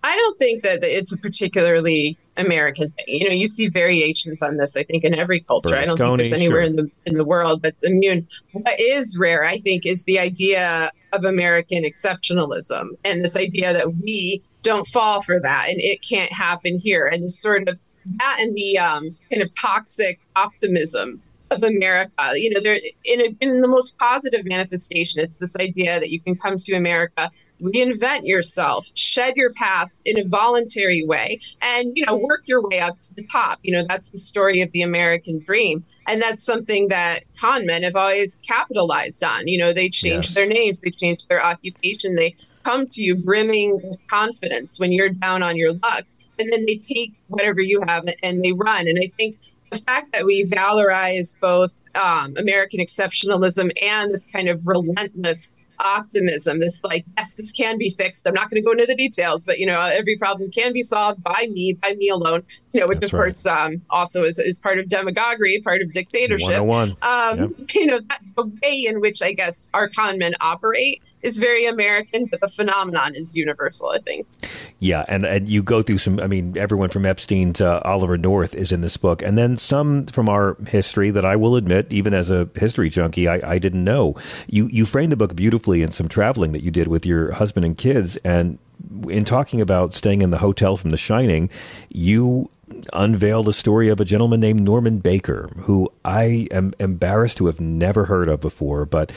I 0.05 0.15
don't 0.15 0.39
think 0.39 0.63
that 0.65 0.81
it's 0.83 1.15
a 1.15 1.19
particularly 1.19 2.17
American 2.37 2.91
thing. 2.91 3.07
You 3.09 3.27
know, 3.27 3.35
you 3.35 3.47
see 3.47 3.69
variations 3.69 4.43
on 4.43 4.59
this. 4.59 4.77
I 4.77 4.83
think 4.83 5.03
in 5.03 5.15
every 5.15 5.41
culture. 5.41 5.75
I 5.75 5.87
don't 5.87 5.97
think 5.97 6.19
there's 6.19 6.33
anywhere 6.33 6.67
sure. 6.67 6.71
in 6.71 6.77
the 6.77 6.91
in 7.07 7.17
the 7.17 7.25
world 7.25 7.63
that's 7.63 7.83
immune. 7.85 8.29
What 8.53 8.79
is 8.79 9.17
rare, 9.19 9.45
I 9.45 9.57
think, 9.57 9.87
is 9.87 10.05
the 10.05 10.19
idea 10.19 10.91
of 11.15 11.25
American 11.25 11.85
exceptionalism 11.85 12.89
and 13.03 13.25
this 13.25 13.35
idea 13.35 13.73
that 13.73 13.95
we 13.95 14.43
don't 14.63 14.87
fall 14.89 15.23
for 15.23 15.41
that 15.41 15.69
and 15.71 15.81
it 15.81 16.03
can't 16.03 16.33
happen 16.33 16.79
here. 16.79 17.07
And 17.07 17.23
this 17.23 17.41
sort 17.41 17.67
of 17.67 17.81
that 18.19 18.37
and 18.41 18.55
the 18.55 18.79
um, 18.79 19.17
kind 19.31 19.43
of 19.43 19.49
toxic 19.59 20.21
optimism 20.37 21.23
of 21.55 21.63
America. 21.63 22.11
You 22.35 22.51
know, 22.51 22.61
there 22.61 22.79
in 23.05 23.21
a, 23.21 23.37
in 23.41 23.61
the 23.61 23.69
most 23.69 23.97
positive 23.99 24.43
manifestation, 24.45 25.21
it's 25.21 25.39
this 25.39 25.57
idea 25.57 26.01
that 26.01 26.11
you 26.11 26.21
can 26.21 26.37
come 26.37 26.57
to 26.59 26.75
America, 26.75 27.31
reinvent 27.63 28.21
yourself, 28.25 28.87
shed 28.95 29.35
your 29.37 29.53
past 29.55 30.03
in 30.05 30.19
a 30.19 30.25
voluntary 30.29 31.05
way, 31.07 31.39
and 31.63 31.93
you 31.95 32.05
know, 32.07 32.17
work 32.17 32.43
your 32.47 32.63
way 32.69 32.81
up 32.81 33.01
to 33.03 33.15
the 33.17 33.27
top. 33.33 33.59
You 33.63 33.77
know, 33.77 33.85
that's 33.89 34.11
the 34.11 34.19
story 34.19 34.61
of 34.61 34.71
the 34.73 34.83
American 34.83 35.43
dream, 35.45 35.85
and 36.09 36.21
that's 36.21 36.45
something 36.45 36.89
that 36.89 37.21
con 37.41 37.67
men 37.67 37.83
have 37.83 37.97
always 37.97 38.41
capitalized 38.47 39.23
on. 39.25 39.47
You 39.47 39.59
know, 39.59 39.73
they 39.73 39.89
change 39.89 40.27
Yes. 40.27 40.35
their 40.35 40.47
names, 40.47 40.81
they 40.81 40.91
change 40.91 41.27
their 41.29 41.43
occupation, 41.43 42.17
they 42.17 42.35
come 42.65 42.87
to 42.89 43.03
you 43.03 43.15
brimming 43.17 43.79
with 43.83 44.01
confidence 44.11 44.79
when 44.79 44.91
you're 44.93 45.11
down 45.11 45.43
on 45.43 45.57
your 45.57 45.73
luck 45.73 46.05
and 46.39 46.53
then 46.53 46.65
they 46.67 46.77
take 46.77 47.13
whatever 47.29 47.61
you 47.61 47.81
have 47.87 48.05
and 48.23 48.43
they 48.45 48.53
run. 48.53 48.89
And 48.89 48.99
I 49.03 49.07
think 49.17 49.37
the 49.79 49.85
fact 49.85 50.13
that 50.13 50.25
we 50.25 50.45
valorize 50.45 51.39
both 51.41 51.89
um, 51.95 52.35
American 52.39 52.81
exceptionalism 52.81 53.71
and 53.83 54.11
this 54.11 54.27
kind 54.27 54.49
of 54.49 54.67
relentless 54.67 55.53
optimism 55.81 56.61
this 56.61 56.83
like 56.85 57.05
yes 57.17 57.35
this 57.35 57.53
can 57.53 57.77
be 57.79 57.91
fixed 57.91 58.27
i'm 58.29 58.35
not 58.35 58.49
going 58.49 58.63
to 58.63 58.65
go 58.65 58.73
into 58.73 58.87
the 58.87 58.95
details 58.95 59.45
but 59.45 59.59
you 59.59 59.67
know 59.67 59.81
every 59.81 60.17
problem 60.17 60.51
can 60.51 60.73
be 60.73 60.83
solved 60.83 61.23
by 61.23 61.49
me 61.51 61.77
by 61.83 61.93
me 61.95 62.09
alone 62.09 62.43
you 62.73 62.81
know 62.81 62.87
which 62.87 63.01
That's 63.01 63.13
of 63.13 63.19
right. 63.19 63.25
course 63.25 63.47
um, 63.47 63.83
also 63.91 64.23
is, 64.23 64.39
is 64.39 64.61
part 64.61 64.79
of 64.79 64.89
demagoguery 64.89 65.61
part 65.63 65.83
of 65.83 65.93
dictatorship 65.93 66.61
um, 67.03 67.39
yep. 67.39 67.51
you 67.75 67.87
know 67.87 67.99
that, 67.99 68.21
the 68.37 68.47
way 68.63 68.87
in 68.89 69.01
which 69.01 69.23
i 69.23 69.33
guess 69.33 69.71
our 69.75 69.89
con 69.89 70.19
men 70.19 70.35
operate 70.41 71.03
is 71.25 71.39
very 71.39 71.67
american 71.67 72.27
but 72.31 72.41
the 72.41 72.49
phenomenon 72.49 73.13
is 73.15 73.35
universal 73.35 73.89
i 73.91 73.99
think. 73.99 74.27
Yeah 74.79 75.05
and, 75.09 75.25
and 75.25 75.49
you 75.49 75.63
go 75.63 75.83
through 75.83 75.99
some 75.99 76.21
i 76.21 76.27
mean 76.27 76.57
everyone 76.57 76.91
from 76.91 77.07
epstein 77.07 77.53
to 77.55 77.83
oliver 77.83 78.17
north 78.17 78.55
is 78.55 78.71
in 78.71 78.81
this 78.81 78.97
book. 78.97 79.23
And 79.23 79.37
then 79.37 79.57
some 79.57 80.07
from 80.07 80.29
our 80.29 80.57
history 80.69 81.11
that 81.11 81.25
i 81.25 81.35
will 81.37 81.57
admit 81.57 81.93
even 81.93 82.15
as 82.15 82.31
a 82.31 82.49
history 82.55 82.91
junkie 82.91 83.27
i, 83.29 83.41
I 83.55 83.59
didn't 83.59 83.85
know. 83.85 84.15
You 84.47 84.69
you 84.69 84.85
frame 84.85 85.11
the 85.11 85.17
book 85.17 85.35
beautifully 85.35 85.83
in 85.83 85.91
some 85.91 86.09
traveling 86.09 86.53
that 86.53 86.63
you 86.63 86.71
did 86.71 86.89
with 86.89 87.07
your 87.07 87.33
husband 87.33 87.65
and 87.65 87.77
kids. 87.77 88.17
And 88.19 88.59
in 89.09 89.25
talking 89.25 89.61
about 89.61 89.95
staying 89.95 90.23
in 90.23 90.31
the 90.31 90.39
hotel 90.39 90.77
from 90.77 90.91
The 90.91 90.97
Shining, 90.97 91.49
you 91.89 92.51
unveiled 92.93 93.47
the 93.47 93.53
story 93.53 93.89
of 93.89 94.01
a 94.01 94.05
gentleman 94.05 94.41
named 94.41 94.63
Norman 94.63 94.99
Baker, 94.99 95.51
who 95.57 95.93
I 96.05 96.49
am 96.51 96.73
embarrassed 96.79 97.37
to 97.39 97.47
have 97.47 97.61
never 97.61 98.07
heard 98.07 98.29
of 98.29 98.41
before, 98.41 98.85
but 98.85 99.13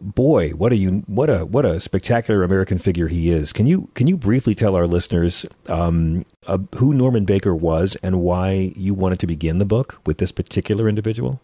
boy, 0.00 0.50
what 0.50 0.72
a 0.72 0.86
what 1.06 1.30
a 1.30 1.44
what 1.44 1.64
a 1.64 1.80
spectacular 1.80 2.42
American 2.42 2.78
figure 2.78 3.08
he 3.08 3.30
is. 3.30 3.52
Can 3.52 3.66
you 3.66 3.90
can 3.94 4.06
you 4.06 4.16
briefly 4.16 4.54
tell 4.54 4.74
our 4.74 4.86
listeners 4.86 5.46
um, 5.66 6.24
uh, 6.46 6.58
who 6.76 6.92
Norman 6.92 7.24
Baker 7.24 7.54
was 7.54 7.96
and 8.02 8.20
why 8.20 8.72
you 8.76 8.94
wanted 8.94 9.18
to 9.20 9.26
begin 9.26 9.58
the 9.58 9.64
book 9.64 10.00
with 10.06 10.18
this 10.18 10.32
particular 10.32 10.88
individual? 10.88 11.40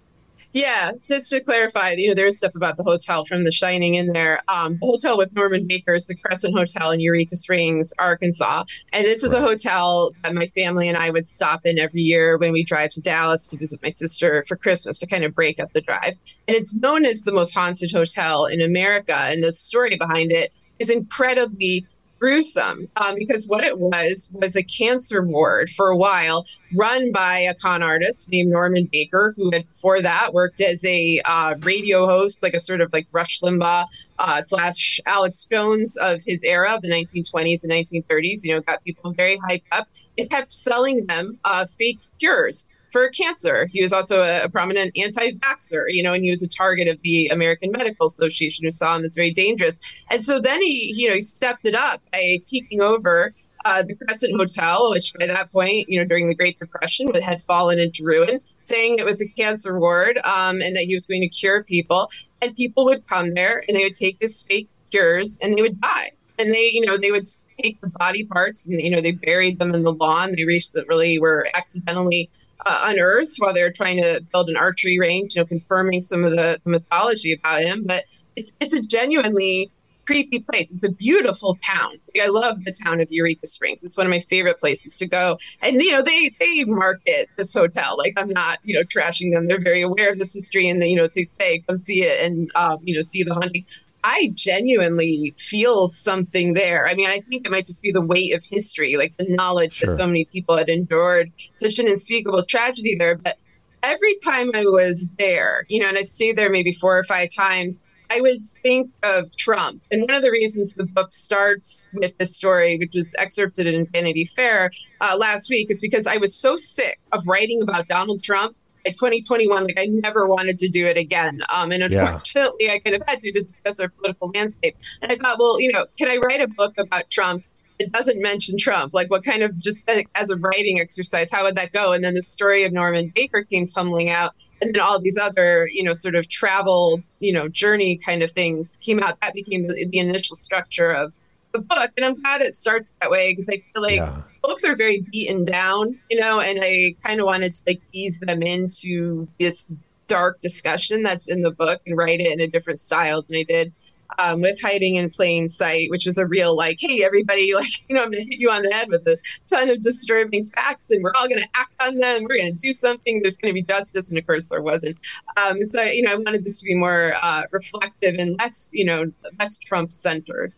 Yeah, 0.52 0.90
just 1.06 1.30
to 1.30 1.44
clarify, 1.44 1.92
you 1.96 2.08
know, 2.08 2.14
there's 2.14 2.38
stuff 2.38 2.56
about 2.56 2.76
the 2.76 2.82
hotel 2.82 3.24
from 3.24 3.44
The 3.44 3.52
Shining 3.52 3.94
in 3.94 4.12
there. 4.12 4.40
Um, 4.48 4.78
the 4.80 4.86
hotel 4.86 5.16
with 5.16 5.34
Norman 5.34 5.66
Baker 5.68 5.94
is 5.94 6.06
the 6.06 6.16
Crescent 6.16 6.56
Hotel 6.56 6.90
in 6.90 6.98
Eureka 6.98 7.36
Springs, 7.36 7.94
Arkansas. 8.00 8.64
And 8.92 9.04
this 9.04 9.22
is 9.22 9.32
a 9.32 9.40
hotel 9.40 10.12
that 10.24 10.34
my 10.34 10.46
family 10.46 10.88
and 10.88 10.96
I 10.96 11.10
would 11.10 11.28
stop 11.28 11.60
in 11.64 11.78
every 11.78 12.00
year 12.00 12.36
when 12.36 12.50
we 12.50 12.64
drive 12.64 12.90
to 12.90 13.00
Dallas 13.00 13.46
to 13.48 13.58
visit 13.58 13.80
my 13.80 13.90
sister 13.90 14.44
for 14.48 14.56
Christmas 14.56 14.98
to 14.98 15.06
kind 15.06 15.22
of 15.22 15.36
break 15.36 15.60
up 15.60 15.72
the 15.72 15.82
drive. 15.82 16.14
And 16.48 16.56
it's 16.56 16.80
known 16.80 17.04
as 17.04 17.22
the 17.22 17.32
most 17.32 17.54
haunted 17.54 17.92
hotel 17.92 18.46
in 18.46 18.60
America. 18.60 19.16
And 19.16 19.44
the 19.44 19.52
story 19.52 19.96
behind 19.96 20.32
it 20.32 20.50
is 20.80 20.90
incredibly 20.90 21.86
gruesome 22.20 22.86
um, 22.96 23.14
because 23.16 23.48
what 23.48 23.64
it 23.64 23.78
was 23.78 24.30
was 24.34 24.54
a 24.54 24.62
cancer 24.62 25.22
ward 25.22 25.70
for 25.70 25.88
a 25.88 25.96
while 25.96 26.44
run 26.76 27.10
by 27.12 27.38
a 27.38 27.54
con 27.54 27.82
artist 27.82 28.28
named 28.30 28.50
Norman 28.50 28.88
Baker, 28.92 29.32
who 29.36 29.50
had 29.52 29.66
before 29.68 30.02
that 30.02 30.32
worked 30.32 30.60
as 30.60 30.84
a 30.84 31.20
uh, 31.24 31.54
radio 31.60 32.06
host, 32.06 32.42
like 32.42 32.54
a 32.54 32.60
sort 32.60 32.80
of 32.80 32.92
like 32.92 33.06
Rush 33.12 33.40
Limbaugh 33.40 33.84
uh, 34.18 34.42
slash 34.42 35.00
Alex 35.06 35.46
Jones 35.50 35.96
of 35.96 36.20
his 36.24 36.44
era, 36.44 36.74
of 36.74 36.82
the 36.82 36.90
1920s 36.90 37.64
and 37.64 37.72
1930s. 37.72 38.40
You 38.44 38.54
know, 38.54 38.60
got 38.60 38.84
people 38.84 39.12
very 39.12 39.38
hyped 39.48 39.64
up 39.72 39.88
It 40.16 40.30
kept 40.30 40.52
selling 40.52 41.06
them 41.06 41.38
uh, 41.44 41.64
fake 41.66 42.00
cures 42.18 42.68
for 42.92 43.08
cancer. 43.10 43.66
He 43.70 43.82
was 43.82 43.92
also 43.92 44.20
a, 44.20 44.44
a 44.44 44.48
prominent 44.48 44.96
anti-vaxxer, 44.96 45.84
you 45.88 46.02
know, 46.02 46.12
and 46.12 46.24
he 46.24 46.30
was 46.30 46.42
a 46.42 46.48
target 46.48 46.88
of 46.88 47.00
the 47.02 47.28
American 47.28 47.72
Medical 47.72 48.06
Association, 48.06 48.64
who 48.64 48.70
saw 48.70 48.96
him 48.96 49.04
as 49.04 49.14
very 49.16 49.32
dangerous. 49.32 50.04
And 50.10 50.24
so 50.24 50.40
then 50.40 50.60
he, 50.62 50.92
you 50.96 51.08
know, 51.08 51.14
he 51.14 51.20
stepped 51.20 51.66
it 51.66 51.74
up 51.74 52.00
by 52.12 52.38
taking 52.46 52.80
over 52.80 53.34
uh, 53.64 53.82
the 53.82 53.94
Crescent 53.94 54.34
Hotel, 54.36 54.90
which 54.90 55.12
by 55.18 55.26
that 55.26 55.52
point, 55.52 55.88
you 55.88 55.98
know, 55.98 56.06
during 56.06 56.28
the 56.28 56.34
Great 56.34 56.56
Depression, 56.56 57.12
had 57.22 57.42
fallen 57.42 57.78
into 57.78 58.04
ruin, 58.04 58.40
saying 58.60 58.98
it 58.98 59.04
was 59.04 59.20
a 59.20 59.28
cancer 59.28 59.78
ward 59.78 60.18
um, 60.24 60.60
and 60.62 60.74
that 60.76 60.84
he 60.84 60.94
was 60.94 61.06
going 61.06 61.20
to 61.20 61.28
cure 61.28 61.62
people. 61.62 62.10
And 62.40 62.56
people 62.56 62.84
would 62.86 63.06
come 63.06 63.34
there 63.34 63.62
and 63.68 63.76
they 63.76 63.84
would 63.84 63.94
take 63.94 64.16
his 64.20 64.42
fake 64.44 64.68
cures 64.90 65.38
and 65.42 65.56
they 65.56 65.62
would 65.62 65.78
die 65.80 66.12
and 66.40 66.54
they 66.54 66.70
you 66.72 66.84
know 66.84 66.96
they 66.96 67.10
would 67.10 67.26
take 67.58 67.80
the 67.80 67.88
body 67.88 68.24
parts 68.26 68.66
and 68.66 68.80
you 68.80 68.90
know 68.90 69.00
they 69.00 69.12
buried 69.12 69.58
them 69.58 69.74
in 69.74 69.82
the 69.84 69.92
lawn 69.92 70.34
they 70.36 70.44
recently 70.44 71.18
were 71.18 71.46
accidentally 71.54 72.28
uh, 72.66 72.84
unearthed 72.86 73.36
while 73.38 73.54
they 73.54 73.62
were 73.62 73.70
trying 73.70 73.96
to 73.96 74.20
build 74.32 74.48
an 74.48 74.56
archery 74.56 74.98
range 74.98 75.34
you 75.34 75.42
know 75.42 75.46
confirming 75.46 76.00
some 76.00 76.24
of 76.24 76.30
the, 76.30 76.58
the 76.64 76.70
mythology 76.70 77.32
about 77.32 77.62
him 77.62 77.84
but 77.86 78.04
it's 78.36 78.52
it's 78.60 78.74
a 78.74 78.82
genuinely 78.86 79.70
creepy 80.10 80.40
place. 80.40 80.72
It's 80.72 80.82
a 80.82 80.90
beautiful 80.90 81.56
town. 81.64 81.92
I 82.20 82.26
love 82.26 82.64
the 82.64 82.74
town 82.84 83.00
of 83.00 83.06
Eureka 83.10 83.46
Springs. 83.46 83.84
It's 83.84 83.96
one 83.96 84.08
of 84.08 84.10
my 84.10 84.18
favorite 84.18 84.58
places 84.58 84.96
to 84.96 85.06
go. 85.06 85.38
And 85.62 85.80
you 85.80 85.92
know, 85.92 86.02
they 86.02 86.30
they 86.40 86.64
market 86.64 87.28
this 87.36 87.54
hotel 87.54 87.96
like 87.96 88.14
I'm 88.16 88.30
not 88.30 88.58
you 88.64 88.74
know 88.74 88.82
trashing 88.82 89.32
them. 89.32 89.46
They're 89.46 89.60
very 89.60 89.82
aware 89.82 90.10
of 90.10 90.18
this 90.18 90.34
history, 90.34 90.68
and 90.68 90.82
they, 90.82 90.88
you 90.88 90.96
know 90.96 91.06
they 91.14 91.22
say 91.22 91.62
come 91.68 91.78
see 91.78 92.02
it 92.02 92.26
and 92.26 92.50
um, 92.56 92.78
you 92.82 92.94
know 92.94 93.02
see 93.02 93.22
the 93.22 93.34
hunting. 93.34 93.64
I 94.04 94.30
genuinely 94.34 95.34
feel 95.36 95.88
something 95.88 96.54
there. 96.54 96.86
I 96.86 96.94
mean, 96.94 97.08
I 97.08 97.18
think 97.18 97.46
it 97.46 97.50
might 97.50 97.66
just 97.66 97.82
be 97.82 97.92
the 97.92 98.00
weight 98.00 98.34
of 98.34 98.44
history, 98.44 98.96
like 98.96 99.16
the 99.16 99.26
knowledge 99.28 99.76
sure. 99.76 99.88
that 99.88 99.96
so 99.96 100.06
many 100.06 100.24
people 100.24 100.56
had 100.56 100.68
endured 100.68 101.30
such 101.52 101.78
an 101.78 101.88
unspeakable 101.88 102.44
tragedy 102.44 102.96
there. 102.98 103.16
But 103.16 103.36
every 103.82 104.14
time 104.24 104.50
I 104.54 104.64
was 104.64 105.08
there, 105.18 105.64
you 105.68 105.80
know, 105.80 105.88
and 105.88 105.98
I 105.98 106.02
stayed 106.02 106.36
there 106.36 106.50
maybe 106.50 106.72
four 106.72 106.96
or 106.96 107.02
five 107.02 107.28
times, 107.34 107.82
I 108.10 108.20
would 108.20 108.42
think 108.42 108.90
of 109.04 109.34
Trump. 109.36 109.82
And 109.90 110.02
one 110.02 110.16
of 110.16 110.22
the 110.22 110.32
reasons 110.32 110.74
the 110.74 110.84
book 110.84 111.12
starts 111.12 111.88
with 111.94 112.16
this 112.18 112.34
story, 112.34 112.76
which 112.78 112.92
was 112.94 113.14
excerpted 113.18 113.68
in 113.68 113.86
Vanity 113.86 114.24
Fair 114.24 114.72
uh, 115.00 115.16
last 115.16 115.48
week, 115.48 115.70
is 115.70 115.80
because 115.80 116.08
I 116.08 116.16
was 116.16 116.34
so 116.34 116.56
sick 116.56 116.98
of 117.12 117.26
writing 117.28 117.62
about 117.62 117.86
Donald 117.86 118.22
Trump 118.22 118.56
2021, 118.84 119.64
like 119.64 119.78
I 119.78 119.86
never 119.86 120.28
wanted 120.28 120.58
to 120.58 120.68
do 120.68 120.86
it 120.86 120.96
again. 120.96 121.40
Um, 121.54 121.72
and 121.72 121.82
unfortunately, 121.82 122.66
yeah. 122.66 122.74
I 122.74 122.78
kind 122.78 122.96
of 122.96 123.02
had 123.06 123.20
to 123.20 123.32
to 123.32 123.42
discuss 123.42 123.80
our 123.80 123.88
political 123.88 124.30
landscape. 124.34 124.76
And 125.02 125.12
I 125.12 125.16
thought, 125.16 125.38
well, 125.38 125.60
you 125.60 125.72
know, 125.72 125.86
can 125.98 126.08
I 126.08 126.16
write 126.16 126.40
a 126.40 126.48
book 126.48 126.78
about 126.78 127.10
Trump? 127.10 127.44
It 127.78 127.92
doesn't 127.92 128.20
mention 128.20 128.58
Trump. 128.58 128.92
Like, 128.92 129.10
what 129.10 129.24
kind 129.24 129.42
of 129.42 129.56
just 129.58 129.88
as 130.14 130.28
a 130.28 130.36
writing 130.36 130.80
exercise, 130.80 131.30
how 131.30 131.44
would 131.44 131.56
that 131.56 131.72
go? 131.72 131.92
And 131.94 132.04
then 132.04 132.12
the 132.12 132.22
story 132.22 132.64
of 132.64 132.72
Norman 132.72 133.10
Baker 133.14 133.42
came 133.42 133.66
tumbling 133.66 134.10
out, 134.10 134.32
and 134.60 134.74
then 134.74 134.82
all 134.82 135.00
these 135.00 135.16
other, 135.16 135.66
you 135.72 135.82
know, 135.82 135.94
sort 135.94 136.14
of 136.14 136.28
travel, 136.28 137.02
you 137.20 137.32
know, 137.32 137.48
journey 137.48 137.96
kind 137.96 138.22
of 138.22 138.30
things 138.30 138.78
came 138.82 139.00
out. 139.00 139.18
That 139.22 139.32
became 139.32 139.66
the, 139.66 139.86
the 139.90 139.98
initial 139.98 140.36
structure 140.36 140.90
of 140.90 141.14
the 141.52 141.60
book. 141.60 141.90
And 141.96 142.04
I'm 142.04 142.20
glad 142.20 142.40
it 142.40 142.54
starts 142.54 142.94
that 143.00 143.10
way 143.10 143.32
because 143.32 143.48
I 143.48 143.56
feel 143.56 143.82
like 143.82 143.96
yeah. 143.96 144.22
folks 144.42 144.64
are 144.64 144.76
very 144.76 145.04
beaten 145.12 145.44
down, 145.44 145.98
you 146.10 146.20
know, 146.20 146.40
and 146.40 146.60
I 146.62 146.94
kind 147.04 147.20
of 147.20 147.26
wanted 147.26 147.54
to 147.54 147.62
like 147.66 147.80
ease 147.92 148.20
them 148.20 148.42
into 148.42 149.28
this 149.38 149.74
dark 150.06 150.40
discussion 150.40 151.02
that's 151.02 151.30
in 151.30 151.42
the 151.42 151.52
book 151.52 151.80
and 151.86 151.96
write 151.96 152.20
it 152.20 152.32
in 152.32 152.40
a 152.40 152.48
different 152.48 152.78
style 152.78 153.22
than 153.22 153.36
I 153.36 153.44
did 153.44 153.72
um, 154.18 154.40
with 154.40 154.60
hiding 154.60 154.96
in 154.96 155.10
plain 155.10 155.48
sight, 155.48 155.90
which 155.90 156.06
was 156.06 156.18
a 156.18 156.26
real 156.26 156.56
like, 156.56 156.78
hey, 156.80 157.02
everybody, 157.04 157.54
like, 157.54 157.88
you 157.88 157.94
know, 157.94 158.02
I'm 158.02 158.10
going 158.10 158.24
to 158.24 158.30
hit 158.30 158.40
you 158.40 158.50
on 158.50 158.62
the 158.62 158.70
head 158.70 158.88
with 158.88 159.06
a 159.06 159.16
ton 159.48 159.70
of 159.70 159.80
disturbing 159.80 160.44
facts, 160.44 160.90
and 160.90 161.02
we're 161.02 161.12
all 161.16 161.28
going 161.28 161.42
to 161.42 161.48
act 161.54 161.74
on 161.82 161.98
them. 161.98 162.24
We're 162.24 162.38
going 162.38 162.56
to 162.56 162.58
do 162.58 162.72
something. 162.72 163.22
There's 163.22 163.38
going 163.38 163.52
to 163.52 163.54
be 163.54 163.62
justice, 163.62 164.10
and 164.10 164.18
of 164.18 164.26
course, 164.26 164.48
there 164.48 164.62
wasn't. 164.62 164.98
Um, 165.36 165.62
so, 165.66 165.82
you 165.82 166.02
know, 166.02 166.12
I 166.12 166.16
wanted 166.16 166.44
this 166.44 166.58
to 166.60 166.64
be 166.64 166.74
more 166.74 167.14
uh, 167.22 167.42
reflective 167.50 168.16
and 168.18 168.36
less, 168.38 168.70
you 168.72 168.84
know, 168.84 169.10
less 169.38 169.58
Trump 169.58 169.92
centered. 169.92 170.54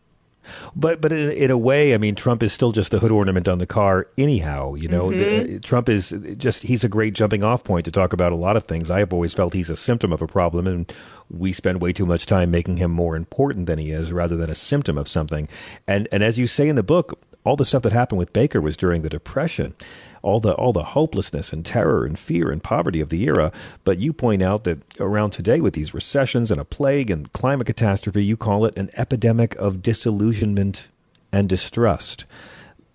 But 0.75 1.01
but 1.01 1.13
in, 1.13 1.31
in, 1.31 1.51
a 1.51 1.59
way, 1.59 1.95
I 1.95 1.99
mean, 1.99 2.15
Trump 2.15 2.43
is 2.43 2.53
still 2.53 2.73
just 2.73 2.93
a 2.95 2.99
hood 2.99 3.11
ornament 3.11 3.49
on 3.49 3.59
the 3.59 3.67
car, 3.67 4.09
anyhow. 4.19 4.75
You 4.75 4.89
know, 4.89 5.11
mm-hmm. 5.11 5.53
the, 5.55 5.61
Trump 5.61 5.89
is 5.89 6.15
just 6.37 6.63
he's 6.63 6.85
a 6.85 6.89
great 6.89 7.15
jumping 7.15 7.45
off 7.45 7.65
point 7.65 7.85
to 7.85 7.93
talk 7.93 8.13
about 8.13 8.33
a 8.33 8.37
lot 8.37 8.57
of 8.57 8.65
things. 8.65 8.91
I 8.91 9.01
have 9.01 9.13
always 9.13 9.33
felt 9.33 9.55
he's 9.55 9.71
a 9.71 9.77
symptom 9.77 10.13
of 10.13 10.23
a 10.23 10.27
problem, 10.27 10.67
and 10.67 10.93
we 11.31 11.53
spend 11.53 11.81
way 11.81 11.93
too 11.93 12.07
much 12.07 12.27
time 12.27 12.51
making 12.51 12.77
him 12.77 12.91
more 12.91 13.17
important 13.17 13.67
than 13.67 13.79
he 13.79 13.91
is, 13.91 14.13
rather 14.13 14.37
than 14.37 14.51
a 14.51 14.55
symptom 14.55 14.99
of 14.99 15.09
something. 15.09 15.49
And 15.87 16.09
and 16.13 16.23
as 16.23 16.39
you 16.39 16.47
say 16.47 16.69
in 16.69 16.77
the 16.77 16.83
book, 16.83 17.19
all 17.45 17.57
the 17.57 17.65
stuff 17.65 17.83
that 17.83 17.93
happened 17.93 18.19
with 18.19 18.33
Baker 18.33 18.61
was 18.61 18.77
during 18.77 19.03
the 19.03 19.09
Depression 19.09 19.75
all 20.23 20.41
the 20.41 20.55
all 20.55 20.73
the 20.73 20.85
hopelessness 20.85 21.53
and 21.53 21.67
terror 21.67 22.05
and 22.05 22.19
fear 22.19 22.51
and 22.51 22.63
poverty 22.63 23.01
of 23.01 23.11
the 23.11 23.25
era. 23.25 23.53
But 23.85 23.99
you 23.99 24.13
point 24.13 24.43
out 24.43 24.65
that 24.65 24.79
around 25.01 25.31
today, 25.31 25.61
with 25.61 25.75
these 25.75 25.93
recessions 25.93 26.51
and 26.51 26.61
a 26.61 26.65
plague 26.65 27.11
and 27.11 27.31
climate 27.33 27.67
catastrophe, 27.67 28.25
you 28.25 28.37
call 28.37 28.65
it 28.65 28.79
an 28.79 28.91
epidemic 28.97 29.55
of 29.57 29.83
disillusionment 29.83 30.89
and 31.33 31.49
distrust. 31.49 32.25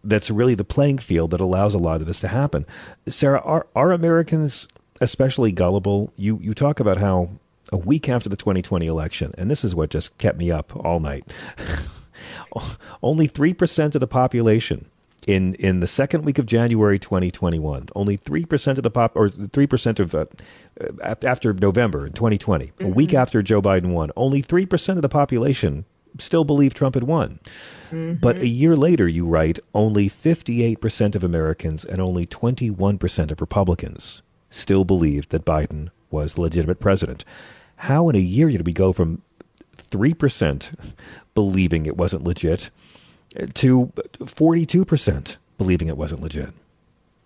That's 0.04 0.32
really 0.32 0.56
the 0.56 0.64
playing 0.64 1.00
field 1.00 1.32
that 1.32 1.42
allows 1.42 1.74
a 1.74 1.80
lot 1.80 2.02
of 2.02 2.08
this 2.08 2.22
to 2.22 2.30
happen. 2.30 2.66
Sarah, 3.08 3.42
are 3.42 3.68
are 3.76 3.92
Americans 3.92 4.68
especially 5.02 5.52
gullible? 5.52 6.12
You 6.16 6.40
you 6.42 6.54
talk 6.54 6.80
about 6.80 6.98
how 6.98 7.30
a 7.72 7.78
week 7.78 8.08
after 8.08 8.30
the 8.30 8.38
2020 8.38 8.88
election, 8.88 9.34
and 9.38 9.52
this 9.52 9.66
is 9.66 9.76
what 9.76 9.90
just 9.90 10.18
kept 10.18 10.38
me 10.38 10.50
up 10.52 10.74
all 10.76 11.00
night. 11.00 11.26
Only 13.04 13.28
3% 13.28 13.96
of 13.96 14.00
the 14.00 14.08
population 14.08 14.90
in 15.28 15.56
in 15.56 15.82
the 15.82 15.88
second 15.88 16.24
week 16.24 16.40
of 16.40 16.46
January 16.46 16.98
2021, 16.98 17.88
only 17.96 18.16
three 18.16 18.46
percent 18.46 18.80
of 18.80 18.84
the 18.84 18.90
pop 18.90 19.12
or 19.14 19.30
three 19.30 19.68
percent 19.68 20.00
of 20.00 20.16
uh, 20.16 20.26
after 21.02 21.54
November 21.54 22.08
in 22.08 22.14
2020, 22.14 22.68
mm-hmm. 22.68 22.86
a 22.86 22.88
week 22.88 23.14
after 23.14 23.44
Joe 23.44 23.62
Biden 23.62 23.92
won, 23.92 24.10
only 24.16 24.42
three 24.42 24.66
percent 24.66 24.98
of 24.98 25.02
the 25.02 25.10
population 25.10 25.86
still 26.18 26.46
believed 26.46 26.76
Trump 26.76 26.96
had 26.96 27.04
won. 27.04 27.40
Mm-hmm. 27.92 28.16
But 28.16 28.38
a 28.38 28.48
year 28.48 28.76
later, 28.76 29.08
you 29.08 29.26
write, 29.26 29.60
only 29.76 30.10
58% 30.10 31.16
of 31.16 31.24
Americans 31.24 31.86
and 31.86 32.02
only 32.02 32.26
21% 32.26 33.32
of 33.32 33.42
Republicans 33.42 34.24
still 34.50 34.84
believed 34.84 35.30
that 35.30 35.46
Biden 35.46 35.90
was 36.10 36.34
the 36.34 36.42
legitimate 36.42 36.80
president. 36.80 37.24
How 37.78 38.10
in 38.10 38.16
a 38.16 38.20
year 38.20 38.50
did 38.50 38.66
we 38.66 38.74
go 38.74 38.94
from 38.94 39.22
3% 39.90 40.74
believing 41.34 41.86
it 41.86 41.98
wasn't 41.98 42.24
legit 42.24 42.70
to 43.54 43.92
42% 44.20 45.38
believing 45.58 45.88
it 45.88 45.98
wasn't 45.98 46.22
legit? 46.22 46.50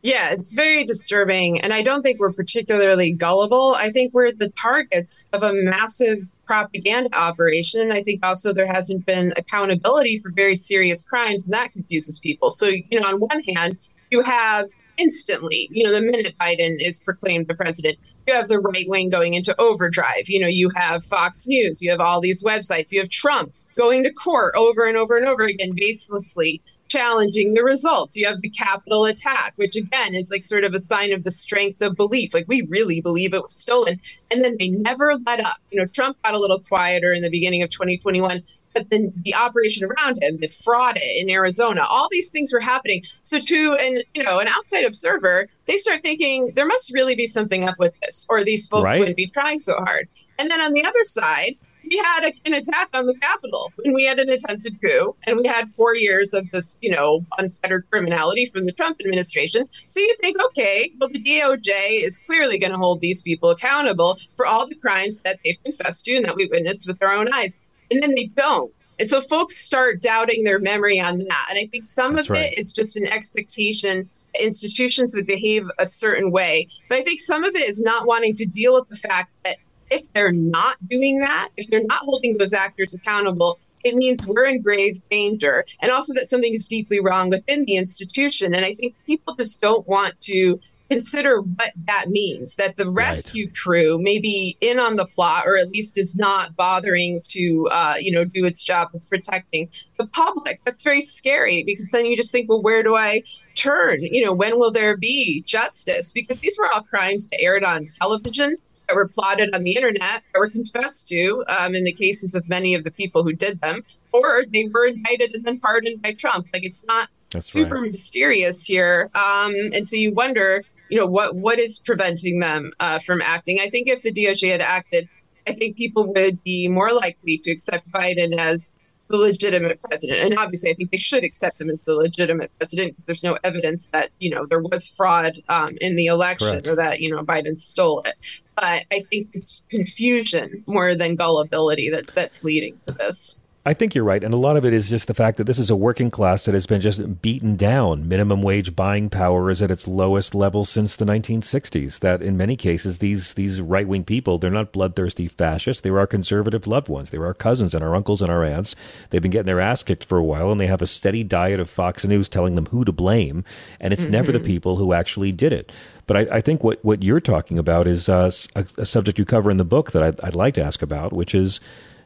Yeah, 0.03 0.32
it's 0.32 0.53
very 0.53 0.84
disturbing. 0.84 1.62
And 1.62 1.72
I 1.74 1.84
don't 1.84 2.01
think 2.01 2.20
we're 2.20 2.34
particularly 2.34 3.12
gullible. 3.12 3.76
I 3.78 3.91
think 3.91 4.14
we're 4.14 4.32
the 4.32 4.49
targets 4.49 5.28
of 5.32 5.43
a 5.43 5.53
massive 5.53 6.18
propaganda 6.45 7.16
operation. 7.16 7.82
And 7.82 7.93
I 7.93 8.01
think 8.01 8.26
also 8.26 8.51
there 8.51 8.72
hasn't 8.72 9.05
been 9.05 9.32
accountability 9.38 10.18
for 10.18 10.32
very 10.32 10.55
serious 10.55 11.05
crimes, 11.05 11.45
and 11.45 11.53
that 11.53 11.72
confuses 11.72 12.20
people. 12.20 12.49
So, 12.49 12.68
you 12.68 12.99
know, 12.99 13.07
on 13.07 13.20
one 13.20 13.43
hand, 13.55 13.78
you 14.09 14.24
have 14.24 14.66
instantly, 15.02 15.68
you 15.72 15.84
know, 15.84 15.91
the 15.91 16.02
minute 16.02 16.34
Biden 16.39 16.78
is 16.80 16.99
proclaimed 16.99 17.47
the 17.47 17.56
president, 17.56 17.97
you 18.28 18.34
have 18.34 18.47
the 18.47 18.60
right 18.60 18.88
wing 18.88 19.10
going 19.10 19.34
into 19.34 19.60
overdrive. 19.60 20.28
You 20.28 20.39
know, 20.39 20.47
you 20.47 20.70
have 20.76 21.04
Fox 21.04 21.47
News, 21.47 21.82
you 21.82 21.89
have 21.91 21.99
all 21.99 22.22
these 22.22 22.43
websites, 22.43 22.91
you 22.91 22.99
have 22.99 23.10
Trump 23.10 23.54
going 23.76 24.04
to 24.04 24.12
court 24.12 24.54
over 24.56 24.86
and 24.86 24.97
over 24.97 25.18
and 25.18 25.28
over 25.28 25.43
again, 25.43 25.74
baselessly 25.76 26.62
challenging 26.91 27.54
the 27.54 27.64
results. 27.64 28.18
You 28.18 28.28
have 28.28 28.41
the 28.41 28.49
Capitol 28.49 29.06
attack, 29.06 29.54
which 29.56 29.76
again 29.76 30.14
is 30.14 30.30
like 30.30 30.43
sort 30.43 30.66
of 30.66 30.74
a 30.74 30.80
sign 30.80 31.14
of 31.14 31.24
the 31.24 31.32
strength 31.32 31.82
of 31.82 31.95
belief. 31.95 32.34
Like 32.34 32.45
we 32.47 32.68
really 32.70 32.99
believe 33.02 33.34
it 33.34 33.41
was 33.41 33.56
stolen. 33.56 33.99
And 34.30 34.43
then 34.43 34.56
they 34.60 34.70
never 34.70 35.14
let 35.26 35.39
up. 35.39 35.56
You 35.72 35.80
know, 35.80 35.86
Trump 35.88 36.18
got 36.24 36.34
a 36.34 36.39
little 36.39 36.60
quieter 36.60 37.14
in 37.14 37.24
the 37.24 37.30
beginning 37.30 37.64
of 37.64 37.70
2021, 37.70 38.41
but 38.74 38.90
then 38.90 39.14
the 39.18 39.36
operation 39.36 39.88
around 39.88 40.22
him, 40.22 40.38
the 40.38 40.48
fraud 40.48 40.98
in 41.20 41.30
Arizona, 41.30 41.82
all 41.90 42.08
these 42.12 42.30
things 42.30 42.54
were 42.54 42.60
happening. 42.60 43.04
So 43.24 43.40
to 43.40 43.78
an 43.80 44.04
you 44.14 44.24
know, 44.24 44.40
an 44.40 44.48
outside 44.48 44.84
observer, 44.84 45.48
they 45.66 45.78
start 45.78 46.02
thinking 46.04 46.52
there 46.56 46.66
must 46.66 46.94
really 46.94 47.16
be 47.16 47.28
something 47.28 47.64
up 47.64 47.76
with 47.80 48.00
this, 48.02 48.26
or 48.30 48.44
these 48.44 48.68
folks 48.68 48.86
right. 48.86 49.00
wouldn't 49.00 49.18
be 49.18 49.28
trying 49.28 49.60
so 49.60 49.76
hard. 49.78 50.08
And 50.40 50.50
then 50.50 50.62
on 50.62 50.74
the 50.74 50.86
other 50.86 51.06
side, 51.06 51.54
we 51.84 51.98
had 51.98 52.26
a, 52.26 52.34
an 52.46 52.54
attack 52.54 52.90
on 52.94 53.06
the 53.06 53.16
Capitol 53.16 53.72
and 53.84 53.94
we 53.94 54.06
had 54.06 54.20
an 54.20 54.30
attempted 54.30 54.80
coup 54.82 55.16
and 55.26 55.38
we 55.38 55.48
had 55.48 55.68
four 55.70 55.96
years 55.96 56.34
of 56.34 56.50
this, 56.52 56.78
you 56.82 56.90
know, 56.90 57.26
unfettered 57.38 57.86
criminality 57.90 58.46
from 58.46 58.66
the 58.66 58.72
Trump 58.72 58.98
administration. 59.00 59.68
So 59.88 60.00
you 60.00 60.16
think, 60.22 60.38
okay, 60.48 60.92
well, 61.00 61.10
the 61.10 61.22
DOJ 61.22 62.04
is 62.04 62.18
clearly 62.20 62.58
going 62.58 62.72
to 62.72 62.78
hold 62.78 63.02
these 63.02 63.24
people 63.24 63.50
accountable 63.50 64.18
for 64.36 64.46
all 64.46 64.68
the 64.68 64.76
crimes 64.76 65.20
that 65.22 65.40
they've 65.44 65.62
confessed 65.64 66.06
to 66.06 66.16
and 66.16 66.26
that 66.26 66.36
we 66.36 66.48
witnessed 66.48 66.88
with 66.88 67.02
our 67.02 67.12
own 67.12 67.32
eyes. 67.34 67.58
And 67.92 68.02
then 68.02 68.16
they 68.16 68.26
don't. 68.36 68.74
And 69.00 69.10
so 69.10 69.22
folks 69.22 69.58
start 69.58 70.02
doubting 70.02 70.44
their 70.44 70.60
memory 70.60 71.00
on 71.00 71.20
that. 71.20 71.46
And 71.50 71.60
I 71.60 71.66
think 71.68 71.84
some 71.84 72.16
That's 72.16 72.28
of 72.28 72.36
right. 72.36 72.52
it 72.52 72.60
is 72.60 72.72
just 72.72 72.98
an 72.98 73.06
expectation 73.06 74.10
institutions 74.39 75.14
would 75.16 75.28
behave 75.28 75.64
a 75.80 75.86
certain 75.86 76.32
way. 76.32 76.68
But 76.89 77.00
I 77.00 77.04
think 77.04 77.20
some 77.20 77.44
of 77.44 77.56
it 77.56 77.68
is 77.70 77.82
not 77.82 78.08
wanting 78.08 78.36
to 78.36 78.46
deal 78.46 78.74
with 78.74 78.88
the 78.89 78.96
fact 78.96 79.36
that 79.44 79.58
if 79.89 80.12
they're 80.14 80.32
not 80.32 80.78
doing 80.88 81.20
that, 81.20 81.50
if 81.58 81.68
they're 81.68 81.84
not 81.84 82.00
holding 82.04 82.38
those 82.38 82.54
actors 82.54 82.94
accountable, 82.94 83.60
it 83.84 83.96
means 83.96 84.28
we're 84.28 84.46
in 84.46 84.62
grave 84.62 85.02
danger. 85.10 85.66
And 85.82 85.92
also 85.92 86.14
that 86.14 86.30
something 86.30 86.54
is 86.54 86.68
deeply 86.68 87.00
wrong 87.02 87.30
within 87.30 87.66
the 87.66 87.76
institution. 87.76 88.54
And 88.54 88.64
I 88.64 88.76
think 88.76 88.96
people 89.06 89.36
just 89.36 89.60
don't 89.60 89.86
want 89.88 90.20
to 90.22 90.60
consider 90.92 91.39
what 91.39 91.72
that 91.88 92.08
means 92.10 92.56
that 92.56 92.76
the 92.76 92.89
rescue 92.89 93.46
right. 93.46 93.56
crew 93.56 93.98
may 94.02 94.20
be 94.20 94.58
in 94.60 94.78
on 94.78 94.98
the 94.98 95.06
plot 95.06 95.44
or 95.46 95.56
at 95.56 95.70
least 95.70 95.98
is 95.98 96.18
not 96.18 96.54
bothering 96.58 97.22
to 97.24 97.66
uh, 97.72 97.96
you 97.98 98.12
know 98.12 98.26
do 98.26 98.46
its 98.46 98.62
job 98.62 98.89
of 98.94 99.02
protecting 99.08 99.70
the 99.98 100.06
public 100.08 100.60
that's 100.66 100.84
very 100.84 101.00
scary 101.00 101.64
because 101.66 101.89
then 101.92 102.06
you 102.06 102.18
just 102.18 102.32
think 102.32 102.50
well 102.50 102.62
where 102.62 102.84
do 102.84 102.94
i 102.94 103.24
turn 103.56 104.00
you 104.02 104.22
know 104.22 104.34
when 104.34 104.60
will 104.60 104.72
there 104.72 104.98
be 104.98 105.42
justice 105.44 106.12
because 106.12 106.39
these 106.39 106.58
were 106.60 106.70
all 106.74 106.84
crimes 106.84 107.30
that 107.30 107.39
aired 107.39 107.64
on 107.64 107.86
television 107.86 108.58
that 108.89 108.96
were 108.96 109.08
plotted 109.08 109.56
on 109.56 109.64
the 109.64 109.78
internet 109.78 110.02
that 110.34 110.39
were 110.39 110.50
confessed 110.50 111.08
to 111.08 111.42
um, 111.48 111.74
in 111.74 111.86
the 111.86 111.94
cases 111.94 112.36
of 112.36 112.48
many 112.50 112.76
of 112.76 112.84
the 112.84 112.92
people 112.92 113.24
who 113.24 113.32
did 113.32 113.62
them, 113.62 113.82
or 114.12 114.44
they 114.50 114.66
were 114.74 114.88
indicted 114.88 115.34
and 115.34 115.46
then 115.46 115.60
pardoned 115.60 116.02
by 116.02 116.12
Trump. 116.12 116.48
Like 116.52 116.66
it's 116.66 116.86
not 116.88 117.08
That's 117.32 117.50
super 117.50 117.76
right. 117.76 117.84
mysterious 117.84 118.66
here, 118.66 119.10
um, 119.16 119.54
and 119.74 119.88
so 119.88 119.96
you 119.96 120.12
wonder, 120.12 120.64
you 120.90 120.98
know, 120.98 121.06
what 121.06 121.36
what 121.36 121.60
is 121.60 121.80
preventing 121.80 122.40
them 122.40 122.72
uh, 122.80 123.00
from 123.00 123.22
acting? 123.22 123.60
I 123.62 123.70
think 123.70 123.88
if 123.88 124.02
the 124.02 124.14
DOJ 124.14 124.52
had 124.52 124.62
acted, 124.62 125.08
I 125.48 125.54
think 125.54 125.78
people 125.78 126.12
would 126.14 126.44
be 126.44 126.68
more 126.68 126.92
likely 126.92 127.38
to 127.38 127.52
accept 127.52 127.90
Biden 127.92 128.38
as 128.38 128.74
the 129.12 129.18
legitimate 129.18 129.80
president. 129.82 130.22
And 130.22 130.40
obviously, 130.40 130.72
I 130.72 130.74
think 130.74 130.90
they 130.90 130.98
should 130.98 131.24
accept 131.24 131.62
him 131.62 131.70
as 131.70 131.82
the 131.82 131.94
legitimate 131.94 132.52
president 132.58 132.94
because 132.94 133.06
there's 133.06 133.24
no 133.24 133.38
evidence 133.44 133.88
that 133.88 134.10
you 134.20 134.32
know 134.32 134.46
there 134.46 134.62
was 134.62 134.88
fraud 134.88 135.38
um, 135.50 135.78
in 135.82 135.96
the 135.96 136.08
election 136.08 136.64
Correct. 136.64 136.68
or 136.68 136.76
that 136.76 137.00
you 137.02 137.14
know 137.14 137.22
Biden 137.22 137.56
stole 137.56 138.02
it. 138.02 138.42
But 138.56 138.86
I 138.92 139.00
think 139.10 139.30
it's 139.34 139.64
confusion 139.70 140.64
more 140.66 140.96
than 140.96 141.16
gullibility 141.16 141.90
that 141.90 142.08
that's 142.08 142.44
leading 142.44 142.78
to 142.86 142.92
this. 142.94 143.40
I 143.64 143.76
think 143.76 143.93
you're 143.93 144.03
right. 144.03 144.24
And 144.24 144.34
a 144.34 144.38
lot 144.38 144.57
of 144.57 144.66
it 144.66 144.74
is 144.74 144.89
just 144.89 145.07
the 145.07 145.14
fact 145.14 145.38
that 145.38 145.43
this 145.43 145.59
is 145.59 145.70
a 145.70 145.76
working 145.76 146.09
class 146.09 146.45
that 146.45 146.55
has 146.55 146.66
been 146.66 146.82
just 146.82 147.22
beaten 147.22 147.55
down. 147.55 148.07
Minimum 148.07 148.41
wage 148.41 148.76
buying 148.76 149.07
power 149.07 149.51
is 149.51 149.62
at 149.62 149.70
its 149.70 149.88
lowest 149.88 150.34
level 150.34 150.66
since 150.66 150.95
the 150.95 151.05
1960s. 151.05 151.99
That 151.99 152.24
in 152.24 152.36
many 152.36 152.55
cases, 152.55 152.97
these, 152.97 153.36
these 153.36 153.62
right 153.62 153.88
wing 153.88 154.03
people, 154.03 154.39
they're 154.39 154.49
not 154.49 154.72
bloodthirsty 154.72 155.28
fascists. 155.28 155.82
They're 155.82 155.99
our 155.99 156.07
conservative 156.07 156.66
loved 156.66 156.89
ones. 156.89 157.12
They're 157.12 157.26
our 157.26 157.36
cousins 157.36 157.76
and 157.76 157.84
our 157.84 157.95
uncles 157.95 158.24
and 158.24 158.32
our 158.32 158.43
aunts. 158.43 158.76
They've 159.12 159.22
been 159.22 159.30
getting 159.30 159.45
their 159.45 159.62
ass 159.62 159.84
kicked 159.84 160.05
for 160.05 160.18
a 160.18 160.24
while 160.24 160.51
and 160.51 160.59
they 160.59 160.66
have 160.66 160.82
a 160.82 160.88
steady 160.88 161.24
diet 161.24 161.59
of 161.59 161.70
Fox 161.70 162.03
News 162.03 162.28
telling 162.28 162.55
them 162.55 162.66
who 162.66 162.84
to 162.84 162.91
blame. 162.91 163.43
And 163.80 163.93
it's 163.93 164.01
mm-hmm. 164.03 164.12
never 164.12 164.32
the 164.32 164.39
mm-hmm. 164.39 164.47
people 164.47 164.78
who 164.78 164.91
actually 164.91 165.32
did 165.32 165.53
it. 165.53 165.72
But 166.07 166.18
I, 166.18 166.38
I 166.38 166.41
think 166.41 166.64
what, 166.64 166.84
what 166.84 167.03
you're 167.03 167.22
talking 167.22 167.59
about 167.59 167.86
is 167.86 168.09
uh, 168.09 168.32
a, 168.55 168.66
a, 168.80 168.86
subject 168.88 169.20
you 169.20 169.24
cover 169.24 169.51
in 169.51 169.57
the 169.57 169.64
book 169.64 169.91
that 169.91 170.01
I'd, 170.01 170.20
I'd 170.22 170.36
like 170.36 170.55
to 170.55 170.64
ask 170.64 170.82
about, 170.82 171.14
which 171.14 171.36
is 171.36 171.59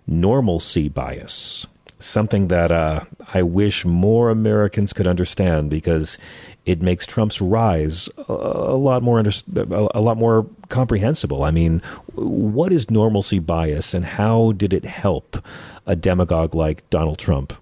normalcy 0.08 0.90
bias. 0.90 1.68
Something 1.98 2.50
that 2.50 2.72
uh, 2.72 3.06
I 3.34 3.42
wish 3.42 3.86
more 3.86 4.30
Americans 4.30 4.94
could 4.94 5.08
understand 5.08 5.70
because 5.70 6.18
it 6.66 6.82
makes 6.82 7.06
Trump's 7.06 7.42
rise 7.42 8.10
a, 8.28 8.34
a 8.34 8.78
lot 8.78 9.02
more 9.02 9.18
under, 9.18 9.32
a, 9.56 9.88
a 9.96 10.02
lot 10.02 10.18
more 10.18 10.46
comprehensible. 10.70 11.44
I 11.44 11.52
mean, 11.52 11.82
what 12.14 12.74
is 12.74 12.92
normalcy 12.92 13.40
bias, 13.40 13.94
and 13.94 14.06
how 14.06 14.52
did 14.52 14.74
it 14.74 14.86
help 14.86 15.44
a 15.86 15.96
demagogue 15.96 16.54
like 16.54 16.88
Donald 16.90 17.18
Trump? 17.18 17.54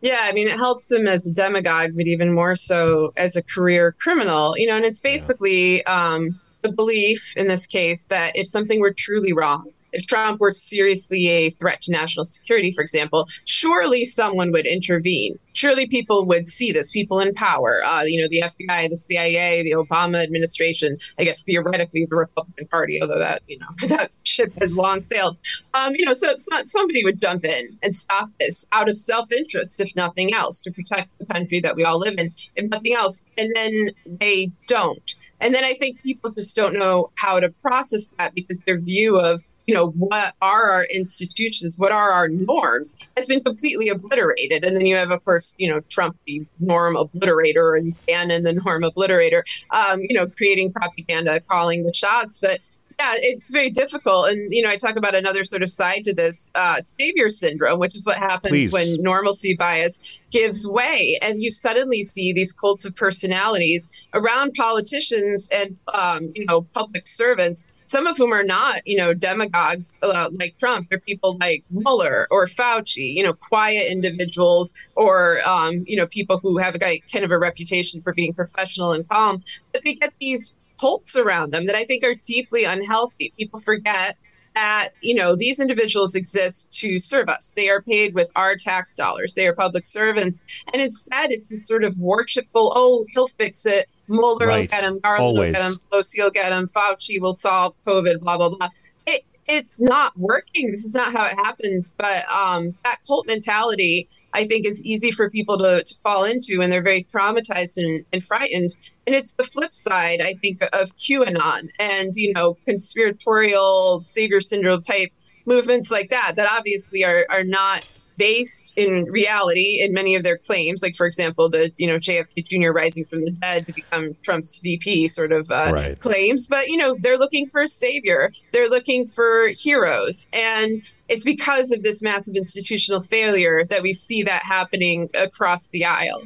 Yeah, 0.00 0.20
I 0.22 0.32
mean, 0.32 0.46
it 0.46 0.56
helps 0.56 0.90
him 0.90 1.08
as 1.08 1.28
a 1.28 1.34
demagogue, 1.34 1.96
but 1.96 2.06
even 2.06 2.32
more 2.32 2.54
so 2.54 3.12
as 3.16 3.34
a 3.36 3.42
career 3.42 3.92
criminal. 3.98 4.56
You 4.56 4.68
know, 4.68 4.76
and 4.76 4.84
it's 4.84 5.00
basically 5.00 5.84
um, 5.86 6.40
the 6.62 6.70
belief 6.70 7.36
in 7.36 7.48
this 7.48 7.66
case 7.66 8.04
that 8.04 8.36
if 8.36 8.46
something 8.46 8.80
were 8.80 8.92
truly 8.92 9.32
wrong, 9.32 9.72
if 9.92 10.06
Trump 10.06 10.40
were 10.40 10.52
seriously 10.52 11.28
a 11.28 11.50
threat 11.50 11.82
to 11.82 11.92
national 11.92 12.24
security, 12.24 12.70
for 12.70 12.82
example, 12.82 13.26
surely 13.44 14.04
someone 14.04 14.52
would 14.52 14.66
intervene. 14.66 15.38
Surely 15.58 15.88
people 15.88 16.24
would 16.26 16.46
see 16.46 16.70
this, 16.70 16.92
people 16.92 17.18
in 17.18 17.34
power, 17.34 17.82
uh, 17.84 18.02
you 18.04 18.20
know, 18.20 18.28
the 18.28 18.42
FBI, 18.42 18.88
the 18.88 18.96
CIA, 18.96 19.64
the 19.64 19.72
Obama 19.72 20.22
administration, 20.22 20.96
I 21.18 21.24
guess 21.24 21.42
theoretically 21.42 22.06
the 22.08 22.14
Republican 22.14 22.68
Party, 22.68 23.00
although 23.02 23.18
that, 23.18 23.42
you 23.48 23.58
know, 23.58 23.66
that 23.88 24.12
ship 24.24 24.52
has 24.60 24.76
long 24.76 25.00
sailed. 25.00 25.36
Um, 25.74 25.96
you 25.96 26.06
know, 26.06 26.12
so, 26.12 26.28
so 26.36 26.56
somebody 26.62 27.02
would 27.02 27.20
jump 27.20 27.44
in 27.44 27.76
and 27.82 27.92
stop 27.92 28.30
this 28.38 28.66
out 28.70 28.88
of 28.88 28.94
self 28.94 29.32
interest, 29.32 29.80
if 29.80 29.90
nothing 29.96 30.32
else, 30.32 30.60
to 30.62 30.70
protect 30.70 31.18
the 31.18 31.26
country 31.26 31.58
that 31.60 31.74
we 31.74 31.82
all 31.82 31.98
live 31.98 32.14
in, 32.18 32.30
if 32.54 32.70
nothing 32.70 32.94
else. 32.94 33.24
And 33.36 33.50
then 33.56 33.90
they 34.20 34.52
don't. 34.68 35.16
And 35.40 35.54
then 35.54 35.64
I 35.64 35.74
think 35.74 36.02
people 36.02 36.32
just 36.32 36.56
don't 36.56 36.74
know 36.74 37.10
how 37.14 37.38
to 37.40 37.48
process 37.60 38.10
that 38.18 38.34
because 38.34 38.60
their 38.60 38.78
view 38.78 39.18
of, 39.18 39.40
you 39.66 39.74
know, 39.74 39.90
what 39.90 40.34
are 40.42 40.70
our 40.70 40.84
institutions, 40.92 41.78
what 41.78 41.92
are 41.92 42.10
our 42.10 42.28
norms 42.28 42.96
has 43.16 43.28
been 43.28 43.42
completely 43.44 43.88
obliterated. 43.88 44.64
And 44.64 44.74
then 44.74 44.86
you 44.86 44.96
have, 44.96 45.10
of 45.10 45.24
course, 45.24 45.47
you 45.58 45.70
know, 45.70 45.80
Trump, 45.88 46.16
the 46.26 46.44
norm 46.60 46.94
obliterator, 46.94 47.78
and 47.78 47.94
Bannon, 48.06 48.44
the 48.44 48.54
norm 48.64 48.82
obliterator, 48.82 49.42
um, 49.70 50.00
you 50.00 50.16
know, 50.16 50.26
creating 50.26 50.72
propaganda, 50.72 51.40
calling 51.40 51.84
the 51.84 51.92
shots. 51.94 52.38
But 52.40 52.60
yeah, 52.98 53.12
it's 53.16 53.52
very 53.52 53.70
difficult. 53.70 54.28
And, 54.28 54.52
you 54.52 54.60
know, 54.60 54.70
I 54.70 54.76
talk 54.76 54.96
about 54.96 55.14
another 55.14 55.44
sort 55.44 55.62
of 55.62 55.70
side 55.70 56.02
to 56.04 56.14
this 56.14 56.50
uh, 56.56 56.76
savior 56.80 57.28
syndrome, 57.28 57.78
which 57.78 57.96
is 57.96 58.04
what 58.04 58.16
happens 58.16 58.50
Please. 58.50 58.72
when 58.72 59.00
normalcy 59.00 59.54
bias 59.54 60.18
gives 60.32 60.68
way. 60.68 61.16
And 61.22 61.40
you 61.40 61.52
suddenly 61.52 62.02
see 62.02 62.32
these 62.32 62.52
cults 62.52 62.84
of 62.84 62.96
personalities 62.96 63.88
around 64.14 64.54
politicians 64.54 65.48
and, 65.52 65.76
um, 65.94 66.32
you 66.34 66.44
know, 66.46 66.62
public 66.74 67.06
servants 67.06 67.64
some 67.88 68.06
of 68.06 68.16
whom 68.18 68.32
are 68.32 68.44
not, 68.44 68.86
you 68.86 68.96
know, 68.96 69.14
demagogues 69.14 69.98
uh, 70.02 70.28
like 70.32 70.56
Trump. 70.58 70.88
They're 70.90 71.00
people 71.00 71.38
like 71.40 71.64
Mueller 71.70 72.28
or 72.30 72.46
Fauci, 72.46 73.14
you 73.14 73.22
know, 73.22 73.32
quiet 73.32 73.90
individuals 73.90 74.74
or, 74.94 75.38
um, 75.46 75.84
you 75.86 75.96
know, 75.96 76.06
people 76.06 76.38
who 76.38 76.58
have 76.58 76.76
a 76.76 77.00
kind 77.12 77.24
of 77.24 77.30
a 77.30 77.38
reputation 77.38 78.02
for 78.02 78.12
being 78.12 78.34
professional 78.34 78.92
and 78.92 79.08
calm. 79.08 79.42
But 79.72 79.84
they 79.84 79.94
get 79.94 80.12
these 80.20 80.54
cults 80.78 81.16
around 81.16 81.50
them 81.50 81.66
that 81.66 81.74
I 81.74 81.84
think 81.84 82.04
are 82.04 82.14
deeply 82.14 82.64
unhealthy. 82.64 83.32
People 83.38 83.58
forget 83.60 84.16
that 84.54 84.88
you 85.02 85.14
know 85.14 85.36
these 85.36 85.60
individuals 85.60 86.16
exist 86.16 86.72
to 86.72 87.00
serve 87.00 87.28
us 87.28 87.52
they 87.54 87.68
are 87.68 87.82
paid 87.82 88.14
with 88.14 88.32
our 88.34 88.56
tax 88.56 88.96
dollars 88.96 89.34
they 89.34 89.46
are 89.46 89.54
public 89.54 89.84
servants 89.84 90.64
and 90.72 90.82
instead 90.82 91.30
it's 91.30 91.50
this 91.50 91.66
sort 91.66 91.84
of 91.84 91.96
worshipful 91.98 92.72
oh 92.74 93.04
he'll 93.12 93.28
fix 93.28 93.66
it 93.66 93.86
Mueller 94.08 94.46
Right. 94.46 94.60
will 94.62 94.66
get 94.68 94.84
him 94.84 94.98
Garland 95.00 95.22
Always. 95.24 95.46
will 95.46 95.52
get 95.52 95.62
him 95.62 95.80
Pelosi 95.92 96.22
will 96.22 96.30
get 96.30 96.52
him 96.52 96.66
Fauci 96.68 97.20
will 97.20 97.32
solve 97.32 97.74
COVID 97.84 98.20
blah 98.20 98.36
blah 98.36 98.48
blah 98.50 98.68
it, 99.06 99.24
it's 99.46 99.80
not 99.80 100.16
working 100.18 100.70
this 100.70 100.84
is 100.84 100.94
not 100.94 101.12
how 101.12 101.24
it 101.26 101.36
happens 101.44 101.94
but 101.98 102.22
um, 102.32 102.74
that 102.84 102.98
cult 103.06 103.26
mentality 103.26 104.08
I 104.34 104.46
think 104.46 104.66
is 104.66 104.84
easy 104.84 105.10
for 105.10 105.30
people 105.30 105.58
to, 105.58 105.82
to 105.82 105.94
fall 106.02 106.24
into 106.24 106.60
and 106.60 106.70
they're 106.70 106.82
very 106.82 107.02
traumatized 107.04 107.78
and, 107.78 108.04
and 108.12 108.22
frightened. 108.22 108.76
And 109.06 109.16
it's 109.16 109.32
the 109.32 109.42
flip 109.42 109.74
side, 109.74 110.20
I 110.20 110.34
think, 110.34 110.60
of 110.74 110.94
QAnon 110.98 111.70
and, 111.80 112.14
you 112.14 112.34
know, 112.34 112.54
conspiratorial 112.66 114.02
savior 114.04 114.40
syndrome 114.40 114.82
type 114.82 115.10
movements 115.46 115.90
like 115.90 116.10
that, 116.10 116.34
that 116.36 116.46
obviously 116.50 117.04
are, 117.04 117.24
are 117.30 117.42
not 117.42 117.86
based 118.18 118.74
in 118.76 119.04
reality 119.10 119.80
in 119.80 119.94
many 119.94 120.14
of 120.14 120.24
their 120.24 120.36
claims. 120.36 120.82
Like, 120.82 120.96
for 120.96 121.06
example, 121.06 121.48
the, 121.48 121.70
you 121.76 121.86
know, 121.86 121.96
JFK 121.96 122.44
Jr. 122.44 122.72
rising 122.72 123.04
from 123.06 123.22
the 123.22 123.30
dead 123.30 123.66
to 123.66 123.72
become 123.72 124.14
Trump's 124.22 124.60
VP 124.62 125.08
sort 125.08 125.32
of 125.32 125.48
uh, 125.50 125.70
Right. 125.72 125.98
claims. 125.98 126.48
But, 126.48 126.66
you 126.66 126.76
know, 126.76 126.96
they're 127.00 127.16
looking 127.18 127.46
for 127.48 127.62
a 127.62 127.68
savior, 127.68 128.30
they're 128.52 128.68
looking 128.68 129.06
for 129.06 129.48
heroes. 129.56 130.26
And 130.32 130.82
it's 131.08 131.24
because 131.24 131.70
of 131.70 131.82
this 131.82 132.02
massive 132.02 132.34
institutional 132.36 133.00
failure 133.00 133.62
that 133.70 133.82
we 133.82 133.92
see 133.92 134.22
that 134.24 134.42
happening 134.44 135.08
across 135.14 135.68
the 135.68 135.84
aisle. 135.84 136.22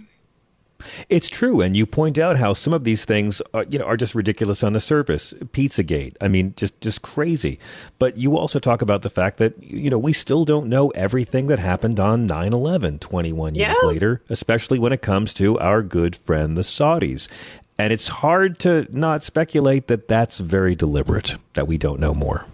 It's 1.09 1.29
true, 1.29 1.61
and 1.61 1.77
you 1.77 1.87
point 1.87 2.19
out 2.19 2.37
how 2.37 2.53
some 2.55 2.73
of 2.73 2.85
these 2.85 3.05
things 3.05 3.41
are, 3.55 3.65
you 3.69 3.79
know, 3.79 3.85
are 3.85 3.97
just 3.97 4.15
ridiculous 4.15 4.63
on 4.63 4.73
the 4.73 4.81
surface. 4.81 5.33
Pizzagate, 5.53 6.17
I 6.21 6.29
mean, 6.29 6.55
just 6.57 6.81
just 6.81 7.03
crazy. 7.03 7.59
But 7.99 8.17
you 8.17 8.37
also 8.37 8.59
talk 8.59 8.83
about 8.83 9.03
the 9.03 9.11
fact 9.11 9.39
that 9.39 9.63
you 9.63 9.91
know 9.91 9.99
we 9.99 10.13
still 10.13 10.45
don't 10.45 10.69
know 10.69 10.91
everything 10.91 11.47
that 11.47 11.59
happened 11.59 11.99
on 12.01 12.27
9/11 12.27 12.99
21 13.01 13.55
years 13.55 13.75
Yeah. 13.83 13.89
later, 13.89 14.23
especially 14.29 14.79
when 14.79 14.93
it 14.93 15.03
comes 15.03 15.35
to 15.35 15.59
our 15.59 15.83
good 15.83 16.17
friend 16.17 16.57
the 16.57 16.63
Saudis. 16.63 17.29
And 17.79 17.93
it's 17.93 18.09
hard 18.09 18.59
to 18.61 18.87
not 18.91 19.23
speculate 19.25 19.89
that 19.89 20.07
that's 20.07 20.39
very 20.39 20.75
deliberate 20.75 21.37
that 21.55 21.67
we 21.67 21.79
don't 21.79 21.99
know 22.01 22.13
more. 22.13 22.45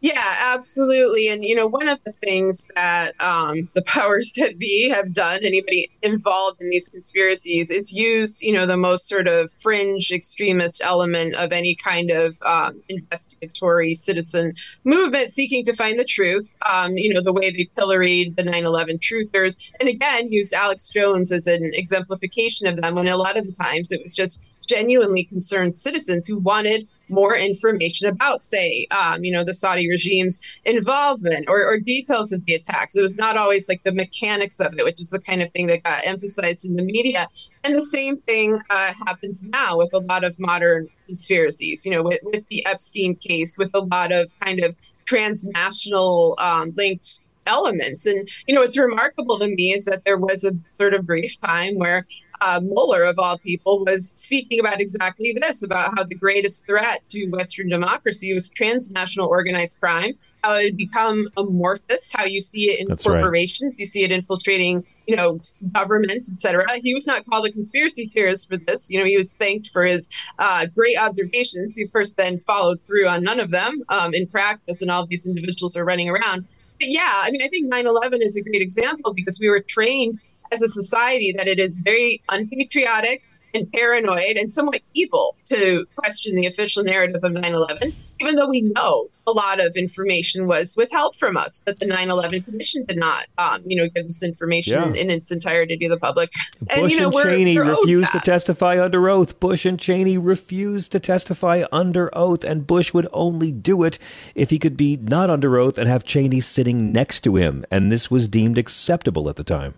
Yeah, 0.00 0.52
absolutely. 0.54 1.28
And, 1.28 1.42
you 1.42 1.54
know, 1.54 1.66
one 1.66 1.88
of 1.88 2.02
the 2.04 2.12
things 2.12 2.66
that 2.76 3.12
um, 3.18 3.68
the 3.74 3.82
powers 3.86 4.32
that 4.36 4.58
be 4.58 4.90
have 4.90 5.12
done, 5.14 5.40
anybody 5.42 5.88
involved 6.02 6.62
in 6.62 6.68
these 6.68 6.88
conspiracies, 6.88 7.70
is 7.70 7.92
use, 7.92 8.42
you 8.42 8.52
know, 8.52 8.66
the 8.66 8.76
most 8.76 9.08
sort 9.08 9.26
of 9.26 9.50
fringe 9.50 10.12
extremist 10.12 10.82
element 10.84 11.34
of 11.36 11.50
any 11.50 11.74
kind 11.74 12.10
of 12.10 12.36
um, 12.44 12.80
investigatory 12.90 13.94
citizen 13.94 14.52
movement 14.84 15.30
seeking 15.30 15.64
to 15.64 15.72
find 15.72 15.98
the 15.98 16.04
truth. 16.04 16.56
Um, 16.70 16.92
you 16.96 17.12
know, 17.12 17.22
the 17.22 17.32
way 17.32 17.50
they 17.50 17.68
pilloried 17.74 18.36
the 18.36 18.44
9 18.44 18.64
11 18.66 18.98
truthers. 18.98 19.72
And 19.80 19.88
again, 19.88 20.30
used 20.30 20.52
Alex 20.52 20.90
Jones 20.90 21.32
as 21.32 21.46
an 21.46 21.70
exemplification 21.72 22.66
of 22.68 22.76
them 22.76 22.96
when 22.96 23.08
a 23.08 23.16
lot 23.16 23.38
of 23.38 23.46
the 23.46 23.52
times 23.52 23.90
it 23.90 24.02
was 24.02 24.14
just 24.14 24.42
genuinely 24.66 25.24
concerned 25.24 25.74
citizens 25.74 26.26
who 26.26 26.38
wanted 26.38 26.88
more 27.08 27.36
information 27.36 28.08
about, 28.08 28.42
say, 28.42 28.86
um, 28.90 29.22
you 29.22 29.32
know, 29.32 29.44
the 29.44 29.54
Saudi 29.54 29.88
regime's 29.88 30.40
involvement 30.64 31.48
or, 31.48 31.64
or 31.64 31.78
details 31.78 32.32
of 32.32 32.44
the 32.44 32.54
attacks. 32.54 32.96
It 32.96 33.00
was 33.00 33.18
not 33.18 33.36
always 33.36 33.68
like 33.68 33.82
the 33.84 33.92
mechanics 33.92 34.60
of 34.60 34.74
it, 34.76 34.84
which 34.84 35.00
is 35.00 35.10
the 35.10 35.20
kind 35.20 35.42
of 35.42 35.50
thing 35.50 35.68
that 35.68 35.84
got 35.84 36.06
emphasized 36.06 36.68
in 36.68 36.76
the 36.76 36.82
media. 36.82 37.28
And 37.64 37.74
the 37.74 37.82
same 37.82 38.18
thing 38.18 38.58
uh, 38.70 38.92
happens 39.06 39.44
now 39.44 39.78
with 39.78 39.92
a 39.94 39.98
lot 39.98 40.24
of 40.24 40.38
modern 40.38 40.88
conspiracies, 41.06 41.86
you 41.86 41.92
know, 41.92 42.02
with, 42.02 42.20
with 42.24 42.46
the 42.48 42.66
Epstein 42.66 43.14
case, 43.14 43.56
with 43.58 43.70
a 43.74 43.80
lot 43.80 44.12
of 44.12 44.32
kind 44.40 44.60
of 44.60 44.74
transnational 45.04 46.34
um, 46.38 46.72
linked 46.76 47.20
elements. 47.46 48.06
And, 48.06 48.28
you 48.46 48.54
know, 48.54 48.60
what's 48.60 48.76
remarkable 48.76 49.38
to 49.38 49.46
me 49.46 49.72
is 49.72 49.84
that 49.84 50.02
there 50.04 50.18
was 50.18 50.44
a 50.44 50.52
sort 50.72 50.94
of 50.94 51.06
brief 51.06 51.40
time 51.40 51.76
where 51.76 52.04
uh, 52.40 52.60
Mueller, 52.62 53.02
of 53.02 53.18
all 53.18 53.38
people, 53.38 53.84
was 53.84 54.10
speaking 54.16 54.60
about 54.60 54.80
exactly 54.80 55.36
this 55.40 55.62
about 55.62 55.92
how 55.96 56.04
the 56.04 56.14
greatest 56.14 56.66
threat 56.66 57.04
to 57.10 57.28
Western 57.30 57.68
democracy 57.68 58.32
was 58.32 58.48
transnational 58.50 59.28
organized 59.28 59.80
crime, 59.80 60.12
how 60.42 60.54
it 60.54 60.66
had 60.66 60.76
become 60.76 61.26
amorphous, 61.36 62.12
how 62.12 62.24
you 62.24 62.40
see 62.40 62.70
it 62.70 62.80
in 62.80 62.88
That's 62.88 63.06
right. 63.06 63.20
corporations, 63.20 63.78
you 63.78 63.86
see 63.86 64.04
it 64.04 64.10
infiltrating, 64.10 64.84
you 65.06 65.16
know, 65.16 65.40
governments, 65.72 66.30
etc. 66.30 66.64
He 66.80 66.94
was 66.94 67.06
not 67.06 67.24
called 67.26 67.46
a 67.46 67.52
conspiracy 67.52 68.06
theorist 68.06 68.48
for 68.48 68.56
this. 68.56 68.90
You 68.90 68.98
know, 68.98 69.06
he 69.06 69.16
was 69.16 69.34
thanked 69.34 69.70
for 69.70 69.84
his 69.84 70.08
uh, 70.38 70.66
great 70.74 70.98
observations. 70.98 71.76
He, 71.76 71.84
of 71.84 71.92
course, 71.92 72.14
then 72.14 72.40
followed 72.40 72.80
through 72.80 73.08
on 73.08 73.22
none 73.22 73.40
of 73.40 73.50
them 73.50 73.82
um, 73.88 74.14
in 74.14 74.26
practice, 74.26 74.82
and 74.82 74.90
all 74.90 75.06
these 75.06 75.28
individuals 75.28 75.76
are 75.76 75.84
running 75.84 76.08
around. 76.08 76.46
But 76.78 76.88
yeah, 76.88 77.22
I 77.22 77.30
mean, 77.30 77.42
I 77.42 77.48
think 77.48 77.68
9 77.68 77.86
11 77.86 78.20
is 78.22 78.36
a 78.36 78.42
great 78.42 78.60
example 78.60 79.14
because 79.14 79.40
we 79.40 79.48
were 79.48 79.60
trained 79.60 80.18
as 80.52 80.62
a 80.62 80.68
society 80.68 81.32
that 81.36 81.46
it 81.46 81.58
is 81.58 81.80
very 81.84 82.22
unpatriotic 82.28 83.22
and 83.54 83.72
paranoid 83.72 84.36
and 84.36 84.50
somewhat 84.50 84.80
evil 84.94 85.34
to 85.44 85.84
question 85.96 86.36
the 86.36 86.46
official 86.46 86.84
narrative 86.84 87.20
of 87.22 87.32
9 87.32 87.42
11, 87.44 87.92
even 88.20 88.36
though 88.36 88.48
we 88.48 88.62
know 88.62 89.08
a 89.26 89.32
lot 89.32 89.58
of 89.60 89.74
information 89.76 90.46
was 90.46 90.74
withheld 90.76 91.16
from 91.16 91.36
us 91.36 91.62
that 91.66 91.78
the 91.80 91.86
9 91.86 92.10
11 92.10 92.42
Commission 92.42 92.84
did 92.86 92.98
not, 92.98 93.26
um, 93.38 93.62
you 93.64 93.76
know, 93.76 93.88
give 93.94 94.06
this 94.06 94.22
information 94.22 94.78
Yeah. 94.78 94.86
in, 94.88 94.96
in 94.96 95.10
its 95.10 95.30
entirety 95.30 95.76
to 95.78 95.88
the 95.88 95.98
public. 95.98 96.30
Bush 96.60 96.76
and, 96.76 96.90
you 96.90 96.98
know, 96.98 97.06
and 97.06 97.14
we're, 97.14 97.24
Cheney 97.24 97.56
we're 97.56 97.70
refused 97.70 98.12
to 98.12 98.20
testify 98.20 98.82
under 98.82 99.08
oath. 99.08 99.40
Bush 99.40 99.64
and 99.64 99.80
Cheney 99.80 100.18
refused 100.18 100.92
to 100.92 101.00
testify 101.00 101.64
under 101.72 102.10
oath, 102.16 102.44
and 102.44 102.66
Bush 102.66 102.92
would 102.92 103.08
only 103.12 103.52
do 103.52 103.82
it 103.84 103.98
if 104.34 104.50
he 104.50 104.58
could 104.58 104.76
be 104.76 104.96
not 104.96 105.30
under 105.30 105.58
oath 105.58 105.78
and 105.78 105.88
have 105.88 106.04
Cheney 106.04 106.40
sitting 106.40 106.92
next 106.92 107.22
to 107.22 107.36
him. 107.36 107.64
And 107.70 107.90
this 107.90 108.10
was 108.10 108.28
deemed 108.28 108.58
acceptable 108.58 109.28
at 109.28 109.36
the 109.36 109.44
time. 109.44 109.74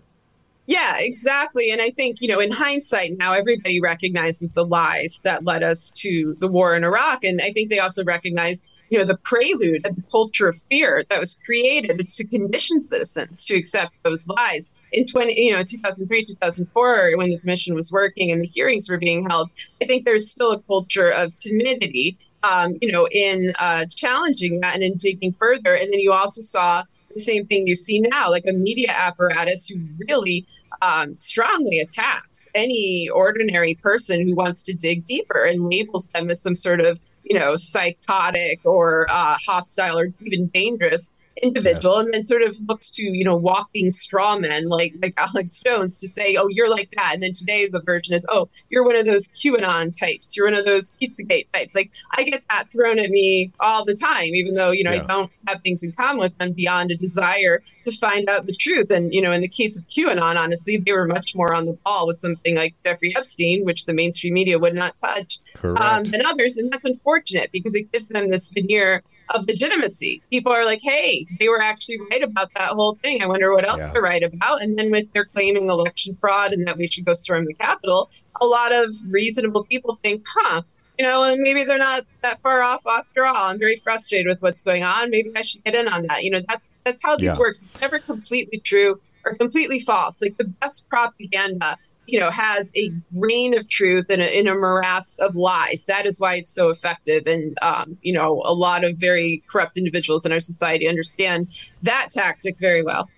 Yeah, 0.69 0.97
exactly. 0.99 1.71
And 1.71 1.81
I 1.81 1.89
think, 1.89 2.21
you 2.21 2.27
know, 2.27 2.39
in 2.39 2.51
hindsight, 2.51 3.17
now 3.17 3.33
everybody 3.33 3.81
recognizes 3.81 4.51
the 4.51 4.63
lies 4.63 5.19
that 5.23 5.43
led 5.43 5.63
us 5.63 5.89
to 5.97 6.35
the 6.35 6.47
war 6.47 6.75
in 6.75 6.83
Iraq. 6.83 7.23
And 7.23 7.41
I 7.41 7.49
think 7.49 7.71
they 7.71 7.79
also 7.79 8.03
recognize, 8.03 8.61
you 8.91 8.99
know, 8.99 9.03
the 9.03 9.17
prelude 9.17 9.83
and 9.83 9.97
the 9.97 10.03
culture 10.11 10.47
of 10.47 10.55
fear 10.55 11.03
that 11.09 11.19
was 11.19 11.39
created 11.43 12.07
to 12.07 12.27
condition 12.27 12.83
citizens 12.83 13.45
to 13.45 13.57
accept 13.57 13.95
those 14.03 14.27
lies. 14.27 14.69
In 14.91 15.07
20, 15.07 15.41
you 15.41 15.53
know, 15.53 15.63
2003, 15.63 16.25
2004, 16.25 17.13
when 17.15 17.31
the 17.31 17.39
commission 17.39 17.73
was 17.73 17.91
working 17.91 18.31
and 18.31 18.39
the 18.39 18.47
hearings 18.47 18.91
were 18.91 18.99
being 18.99 19.27
held, 19.27 19.49
I 19.81 19.85
think 19.85 20.05
there's 20.05 20.29
still 20.29 20.51
a 20.51 20.61
culture 20.61 21.09
of 21.09 21.33
timidity, 21.33 22.15
um, 22.43 22.77
you 22.79 22.91
know, 22.91 23.07
in 23.11 23.53
uh, 23.59 23.85
challenging 23.89 24.59
that 24.59 24.75
and 24.75 24.83
in 24.83 24.97
digging 24.97 25.33
further. 25.33 25.73
And 25.73 25.91
then 25.91 25.99
you 25.99 26.13
also 26.13 26.41
saw 26.43 26.83
the 27.09 27.19
same 27.19 27.45
thing 27.45 27.67
you 27.67 27.75
see 27.75 27.99
now, 27.99 28.29
like 28.29 28.45
a 28.47 28.53
media 28.53 28.91
apparatus 28.91 29.67
who 29.67 29.79
really 30.07 30.45
um, 30.81 31.13
strongly 31.13 31.79
attacks 31.79 32.49
any 32.55 33.09
ordinary 33.13 33.75
person 33.75 34.27
who 34.27 34.35
wants 34.35 34.61
to 34.63 34.73
dig 34.73 35.03
deeper 35.03 35.43
and 35.43 35.65
labels 35.65 36.09
them 36.11 36.29
as 36.29 36.41
some 36.41 36.55
sort 36.55 36.79
of, 36.79 36.99
you 37.23 37.37
know, 37.37 37.55
psychotic 37.55 38.59
or 38.65 39.07
uh, 39.09 39.35
hostile 39.45 39.99
or 39.99 40.07
even 40.21 40.47
dangerous 40.47 41.11
individual 41.41 41.97
and 41.97 42.13
then 42.13 42.23
sort 42.23 42.41
of 42.41 42.55
looks 42.67 42.89
to 42.91 43.03
you 43.03 43.23
know 43.23 43.35
walking 43.35 43.89
straw 43.91 44.37
men 44.37 44.67
like 44.67 44.93
like 45.01 45.13
alex 45.17 45.59
jones 45.65 45.99
to 45.99 46.07
say 46.07 46.35
oh 46.39 46.47
you're 46.49 46.69
like 46.69 46.89
that. 46.97 47.11
And 47.13 47.23
then 47.23 47.31
today 47.33 47.67
the 47.71 47.81
version 47.81 48.13
is 48.13 48.25
oh 48.29 48.49
you're 48.69 48.85
one 48.85 48.95
of 48.95 49.05
those 49.05 49.27
qanon 49.29 49.91
types. 49.97 50.35
You're 50.35 50.47
one 50.47 50.57
of 50.57 50.65
those 50.65 50.91
pizzagate 51.01 51.51
types. 51.51 51.75
Like 51.75 51.91
i 52.17 52.23
get 52.23 52.43
that 52.49 52.69
thrown 52.71 52.99
at 52.99 53.09
me 53.09 53.51
all 53.59 53.85
the 53.85 53.95
time 53.95 54.33
even 54.33 54.53
though 54.53 54.71
you 54.71 54.83
know 54.83 54.91
Yeah. 54.91 55.03
i 55.03 55.07
don't 55.07 55.31
have 55.47 55.61
things 55.61 55.83
in 55.83 55.91
common 55.93 56.19
with 56.19 56.37
them 56.37 56.53
beyond 56.53 56.91
a 56.91 56.95
desire 56.95 57.61
to 57.83 57.91
find 57.91 58.29
out 58.29 58.45
the 58.45 58.53
truth. 58.53 58.89
And 58.91 59.13
you 59.13 59.21
know 59.21 59.31
in 59.31 59.41
the 59.41 59.47
case 59.47 59.77
of 59.77 59.85
qanon 59.87 60.35
honestly 60.35 60.77
they 60.77 60.91
were 60.93 61.07
much 61.07 61.35
more 61.35 61.53
on 61.53 61.65
the 61.65 61.77
ball 61.85 62.07
with 62.07 62.17
something 62.17 62.55
like 62.55 62.75
jeffrey 62.83 63.13
epstein 63.15 63.65
which 63.65 63.85
the 63.85 63.93
mainstream 63.93 64.33
media 64.33 64.57
would 64.59 64.73
not 64.73 64.95
touch 64.97 65.37
um, 65.63 66.03
than 66.05 66.25
others. 66.25 66.57
And 66.57 66.71
that's 66.71 66.85
unfortunate 66.85 67.49
because 67.51 67.75
it 67.75 67.91
gives 67.91 68.09
them 68.09 68.29
this 68.31 68.49
veneer 68.49 69.03
of 69.35 69.45
legitimacy. 69.47 70.21
People 70.31 70.51
are 70.51 70.65
like, 70.65 70.79
hey, 70.81 71.25
they 71.39 71.49
were 71.49 71.61
actually 71.61 71.97
right 72.11 72.23
about 72.23 72.49
that 72.55 72.69
whole 72.69 72.95
thing. 72.95 73.21
I 73.21 73.27
wonder 73.27 73.51
what 73.53 73.67
else 73.67 73.81
Yeah. 73.81 73.89
they're 73.93 74.01
right 74.01 74.23
about. 74.23 74.61
And 74.61 74.77
then 74.77 74.91
with 74.91 75.11
their 75.13 75.25
claiming 75.25 75.69
election 75.69 76.13
fraud 76.15 76.51
and 76.51 76.67
that 76.67 76.77
we 76.77 76.87
should 76.87 77.05
go 77.05 77.13
storm 77.13 77.45
the 77.45 77.53
Capitol, 77.55 78.09
a 78.41 78.45
lot 78.45 78.71
of 78.73 78.87
reasonable 79.09 79.65
people 79.65 79.95
think, 79.95 80.23
huh, 80.35 80.61
you 80.97 81.07
know, 81.07 81.23
and 81.23 81.39
maybe 81.41 81.63
they're 81.63 81.77
not 81.77 82.03
that 82.23 82.39
far 82.41 82.61
off 82.61 82.81
after 82.85 83.25
all. 83.25 83.35
I'm 83.35 83.59
very 83.59 83.77
frustrated 83.77 84.27
with 84.27 84.41
what's 84.41 84.61
going 84.63 84.83
on. 84.83 85.09
Maybe 85.09 85.29
I 85.35 85.41
should 85.43 85.63
get 85.63 85.73
in 85.75 85.87
on 85.87 86.05
that. 86.07 86.23
You 86.23 86.31
know, 86.31 86.41
that's 86.49 86.73
that's 86.83 87.01
how 87.01 87.15
this 87.15 87.35
Yeah. 87.35 87.39
works. 87.39 87.63
It's 87.63 87.79
never 87.79 87.99
completely 87.99 88.59
true 88.65 88.99
or 89.25 89.35
completely 89.35 89.79
false. 89.79 90.21
Like 90.21 90.35
the 90.37 90.53
best 90.59 90.89
propaganda, 90.89 91.77
you 92.11 92.19
know, 92.19 92.29
has 92.31 92.71
a 92.75 92.89
grain 93.17 93.57
of 93.57 93.69
truth 93.69 94.09
in 94.09 94.19
a, 94.21 94.25
in 94.39 94.47
a 94.47 94.55
morass 94.55 95.19
of 95.19 95.35
lies. 95.35 95.85
That 95.87 96.05
is 96.05 96.19
why 96.19 96.35
it's 96.35 96.51
so 96.51 96.69
effective. 96.69 97.27
And, 97.27 97.57
um, 97.61 97.97
you 98.01 98.13
know, 98.13 98.41
a 98.45 98.53
lot 98.53 98.83
of 98.83 98.95
very 98.97 99.43
corrupt 99.47 99.77
individuals 99.77 100.25
in 100.25 100.31
our 100.31 100.39
society 100.39 100.87
understand 100.87 101.47
that 101.83 102.07
tactic 102.11 102.55
very 102.59 102.83
well. 102.83 103.09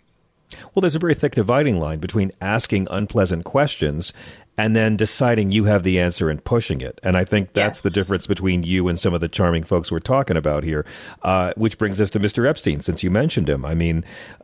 Well, 0.75 0.81
there's 0.81 0.95
a 0.95 0.99
very 0.99 1.15
thick 1.15 1.35
dividing 1.35 1.79
line 1.79 1.99
between 1.99 2.33
asking 2.41 2.87
unpleasant 2.91 3.45
questions 3.45 4.11
and 4.57 4.75
then 4.75 4.97
deciding 4.97 5.51
you 5.51 5.63
have 5.63 5.83
the 5.83 5.97
answer 5.97 6.29
and 6.29 6.43
pushing 6.43 6.81
it. 6.81 6.99
And 7.03 7.15
I 7.15 7.23
think 7.23 7.53
that's 7.53 7.77
Yes. 7.77 7.83
the 7.83 7.89
difference 7.89 8.27
between 8.27 8.63
you 8.63 8.89
and 8.89 8.99
some 8.99 9.13
of 9.13 9.21
the 9.21 9.29
charming 9.29 9.63
folks 9.63 9.91
we're 9.93 9.99
talking 9.99 10.35
about 10.35 10.65
here. 10.65 10.85
Uh, 11.21 11.53
which 11.55 11.77
brings 11.77 12.01
us 12.01 12.09
to 12.11 12.19
Mr. 12.19 12.45
Epstein, 12.47 12.81
since 12.81 13.01
you 13.01 13.09
mentioned 13.09 13.47
him. 13.49 13.63
I 13.65 13.73
mean, 13.75 14.03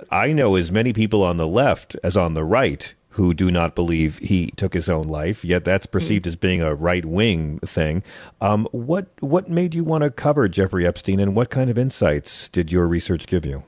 I 0.10 0.32
know 0.32 0.56
as 0.56 0.72
many 0.72 0.94
people 0.94 1.24
on 1.24 1.36
the 1.36 1.48
left 1.48 1.98
as 2.06 2.16
on 2.16 2.36
the 2.36 2.46
right 2.46 2.94
who 3.18 3.34
do 3.34 3.52
not 3.52 3.76
believe 3.76 4.20
he 4.20 4.52
took 4.58 4.74
his 4.74 4.88
own 4.88 5.08
life, 5.08 5.44
yet 5.44 5.66
that's 5.66 5.86
perceived 5.86 6.26
as 6.28 6.36
being 6.36 6.62
a 6.62 6.74
right 6.74 7.04
wing 7.04 7.60
thing. 7.66 8.02
Um, 8.42 8.68
what 8.72 9.08
what 9.20 9.50
made 9.50 9.74
you 9.76 9.84
want 9.84 10.04
to 10.04 10.10
cover 10.12 10.48
Jeffrey 10.48 10.86
Epstein, 10.88 11.20
and 11.20 11.36
what 11.36 11.50
kind 11.50 11.70
of 11.70 11.78
insights 11.78 12.48
did 12.50 12.72
your 12.72 12.88
research 12.88 13.26
give 13.28 13.46
you? 13.46 13.64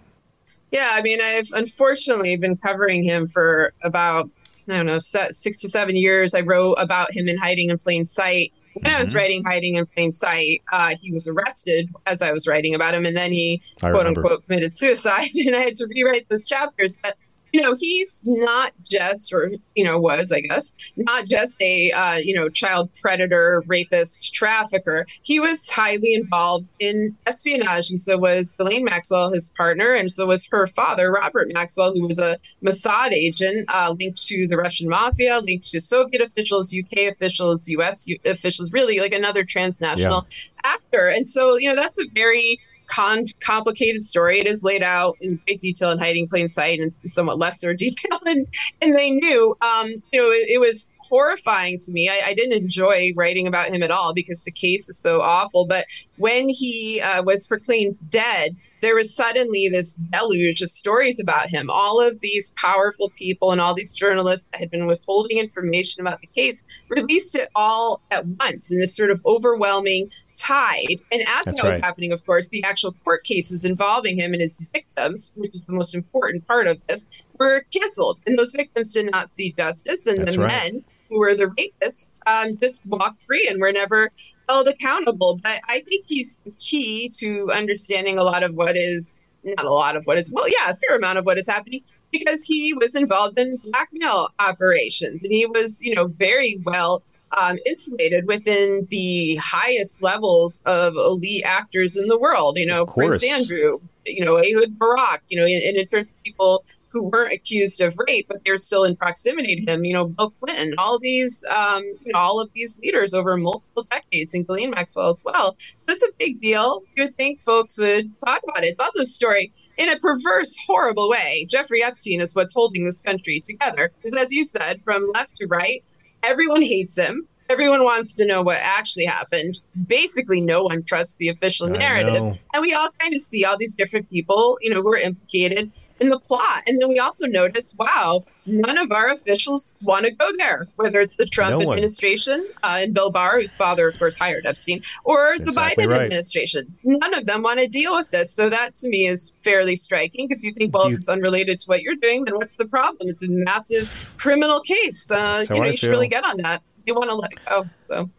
Yeah, 0.72 0.90
I 0.94 1.02
mean, 1.02 1.20
I've 1.22 1.50
unfortunately 1.54 2.38
been 2.38 2.56
covering 2.56 3.04
him 3.04 3.26
for 3.26 3.74
about, 3.84 4.30
I 4.70 4.78
don't 4.78 4.86
know, 4.86 5.00
six 5.00 5.62
to 5.62 5.68
seven 5.70 5.96
years. 5.96 6.36
I 6.36 6.42
wrote 6.42 6.74
about 6.76 7.12
him 7.12 7.28
in 7.28 7.38
Hiding 7.38 7.72
in 7.72 7.78
Plain 7.80 8.06
Sight. 8.06 8.54
When 8.76 8.94
I 8.94 9.00
was 9.00 9.10
Mm-hmm. 9.10 9.18
writing 9.18 9.44
Hiding 9.46 9.76
in 9.76 9.88
Plain 9.88 10.12
Sight, 10.12 10.62
uh, 10.72 10.94
he 11.02 11.12
was 11.12 11.28
arrested 11.28 11.90
as 12.06 12.22
I 12.22 12.32
was 12.32 12.48
writing 12.48 12.76
about 12.76 12.94
him, 12.94 13.04
and 13.04 13.18
then 13.18 13.32
he, 13.32 13.64
I 13.82 13.90
quote 13.90 14.04
remember. 14.04 14.22
unquote, 14.22 14.46
committed 14.46 14.72
suicide, 14.72 15.30
and 15.36 15.56
I 15.56 15.62
had 15.62 15.76
to 15.78 15.88
rewrite 15.88 16.30
those 16.30 16.46
chapters. 16.46 16.98
But 17.02 17.16
you 17.52 17.62
know, 17.62 17.76
he's 17.80 18.24
not 18.26 18.72
just, 18.90 19.34
or 19.34 19.52
you 19.76 19.84
know, 19.84 20.00
was 20.00 20.32
I 20.32 20.42
guess, 20.42 20.74
not 20.98 21.26
just 21.26 21.62
a 21.62 21.92
uh, 21.92 22.18
you 22.18 22.36
know 22.36 22.50
child 22.50 22.90
predator, 23.02 23.64
rapist, 23.68 24.34
trafficker. 24.34 25.06
He 25.24 25.40
was 25.40 25.70
highly 25.70 26.14
involved 26.14 26.74
in 26.80 27.16
espionage, 27.28 27.90
and 27.90 28.00
so 28.00 28.18
was 28.18 28.54
Ghislaine 28.54 28.86
Maxwell, 28.86 29.32
his 29.32 29.52
partner, 29.56 29.94
and 29.94 30.12
so 30.12 30.28
was 30.28 30.48
her 30.52 30.68
father, 30.68 31.12
Robert 31.12 31.52
Maxwell, 31.54 31.94
who 31.94 32.08
was 32.08 32.20
a 32.20 32.38
Mossad 32.64 33.12
agent 33.12 33.66
uh, 33.70 33.94
linked 34.00 34.22
to 34.28 34.48
the 34.48 34.58
Russian 34.58 34.90
mafia, 34.90 35.40
linked 35.40 35.70
to 35.72 35.82
Soviet 35.82 36.22
officials, 36.22 36.74
UK 36.74 37.08
officials, 37.10 37.68
US 37.70 38.08
u- 38.08 38.20
officials, 38.26 38.72
really 38.74 39.00
like 39.00 39.14
another 39.14 39.44
transnational 39.44 40.26
actor. 40.64 41.08
And 41.08 41.26
so, 41.26 41.58
you 41.58 41.70
know, 41.70 41.76
that's 41.76 42.00
a 42.00 42.08
very 42.14 42.60
con- 42.90 43.24
complicated 43.40 44.02
story. 44.02 44.40
It 44.40 44.48
is 44.48 44.64
laid 44.64 44.84
out 44.84 45.16
in 45.22 45.40
great 45.46 45.60
detail 45.60 45.92
in 45.92 46.00
Hiding 46.00 46.28
Plain 46.28 46.48
Sight 46.48 46.80
and 46.80 46.92
somewhat 47.06 47.38
lesser 47.38 47.74
detail. 47.76 48.20
And, 48.26 48.48
and 48.82 48.98
they 48.98 49.12
knew, 49.12 49.56
um, 49.62 49.88
you 50.12 50.22
know, 50.22 50.30
it, 50.30 50.50
it 50.50 50.60
was 50.60 50.92
horrifying 51.00 51.78
to 51.80 51.92
me. 51.92 52.08
I, 52.10 52.22
I 52.28 52.34
didn't 52.34 52.62
enjoy 52.62 53.12
writing 53.16 53.48
about 53.48 53.70
him 53.70 53.82
at 53.84 53.92
all 53.92 54.14
because 54.14 54.44
the 54.44 54.52
case 54.52 54.90
is 54.90 55.00
so 55.00 55.22
awful. 55.22 55.66
But 55.66 55.86
when 56.18 56.50
he 56.50 57.02
uh, 57.04 57.24
was 57.24 57.48
proclaimed 57.48 57.96
dead, 58.10 58.56
there 58.82 58.96
was 58.96 59.16
suddenly 59.16 59.68
this 59.70 59.96
deluge 59.96 60.62
of 60.62 60.70
stories 60.70 61.20
about 61.20 61.50
him. 61.50 61.70
All 61.70 62.06
of 62.06 62.20
these 62.22 62.54
powerful 62.58 63.12
people 63.16 63.52
and 63.52 63.62
all 63.62 63.74
these 63.74 63.96
journalists 63.96 64.50
that 64.52 64.60
had 64.60 64.72
been 64.72 64.88
withholding 64.88 65.38
information 65.38 66.02
about 66.02 66.22
the 66.22 66.28
case 66.28 66.64
released 66.90 67.36
it 67.36 67.50
all 67.56 68.02
at 68.12 68.26
once 68.40 68.72
in 68.72 68.80
this 68.80 68.96
sort 68.96 69.12
of 69.12 69.22
overwhelming 69.26 70.10
tide. 70.40 71.02
And 71.12 71.22
as 71.22 71.46
That's 71.46 71.58
that 71.58 71.66
was 71.66 71.74
right. 71.76 71.84
happening, 71.84 72.12
of 72.12 72.26
course, 72.26 72.50
the 72.50 72.64
actual 72.64 72.94
court 72.94 73.24
cases 73.24 73.66
involving 73.66 74.18
him 74.18 74.34
and 74.34 74.42
his 74.42 74.66
victims, 74.74 75.34
which 75.36 75.54
is 75.54 75.66
the 75.66 75.74
most 75.74 75.94
important 75.94 76.48
part 76.48 76.68
of 76.68 76.80
this, 76.88 77.08
were 77.38 77.66
canceled. 77.74 78.20
And 78.26 78.40
those 78.40 78.54
victims 78.54 78.94
did 78.94 79.12
not 79.12 79.30
see 79.30 79.52
justice. 79.52 80.08
And 80.08 80.20
That's 80.20 80.36
the 80.36 80.42
right. 80.42 80.50
men 80.50 80.84
who 81.10 81.20
were 81.20 81.36
the 81.36 81.48
rapists 81.48 82.20
um, 82.28 82.58
just 82.58 82.86
walked 82.88 83.24
free 83.24 83.48
and 83.50 83.60
were 83.60 83.72
never 83.72 84.12
held 84.50 84.68
accountable. 84.68 85.40
But 85.42 85.60
I 85.70 85.80
think 85.82 86.06
he's 86.08 86.38
key 86.60 87.12
to 87.18 87.52
understanding 87.52 88.18
a 88.18 88.24
lot 88.24 88.44
of 88.44 88.56
what 88.56 88.76
is 88.76 89.22
not 89.44 89.66
a 89.66 89.70
lot 89.70 89.96
of 89.96 90.04
what 90.06 90.18
is 90.18 90.32
well, 90.34 90.48
yeah, 90.50 90.72
a 90.72 90.76
fair 90.76 90.98
amount 90.98 91.18
of 91.18 91.26
what 91.26 91.38
is 91.38 91.48
happening 91.48 91.82
because 92.12 92.46
he 92.46 92.74
was 92.74 92.96
involved 92.96 93.40
in 93.40 93.58
blackmail 93.72 94.28
operations 94.40 95.24
and 95.24 95.34
he 95.34 95.46
was, 95.46 95.82
you 95.82 95.96
know, 95.96 96.08
very 96.08 96.58
well 96.66 97.04
um, 97.38 97.58
insulated 97.66 98.28
within 98.28 98.88
the 98.90 99.36
highest 99.36 100.02
levels 100.02 100.64
of 100.66 100.94
elite 100.96 101.44
actors 101.46 101.96
in 101.96 102.08
the 102.08 102.18
world. 102.18 102.58
You 102.58 102.66
know, 102.66 102.86
Prince. 102.86 103.24
Andrew, 103.24 103.80
you 104.06 104.26
know, 104.26 104.38
Ehud 104.38 104.78
Barak, 104.78 105.22
you 105.30 105.40
know, 105.40 105.46
and 105.46 105.78
in 105.78 105.88
terms 105.88 106.16
of 106.16 106.24
people 106.24 106.66
who 106.90 107.10
weren't 107.10 107.34
accused 107.34 107.82
of 107.82 107.96
rape, 108.08 108.28
but 108.28 108.38
they're 108.46 108.58
still 108.58 108.84
in 108.84 108.96
proximity 108.96 109.56
to 109.56 109.72
him. 109.72 109.86
You 109.86 109.94
know, 109.94 110.06
Bill 110.06 110.30
Clinton, 110.30 110.74
all 110.78 111.00
these, 111.00 111.46
um, 111.50 111.84
you 111.84 112.14
know, 112.14 112.20
all 112.20 112.42
of 112.42 112.50
these 112.54 112.78
leaders 112.80 113.14
over 113.14 113.38
multiple 113.38 113.88
decades, 113.90 114.34
and 114.34 114.46
Ghislaine 114.46 114.72
Maxwell 114.72 115.10
as 115.10 115.24
well. 115.26 115.56
So 115.80 115.94
it's 115.94 116.04
a 116.04 116.12
big 116.18 116.40
deal. 116.40 116.82
You 116.96 117.06
would 117.06 117.16
think 117.16 117.42
folks 117.42 117.80
would 117.80 118.10
talk 118.26 118.42
about 118.44 118.64
it. 118.64 118.68
It's 118.68 118.80
also 118.80 119.02
a 119.02 119.06
story 119.06 119.52
in 119.78 119.90
a 119.90 119.98
perverse, 119.98 120.58
horrible 120.68 121.10
way. 121.10 121.46
Jeffrey 121.50 121.84
Epstein 121.84 122.20
is 122.22 122.36
what's 122.36 122.54
holding 122.54 122.86
this 122.86 123.02
country 123.02 123.42
together. 123.46 123.92
Because 123.96 124.18
as 124.18 124.32
you 124.32 124.44
said, 124.44 124.82
from 124.82 125.10
left 125.14 125.38
to 125.38 125.48
right, 125.48 125.84
everyone 126.24 126.62
hates 126.62 126.98
him. 126.98 127.28
Everyone 127.50 127.84
wants 127.84 128.14
to 128.16 128.28
know 128.28 128.44
what 128.44 128.60
actually 128.62 129.06
happened. 129.06 129.60
Basically, 129.88 130.40
no 130.40 130.64
one 130.64 130.82
trusts 130.86 131.16
the 131.16 131.30
official 131.30 131.68
narrative. 131.68 132.22
And 132.54 132.62
we 132.62 132.76
all 132.76 132.90
kind 133.00 133.12
of 133.12 133.20
see 133.20 133.44
all 133.44 133.58
these 133.58 133.74
different 133.74 134.08
people, 134.08 134.60
you 134.62 134.72
know, 134.72 134.84
who 134.84 134.94
are 134.94 134.98
implicated 134.98 135.72
in 136.00 136.10
the 136.10 136.20
plot. 136.20 136.64
And 136.68 136.82
then 136.82 136.90
we 136.90 137.00
also 137.00 137.28
notice, 137.28 137.76
wow, 137.78 138.24
none 138.46 138.78
of 138.78 138.92
our 138.92 139.10
officials 139.10 139.78
want 139.82 140.06
to 140.06 140.12
go 140.12 140.30
there, 140.38 140.68
whether 140.76 141.00
it's 141.00 141.16
the 141.16 141.26
Trump 141.26 141.62
No 141.62 141.72
administration 141.72 142.48
uh, 142.64 142.80
and 142.82 142.94
Bill 142.94 143.12
Barr, 143.12 143.40
whose 143.40 143.56
father, 143.56 143.88
of 143.88 143.98
course, 144.00 144.18
hired 144.18 144.46
Epstein, 144.46 144.82
or 145.06 145.38
the 145.38 145.44
Exactly 145.44 145.86
Biden 145.86 145.90
right. 145.92 146.02
administration. 146.04 146.68
None 146.84 147.14
of 147.14 147.26
them 147.26 147.44
want 147.44 147.60
to 147.60 147.68
deal 147.68 147.96
with 147.96 148.10
this. 148.12 148.34
So 148.34 148.50
that 148.50 148.76
to 148.76 148.90
me 148.90 149.08
is 149.08 149.34
fairly 149.44 149.76
striking 149.76 150.28
because 150.28 150.44
you 150.44 150.54
think, 150.54 150.74
well, 150.74 150.88
you- 150.88 150.94
if 150.94 151.00
it's 151.00 151.10
unrelated 151.10 151.60
to 151.60 151.66
what 151.68 151.82
you're 151.82 151.96
doing, 151.96 152.26
then 152.26 152.36
what's 152.36 152.58
the 152.58 152.66
problem? 152.66 153.10
It's 153.10 153.24
a 153.24 153.30
massive 153.30 154.14
criminal 154.18 154.60
case. 154.62 155.12
Uh, 155.12 155.46
you 155.50 155.56
know, 155.56 155.64
I 155.66 155.70
you 155.70 155.78
should 155.78 155.90
really 155.90 156.08
get 156.10 156.24
on 156.26 156.38
that. 156.38 156.62
They 156.86 156.92
want 156.94 157.10
to 157.10 157.16
let 157.16 157.32
it 157.32 157.40
go. 157.48 157.70
So 157.82 158.10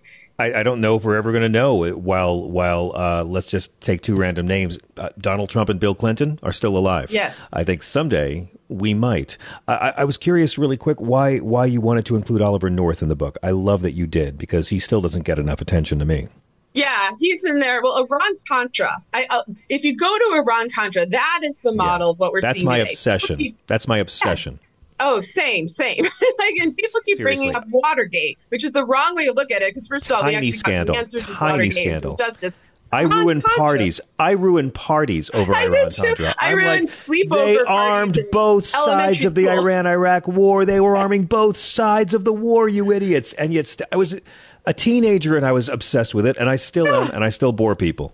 I, 0.41 0.61
I 0.61 0.62
don't 0.62 0.80
know 0.80 0.97
if 0.97 1.05
we're 1.05 1.16
ever 1.16 1.30
going 1.32 1.43
to 1.43 1.49
know. 1.49 1.74
While 1.97 2.49
while 2.51 2.93
uh, 2.95 3.24
let's 3.24 3.47
just 3.47 3.78
take 3.80 4.01
two 4.03 4.16
random 4.16 4.47
names, 4.47 4.78
uh, 4.97 5.11
Donald 5.18 5.51
Trump 5.51 5.68
and 5.68 5.78
Bill 5.78 5.95
Clinton 5.95 6.38
are 6.43 6.53
still 6.53 6.76
alive. 6.76 7.11
Yes. 7.11 7.53
I 7.55 7.64
think 7.64 7.82
someday 7.82 8.51
we 8.68 8.95
might. 8.95 9.36
I, 9.68 9.93
I- 9.99 10.05
was 10.05 10.16
curious, 10.16 10.57
really 10.59 10.76
quick, 10.76 11.01
why 11.01 11.38
why 11.38 11.66
you 11.66 11.80
wanted 11.80 12.07
to 12.07 12.16
include 12.16 12.43
Oliver 12.43 12.70
North 12.70 13.03
in 13.03 13.09
the 13.09 13.16
book. 13.16 13.36
I 13.43 13.51
love 13.51 13.82
that 13.82 13.93
you 13.93 14.07
did 14.07 14.38
because 14.38 14.68
he 14.70 14.78
still 14.78 15.01
doesn't 15.01 15.24
get 15.24 15.38
enough 15.38 15.61
attention 15.61 15.99
to 15.99 16.05
me. 16.05 16.28
Yeah, 16.72 17.11
he's 17.18 17.43
in 17.45 17.59
there. 17.59 17.82
Well, 17.82 17.99
Iran 18.05 18.36
Contra. 18.49 18.91
I, 19.12 19.26
uh, 19.28 19.43
if 19.68 19.82
you 19.84 19.97
go 19.97 20.07
to 20.18 20.43
Iran 20.45 20.70
Contra, 20.70 21.05
that 21.05 21.41
is 21.43 21.61
the 21.61 21.72
model 21.74 22.11
of 22.11 22.20
what 22.20 22.30
we're 22.32 22.43
seeing. 22.43 22.49
That's 22.49 22.59
seeing 22.61 22.66
my 22.68 22.78
today. 22.78 22.91
obsession. 22.93 23.36
People 23.38 23.45
keep- 23.57 23.66
That's 23.66 23.88
my 23.88 23.99
obsession. 23.99 24.61
Oh, 25.01 25.20
same, 25.20 25.66
same. 25.68 26.05
like, 26.38 26.55
and 26.62 26.76
people 26.76 27.01
keep 27.07 27.18
bringing 27.18 27.55
up 27.55 27.64
Watergate, 27.68 28.38
which 28.48 28.64
is 28.64 28.72
the 28.72 28.84
wrong 28.84 29.14
way 29.16 29.26
to 29.26 29.32
look 29.32 29.51
at 29.51 29.62
it. 29.62 29.70
Because 29.70 29.88
first 29.88 30.11
of 30.11 30.16
all, 30.16 30.22
Tiny 30.22 30.36
actually 30.36 30.51
scandal. 30.51 30.94
got 30.94 30.94
some 30.94 31.01
answers 31.01 31.28
with 31.28 31.40
Watergate 31.40 31.76
and 31.76 31.98
scandal. 31.98 32.16
some 32.18 32.26
justice. 32.26 32.55
I 32.92 33.03
ruined 33.03 33.44
Contra. 33.44 33.64
parties. 33.66 34.01
I 34.18 34.32
ruined 34.32 34.74
parties 34.74 35.30
over 35.34 35.55
I 35.55 35.66
Iran 35.66 35.90
too. 35.90 36.14
I 36.18 36.51
I'm 36.51 36.57
ruined 36.57 36.70
like, 36.80 36.82
sleepover 36.88 37.28
They 37.44 37.59
armed 37.59 38.18
both 38.32 38.66
sides 38.66 39.24
of 39.24 39.34
the 39.36 39.44
school. 39.44 39.61
Iran-Iraq 39.62 40.26
war. 40.26 40.64
They 40.64 40.80
were 40.80 40.96
arming 40.96 41.24
both 41.24 41.57
sides 41.57 42.14
of 42.14 42.24
the 42.24 42.32
war. 42.32 42.68
You 42.68 42.90
idiots! 42.90 43.32
And 43.34 43.55
yet, 43.55 43.68
st- 43.68 43.88
I 43.92 43.96
was 43.96 44.16
a 44.66 44.74
teenager 44.74 45.36
and 45.36 45.46
I 45.46 45.53
was 45.53 45.68
obsessed 45.68 46.14
with 46.16 46.26
it, 46.26 46.36
and 46.36 46.48
I 46.51 46.57
still 46.57 46.88
am, 46.94 47.11
and 47.14 47.22
I 47.22 47.30
still 47.30 47.53
bore 47.53 47.76
people. 47.76 48.12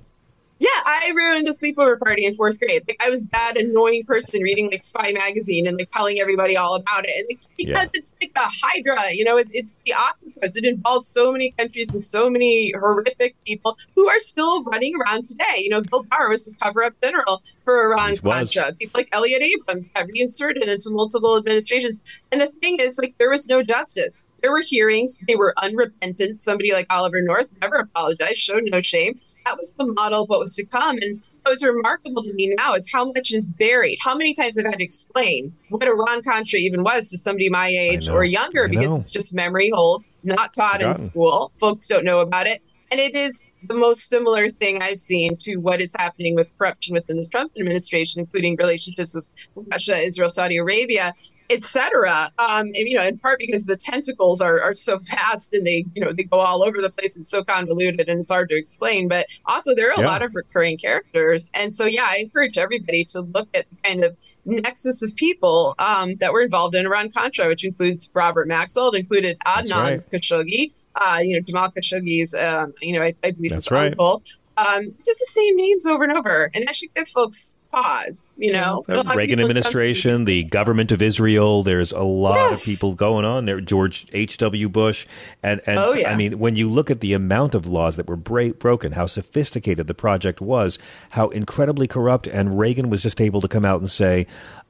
Yeah, 0.67 0.83
I 0.85 1.13
ruined 1.15 1.47
a 1.47 1.53
sleepover 1.53 1.97
party 1.97 2.27
in 2.27 2.33
fourth 2.33 2.59
grade. 2.59 2.83
Like 2.89 3.01
I 3.01 3.09
was 3.09 3.27
that 3.29 3.57
annoying 3.57 4.03
person 4.05 4.43
reading 4.43 4.69
like 4.69 4.81
Spy 4.81 5.13
magazine 5.13 5.65
and 5.69 5.79
like 5.79 5.93
telling 5.93 6.19
everybody 6.19 6.57
all 6.57 6.75
about 6.75 7.05
it. 7.05 7.21
And 7.21 7.27
like, 7.31 7.41
because 7.57 7.91
it's 7.95 8.13
like 8.21 8.33
a 8.35 8.49
hydra, 8.63 8.97
you 9.13 9.23
know, 9.23 9.37
it, 9.37 9.47
it's 9.53 9.79
the 9.87 9.95
octopus. 9.95 10.57
It 10.57 10.65
involves 10.65 11.07
so 11.07 11.31
many 11.31 11.53
countries 11.53 11.93
and 11.93 12.03
so 12.03 12.29
many 12.29 12.73
horrific 12.73 13.37
people 13.45 13.79
who 13.95 14.09
are 14.09 14.19
still 14.19 14.65
running 14.65 14.95
around 14.97 15.23
today. 15.23 15.59
You 15.59 15.71
know, 15.71 15.83
Bill 15.89 16.05
Barr 16.11 16.31
was 16.31 16.47
the 16.47 16.55
cover-up 16.61 16.95
general 17.01 17.43
for 17.63 17.93
Iran 17.93 18.17
Contra. 18.17 18.73
People 18.75 18.99
like 18.99 19.09
Elliot 19.13 19.43
Abrams 19.43 19.91
got 19.91 20.09
reinserted 20.09 20.65
into 20.65 20.91
multiple 20.91 21.37
administrations. 21.37 22.01
And 22.33 22.41
the 22.41 22.49
thing 22.49 22.79
is, 22.81 22.99
like, 23.01 23.15
there 23.19 23.31
was 23.31 23.49
no 23.49 23.63
justice. 23.63 24.25
There 24.41 24.51
were 24.51 24.63
hearings. 24.65 25.17
They 25.29 25.37
were 25.37 25.55
unrepentant. 25.59 26.41
Somebody 26.41 26.73
like 26.73 26.87
Oliver 26.91 27.23
North 27.23 27.53
never 27.61 27.77
apologized, 27.77 28.39
showed 28.39 28.65
no 28.65 28.81
shame 28.81 29.17
that 29.47 29.57
was 29.57 29.75
the 29.79 29.87
model 29.87 30.25
of 30.25 30.29
what 30.29 30.41
was 30.41 30.55
to 30.57 30.67
come. 30.67 30.99
And 31.01 31.23
what 31.43 31.53
was 31.53 31.65
remarkable 31.65 32.23
to 32.23 32.33
me 32.35 32.55
now 32.59 32.75
is 32.75 32.91
how 32.93 33.07
much 33.07 33.33
is 33.33 33.55
buried. 33.59 33.99
How 34.03 34.17
many 34.17 34.35
times 34.35 34.59
I've 34.59 34.65
had 34.65 34.79
to 34.79 34.85
explain 34.85 35.53
what 35.71 35.87
Iran 35.87 36.23
Contra 36.23 36.59
even 36.59 36.83
was 36.83 37.09
to 37.11 37.19
somebody 37.19 37.49
my 37.49 37.69
age 37.69 38.09
or 38.09 38.25
younger 38.25 38.69
because 38.69 38.97
it's 38.99 39.11
just 39.11 39.35
memory 39.35 39.71
hold, 39.73 40.05
not 40.25 40.51
taught 40.55 40.83
in 40.83 40.95
school. 40.95 41.53
Folks 41.61 41.87
don't 41.87 42.05
know 42.05 42.21
about 42.21 42.47
it. 42.47 42.63
And 42.91 43.01
it 43.01 43.17
is 43.17 43.47
the 43.63 43.75
most 43.75 44.09
similar 44.09 44.49
thing 44.49 44.83
I've 44.83 44.99
seen 44.99 45.35
to 45.41 45.57
what 45.57 45.81
is 45.81 45.95
happening 45.99 46.35
with 46.35 46.51
corruption 46.59 46.95
within 46.95 47.17
the 47.17 47.27
Trump 47.29 47.53
administration, 47.59 48.21
including 48.21 48.57
relationships 48.57 49.15
with 49.15 49.27
Russia, 49.73 49.97
Israel, 49.97 50.29
Saudi 50.29 50.59
Arabia, 50.59 51.13
etc. 51.51 52.29
Um, 52.39 52.67
and 52.67 52.75
you 52.75 52.97
know, 52.99 53.07
in 53.07 53.19
part 53.19 53.39
because 53.39 53.65
the 53.67 53.77
tentacles 53.77 54.41
are, 54.41 54.61
are 54.61 54.75
so 54.75 54.99
vast 55.11 55.53
and 55.55 55.67
they 55.67 55.85
you 55.95 56.05
know 56.05 56.11
they 56.13 56.25
go 56.25 56.39
all 56.39 56.63
over 56.63 56.79
the 56.81 56.91
place. 56.91 57.17
It's 57.17 57.31
so 57.31 57.45
convoluted 57.45 58.09
and 58.09 58.21
it's 58.21 58.31
hard 58.31 58.49
to 58.51 58.57
explain. 58.57 59.09
But 59.09 59.27
also 59.47 59.75
there 59.75 59.89
are 59.89 59.95
a 59.95 60.01
Yeah. 60.01 60.07
lot 60.07 60.23
of 60.23 60.35
recurring 60.35 60.77
characters, 60.79 61.51
and 61.55 61.73
so 61.73 61.87
yeah, 61.87 62.05
I 62.07 62.19
encourage 62.21 62.59
everybody 62.59 63.05
to 63.13 63.21
look 63.23 63.49
at 63.55 63.67
the 63.71 63.77
kind 63.83 64.05
of 64.05 64.19
nexus 64.45 65.03
of 65.03 65.15
people 65.17 65.75
um, 65.79 66.17
that 66.21 66.33
were 66.33 66.43
involved 66.43 66.75
in 66.75 66.85
Iran 66.87 67.11
Contra, 67.11 67.47
which 67.49 67.65
includes 67.65 68.11
Robert 68.15 68.47
Maxwell, 68.49 68.91
it 68.91 68.99
included 69.01 69.37
Adnan 69.47 69.71
right. 69.71 70.01
Khashoggi, 70.13 70.71
uh, 70.97 71.21
you 71.23 71.35
know 71.37 71.41
Jamal 71.47 71.71
Khashoggi's, 71.71 72.35
um, 72.35 72.73
you 72.83 72.99
know 72.99 73.03
I, 73.05 73.15
I 73.25 73.31
believe 73.31 73.53
That's 73.57 73.71
right. 73.71 73.89
uncle. 73.89 74.23
Um, 74.59 74.85
just 75.05 75.19
the 75.19 75.27
same 75.29 75.55
names 75.55 75.87
over 75.87 76.03
and 76.05 76.15
over, 76.17 76.51
and 76.55 76.65
that 76.67 76.75
should 76.75 76.89
give 76.95 77.07
folks 77.09 77.59
pause. 77.71 78.31
You 78.39 78.53
know, 78.55 78.85
The 78.89 78.95
A 78.95 78.97
lot 79.03 79.07
of 79.11 79.15
Reagan 79.17 79.37
people 79.37 79.49
come 79.49 79.55
to 79.55 79.61
administration, 79.69 80.25
the 80.25 80.45
government 80.45 80.93
of 80.93 81.03
Israel. 81.03 81.63
There's 81.63 81.93
a 81.93 82.01
lot 82.03 82.37
Yes. 82.37 82.67
of 82.67 82.73
people 82.73 82.95
going 82.95 83.27
on 83.27 83.45
there. 83.45 83.61
George 83.61 84.07
H. 84.15 84.39
W. 84.39 84.71
Bush, 84.71 85.07
and 85.43 85.61
and 85.67 85.79
Oh, 85.79 85.93
yeah. 85.93 86.11
I 86.11 86.17
mean, 86.17 86.39
when 86.39 86.57
you 86.57 86.71
look 86.71 86.91
at 86.91 87.01
the 87.01 87.13
amount 87.13 87.55
of 87.55 87.67
laws 87.67 87.97
that 87.97 88.07
were 88.09 88.17
bra- 88.17 88.53
broken, 88.59 88.93
how 88.93 89.05
sophisticated 89.05 89.89
the 89.89 89.95
project 89.95 90.41
was, 90.41 90.79
how 91.11 91.29
incredibly 91.29 91.87
corrupt, 91.87 92.27
and 92.27 92.59
Reagan 92.59 92.89
was 92.89 93.03
just 93.03 93.21
able 93.21 93.43
to 93.43 93.49
come 93.49 93.67
out 93.67 93.81
and 93.81 93.91
say, 93.91 94.27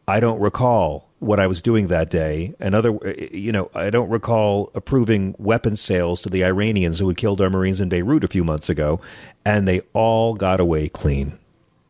"I 0.09 0.19
don't 0.19 0.41
recall." 0.41 1.06
What 1.19 1.41
I 1.41 1.47
was 1.47 1.63
doing 1.63 1.87
that 1.87 2.11
day, 2.11 2.55
and 2.61 2.75
other, 2.75 2.91
uh, 2.95 3.15
you 3.33 3.51
know, 3.51 3.71
I 3.75 3.89
don't 3.89 4.11
recall 4.11 4.71
approving 4.75 5.35
weapons 5.39 5.81
sales 5.81 6.21
to 6.23 6.29
the 6.29 6.45
Iranians 6.45 6.99
who 6.99 7.09
had 7.09 7.17
killed 7.17 7.41
our 7.41 7.49
Marines 7.49 7.81
in 7.81 7.89
Beirut 7.89 8.23
a 8.23 8.29
few 8.29 8.45
months 8.45 8.69
ago, 8.69 9.01
and 9.45 9.67
they 9.67 9.81
all 9.95 10.35
got 10.35 10.61
away 10.61 10.89
clean. 10.91 11.39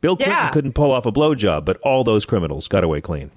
Bill 0.00 0.16
Clinton 0.16 0.32
Yeah. 0.36 0.50
couldn't 0.50 0.74
pull 0.74 0.92
off 0.92 1.06
a 1.06 1.12
blowjob, 1.12 1.64
but 1.64 1.76
all 1.78 2.04
those 2.04 2.24
criminals 2.24 2.68
got 2.68 2.84
away 2.84 3.00
clean. 3.00 3.32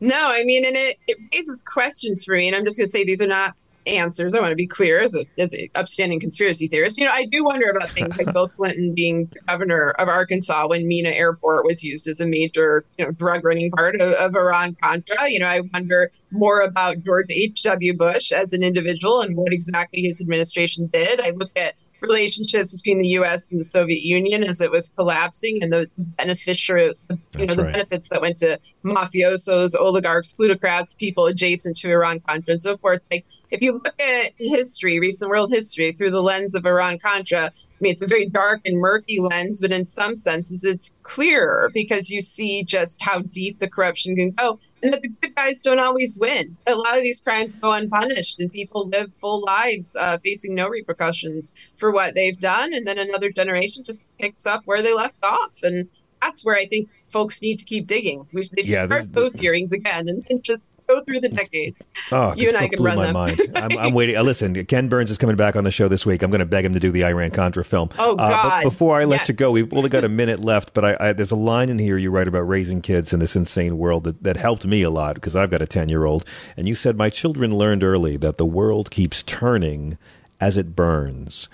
No, 0.00 0.14
I 0.16 0.44
mean, 0.44 0.64
and 0.64 0.76
it, 0.76 0.96
it 1.08 1.16
raises 1.32 1.62
questions 1.62 2.22
for 2.24 2.36
me. 2.36 2.46
And 2.46 2.54
I'm 2.54 2.64
just 2.64 2.76
going 2.78 2.84
to 2.86 2.90
say 2.90 3.04
these 3.04 3.22
are 3.22 3.26
not 3.26 3.56
answers. 3.86 4.34
I 4.34 4.40
want 4.40 4.50
to 4.50 4.56
be 4.56 4.66
clear 4.66 5.00
as 5.00 5.14
a 5.14 5.24
as 5.38 5.52
an 5.54 5.68
upstanding 5.74 6.20
conspiracy 6.20 6.68
theorist. 6.68 6.98
You 6.98 7.04
know, 7.04 7.12
I 7.12 7.26
do 7.26 7.44
wonder 7.44 7.70
about 7.70 7.90
things 7.90 8.16
like 8.18 8.32
Bill 8.32 8.48
Clinton 8.48 8.94
being 8.94 9.30
governor 9.46 9.90
of 9.98 10.08
Arkansas 10.08 10.68
when 10.68 10.86
Mena 10.86 11.10
Airport 11.10 11.64
was 11.64 11.84
used 11.84 12.08
as 12.08 12.20
a 12.20 12.26
major, 12.26 12.84
you 12.98 13.04
know, 13.04 13.12
drug 13.12 13.44
running 13.44 13.70
part 13.70 13.96
of, 13.96 14.12
of 14.14 14.34
Iran 14.36 14.76
Contra. 14.82 15.30
You 15.30 15.40
know, 15.40 15.46
I 15.46 15.60
wonder 15.72 16.10
more 16.30 16.60
about 16.60 17.02
George 17.04 17.26
H.W. 17.30 17.96
Bush 17.96 18.32
as 18.32 18.52
an 18.52 18.62
individual 18.62 19.20
and 19.20 19.36
what 19.36 19.52
exactly 19.52 20.02
his 20.02 20.20
administration 20.20 20.88
did. 20.92 21.20
I 21.20 21.30
look 21.30 21.50
at 21.56 21.74
relationships 22.02 22.76
between 22.80 23.00
the 23.00 23.08
U.S. 23.08 23.50
and 23.50 23.58
the 23.60 23.64
Soviet 23.64 24.02
Union 24.02 24.44
as 24.44 24.60
it 24.60 24.70
was 24.70 24.90
collapsing, 24.90 25.62
and 25.62 25.72
the 25.72 25.90
beneficiary, 25.96 26.92
the, 27.08 27.18
you 27.38 27.46
know, 27.46 27.46
That's 27.46 27.56
the 27.56 27.64
right. 27.64 27.72
benefits 27.72 28.08
that 28.10 28.20
went 28.20 28.36
to 28.38 28.58
mafiosos, 28.84 29.74
oligarchs, 29.78 30.34
plutocrats, 30.34 30.94
people 30.94 31.26
adjacent 31.26 31.76
to 31.78 31.90
Iran 31.90 32.20
Contra, 32.20 32.52
and 32.52 32.60
so 32.60 32.76
forth. 32.76 33.00
Like, 33.10 33.24
if 33.50 33.62
you 33.62 33.72
look 33.72 34.00
at 34.00 34.32
history, 34.38 35.00
recent 35.00 35.30
world 35.30 35.50
history, 35.50 35.92
through 35.92 36.10
the 36.10 36.22
lens 36.22 36.54
of 36.54 36.66
Iran 36.66 36.98
Contra, 36.98 37.44
I 37.44 37.50
mean, 37.80 37.92
it's 37.92 38.02
a 38.02 38.06
very 38.06 38.28
dark 38.28 38.60
and 38.64 38.78
murky 38.78 39.18
lens, 39.20 39.60
but 39.60 39.72
in 39.72 39.86
some 39.86 40.14
senses, 40.14 40.64
it's 40.64 40.94
clearer 41.02 41.70
because 41.74 42.10
you 42.10 42.20
see 42.20 42.64
just 42.64 43.02
how 43.02 43.20
deep 43.20 43.58
the 43.58 43.68
corruption 43.68 44.16
can 44.16 44.30
go, 44.30 44.58
and 44.82 44.92
that 44.92 45.02
the 45.02 45.08
good 45.08 45.34
guys 45.34 45.62
don't 45.62 45.80
always 45.80 46.18
win. 46.20 46.56
A 46.66 46.74
lot 46.74 46.96
of 46.96 47.02
these 47.02 47.20
crimes 47.20 47.56
go 47.56 47.72
unpunished, 47.72 48.40
and 48.40 48.52
people 48.52 48.88
live 48.88 49.12
full 49.12 49.42
lives 49.44 49.96
uh, 49.96 50.18
facing 50.22 50.54
no 50.54 50.68
repercussions 50.68 51.54
for 51.76 51.90
what 51.90 52.14
they've 52.14 52.38
done, 52.38 52.72
and 52.72 52.86
then 52.86 52.98
another 52.98 53.30
generation 53.30 53.82
just 53.82 54.08
picks 54.18 54.46
up 54.46 54.62
where 54.66 54.82
they 54.82 54.94
left 54.94 55.22
off, 55.22 55.62
and 55.62 55.88
that's 56.24 56.44
where 56.44 56.56
I 56.56 56.66
think 56.66 56.88
folks 57.12 57.40
need 57.42 57.58
to 57.58 57.64
keep 57.64 57.86
digging. 57.86 58.26
We 58.32 58.42
should 58.42 58.58
Yeah, 58.64 58.84
start 58.84 59.02
this- 59.12 59.22
those 59.22 59.34
hearings 59.38 59.72
again, 59.72 60.08
and 60.08 60.24
then 60.28 60.40
just 60.42 60.72
go 60.88 61.00
through 61.02 61.20
the 61.20 61.28
decades. 61.28 61.88
Oh, 62.12 62.34
you 62.36 62.48
and 62.48 62.56
I 62.56 62.68
can 62.68 62.82
run 62.82 62.96
my 62.96 63.04
them. 63.06 63.12
mind. 63.14 63.40
I'm, 63.54 63.78
I'm 63.78 63.94
waiting. 63.94 64.16
Uh, 64.16 64.22
listen, 64.22 64.64
Ken 64.66 64.88
Burns 64.88 65.10
is 65.10 65.18
coming 65.18 65.36
back 65.36 65.56
on 65.56 65.64
the 65.64 65.70
show 65.70 65.88
this 65.88 66.04
week. 66.06 66.22
I'm 66.22 66.30
going 66.30 66.40
to 66.40 66.44
beg 66.46 66.64
him 66.64 66.72
to 66.72 66.80
do 66.80 66.90
the 66.90 67.04
Iran 67.04 67.30
Contra 67.30 67.64
film. 67.64 67.90
Oh, 67.98 68.12
Uh, 68.16 68.28
God. 68.28 68.62
before 68.64 69.00
I 69.00 69.04
let 69.04 69.28
you 69.28 69.34
go, 69.34 69.50
we've 69.50 69.72
only 69.74 69.88
got 69.90 70.04
a 70.04 70.08
minute 70.08 70.40
left, 70.40 70.74
but 70.74 70.84
I, 70.84 70.96
I, 71.08 71.12
there's 71.12 71.30
a 71.30 71.36
line 71.36 71.68
in 71.68 71.78
here 71.78 71.96
you 71.98 72.10
write 72.10 72.28
about 72.28 72.48
raising 72.48 72.80
kids 72.80 73.12
in 73.12 73.20
this 73.20 73.36
insane 73.36 73.78
world 73.78 74.04
that, 74.04 74.22
that 74.22 74.36
helped 74.36 74.66
me 74.66 74.82
a 74.82 74.90
lot 74.90 75.14
because 75.14 75.36
I've 75.36 75.50
got 75.50 75.62
a 75.62 75.66
10 75.66 75.88
year 75.88 76.04
old. 76.04 76.24
And 76.56 76.66
you 76.68 76.74
said, 76.74 76.96
My 76.96 77.10
children 77.10 77.54
learned 77.56 77.84
early 77.84 78.16
that 78.18 78.38
the 78.38 78.46
world 78.46 78.90
keeps 78.90 79.22
turning 79.22 79.98
as 80.40 80.56
it 80.56 80.74
burns. 80.76 81.48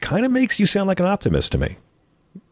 Kind 0.00 0.24
of 0.24 0.30
makes 0.32 0.60
you 0.60 0.66
sound 0.66 0.86
like 0.88 1.00
an 1.00 1.06
optimist 1.06 1.52
to 1.52 1.58
me. 1.58 1.76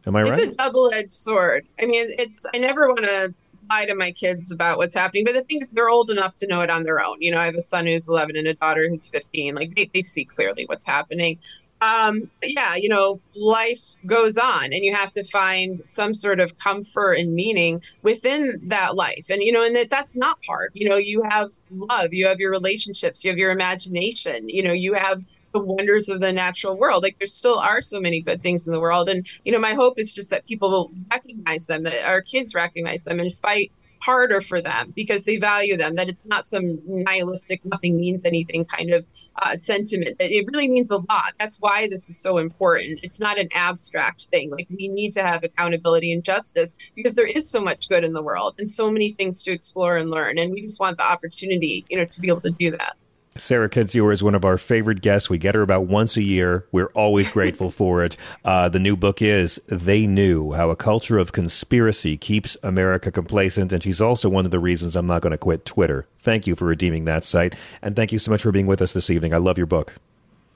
Am 0.07 0.15
I 0.15 0.23
right? 0.23 0.39
It's 0.39 0.57
a 0.57 0.63
double-edged 0.63 1.13
sword. 1.13 1.67
I 1.81 1.87
mean, 1.87 2.07
it's 2.19 2.47
I 2.55 2.59
never 2.59 2.89
want 2.89 3.05
to 3.05 3.35
lie 3.69 3.87
to 3.87 3.95
my 3.95 4.13
kids 4.13 4.53
about 4.53 4.79
what's 4.79 4.95
happening, 4.95 5.25
but 5.25 5.35
the 5.35 5.43
thing 5.43 5.59
is, 5.61 5.71
they're 5.71 5.89
old 5.89 6.11
enough 6.11 6.37
to 6.37 6.47
know 6.47 6.61
it 6.61 6.71
on 6.71 6.85
their 6.85 7.05
own. 7.05 7.17
You 7.21 7.33
know, 7.33 7.39
I 7.39 7.47
have 7.47 7.57
a 7.57 7.63
son 7.63 7.87
who's 7.87 8.09
11 8.09 8.37
and 8.37 8.47
a 8.47 8.55
daughter 8.55 8.89
who's 8.89 9.09
15. 9.09 9.55
Like 9.55 9.75
they, 9.75 9.91
they 9.93 10.03
see 10.03 10.25
clearly 10.25 10.65
what's 10.67 10.87
happening. 10.87 11.39
Um, 11.83 12.31
yeah, 12.43 12.77
you 12.77 12.89
know, 12.89 13.21
life 13.35 13.97
goes 14.07 14.39
on, 14.39 14.65
and 14.67 14.83
you 14.83 14.95
have 14.95 15.13
to 15.13 15.25
find 15.25 15.79
some 15.81 16.15
sort 16.15 16.41
of 16.41 16.57
comfort 16.59 17.15
and 17.15 17.35
meaning 17.35 17.83
within 18.03 18.61
that 18.69 18.95
life. 18.95 19.27
And 19.29 19.43
you 19.43 19.53
know, 19.53 19.65
and 19.65 19.77
that 19.77 19.91
that's 19.91 20.17
not 20.17 20.39
hard. 20.47 20.71
You 20.73 20.89
know, 20.89 20.97
you 20.97 21.23
have 21.29 21.51
love, 21.71 22.09
you 22.13 22.27
have 22.29 22.41
your 22.41 22.51
relationships, 22.51 23.25
you 23.25 23.31
have 23.31 23.39
your 23.39 23.51
imagination. 23.51 24.49
You 24.49 24.63
know, 24.63 24.73
you 24.73 24.95
have 24.95 25.23
the 25.57 25.65
wonders 25.65 26.09
of 26.09 26.21
the 26.21 26.33
natural 26.33 26.79
world. 26.79 27.03
Like 27.03 27.19
there 27.19 27.27
still 27.27 27.59
are 27.59 27.81
so 27.81 28.01
many 28.01 28.21
good 28.21 28.43
things 28.43 28.67
in 28.67 28.73
the 28.73 28.81
world. 28.81 29.09
And, 29.09 29.27
you 29.45 29.53
know, 29.53 29.59
my 29.59 29.75
hope 29.75 29.99
is 29.99 30.13
just 30.13 30.31
that 30.31 30.47
people 30.47 30.71
will 30.71 30.91
recognize 31.11 31.67
them, 31.67 31.83
that 31.85 32.09
our 32.09 32.23
kids 32.23 32.55
recognize 32.55 33.05
them 33.05 33.21
and 33.21 33.33
fight 33.33 33.73
harder 34.03 34.41
for 34.41 34.61
them 34.61 34.93
because 34.95 35.25
they 35.25 35.39
value 35.39 35.77
them, 35.77 35.95
that 35.97 36.09
it's 36.09 36.27
not 36.27 36.45
some 36.45 36.79
nihilistic, 36.87 37.65
nothing 37.65 37.97
means 37.97 38.25
anything 38.25 38.65
kind 38.65 38.91
of 38.91 39.07
uh, 39.43 39.55
sentiment, 39.55 40.19
that 40.19 40.31
it 40.31 40.47
really 40.53 40.69
means 40.69 40.91
a 40.91 40.99
lot. 40.99 41.33
That's 41.41 41.59
why 41.59 41.89
this 41.89 42.09
is 42.11 42.21
so 42.21 42.39
important. 42.39 43.01
It's 43.03 43.21
not 43.21 43.39
an 43.39 43.49
abstract 43.55 44.27
thing. 44.27 44.51
Like 44.51 44.69
we 44.69 44.89
need 44.89 45.13
to 45.13 45.23
have 45.23 45.43
accountability 45.43 46.13
and 46.13 46.23
justice 46.23 46.75
because 46.95 47.15
there 47.15 47.27
is 47.27 47.51
so 47.51 47.61
much 47.61 47.89
good 47.89 48.05
in 48.05 48.13
the 48.13 48.23
world 48.23 48.55
and 48.59 48.69
so 48.69 48.91
many 48.91 49.11
things 49.11 49.43
to 49.45 49.53
explore 49.53 49.97
and 49.97 50.11
learn. 50.11 50.39
And 50.39 50.53
we 50.53 50.63
just 50.63 50.79
want 50.79 50.99
the 50.99 51.11
opportunity, 51.11 51.85
you 51.89 51.97
know, 51.97 52.05
to 52.05 52.21
be 52.21 52.29
able 52.29 52.43
to 52.43 52.51
do 52.51 52.71
that. 52.73 52.97
Sarah 53.39 53.69
Kendzior 53.69 54.13
is 54.13 54.23
one 54.23 54.35
of 54.35 54.45
our 54.45 54.59
favorite 54.59 55.03
guests. 55.03 55.31
We 55.31 55.39
get 55.39 55.55
her 55.55 55.63
about 55.63 55.87
once 55.87 56.17
a 56.17 56.23
year. 56.23 56.67
We're 56.73 56.89
always 56.89 57.31
grateful 57.37 57.71
for 57.71 58.05
it. 58.05 58.17
Uh, 58.45 58.69
the 58.69 58.79
new 58.79 58.97
book 58.97 59.21
is 59.23 59.61
They 59.67 60.07
Knew 60.07 60.53
How 60.53 60.71
a 60.71 60.77
Culture 60.77 61.19
of 61.19 61.33
Conspiracy 61.33 62.17
Keeps 62.17 62.57
America 62.63 63.11
Complacent. 63.11 63.73
And 63.73 63.83
she's 63.83 64.01
also 64.01 64.29
one 64.29 64.45
of 64.45 64.51
the 64.51 64.59
reasons 64.59 64.97
I'm 64.97 65.07
not 65.07 65.23
going 65.23 65.33
to 65.33 65.39
quit 65.39 65.65
Twitter. 65.65 66.07
Thank 66.19 66.47
you 66.47 66.55
for 66.55 66.65
redeeming 66.65 67.05
that 67.05 67.25
site. 67.25 67.55
And 67.83 67.95
thank 67.95 68.13
you 68.13 68.19
so 68.19 68.31
much 68.31 68.43
for 68.43 68.53
being 68.53 68.67
with 68.67 68.83
us 68.83 68.93
this 68.93 69.11
evening. 69.11 69.33
I 69.35 69.39
love 69.39 69.59
your 69.59 69.67
book. 69.67 69.95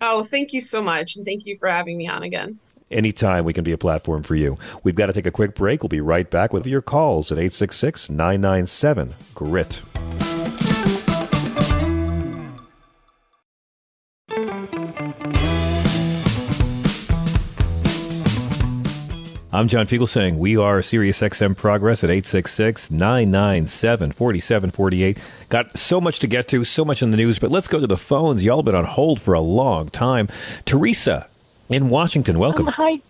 Oh, 0.00 0.24
thank 0.24 0.52
you 0.52 0.60
so 0.60 0.82
much. 0.82 1.16
And 1.16 1.26
thank 1.26 1.46
you 1.46 1.56
for 1.58 1.68
having 1.68 1.96
me 1.96 2.08
on 2.08 2.22
again. 2.22 2.58
Anytime 2.90 3.44
we 3.44 3.52
can 3.52 3.62
be 3.62 3.72
a 3.72 3.78
platform 3.78 4.24
for 4.24 4.34
you. 4.34 4.58
We've 4.82 4.96
got 4.96 5.06
to 5.06 5.12
take 5.12 5.26
a 5.26 5.30
quick 5.30 5.54
break. 5.54 5.82
We'll 5.82 5.88
be 5.88 6.00
right 6.00 6.28
back 6.28 6.52
with 6.52 6.66
your 6.66 6.82
calls 6.82 7.30
at 7.30 7.38
866 7.38 8.10
997 8.10 9.14
GRIT. 9.34 9.82
I'm 19.60 19.68
John 19.68 19.86
Fugelsang. 19.86 20.38
We 20.38 20.56
are 20.56 20.80
Sirius 20.80 21.20
XM 21.20 21.54
Progress 21.54 22.02
at 22.02 22.08
866 22.08 22.90
997 22.90 24.12
4748. 24.12 25.18
Got 25.50 25.76
so 25.76 26.00
much 26.00 26.18
to 26.20 26.26
get 26.26 26.48
to, 26.48 26.64
so 26.64 26.82
much 26.82 27.02
in 27.02 27.10
the 27.10 27.18
news, 27.18 27.38
but 27.38 27.50
let's 27.50 27.68
go 27.68 27.78
to 27.78 27.86
the 27.86 27.98
phones. 27.98 28.42
Y'all 28.42 28.62
been 28.62 28.74
on 28.74 28.86
hold 28.86 29.20
for 29.20 29.34
a 29.34 29.40
long 29.42 29.90
time. 29.90 30.28
Theresa 30.64 31.28
in 31.68 31.90
Washington, 31.90 32.38
welcome. 32.38 32.68
Um, 32.68 32.74
hi, 32.74 33.02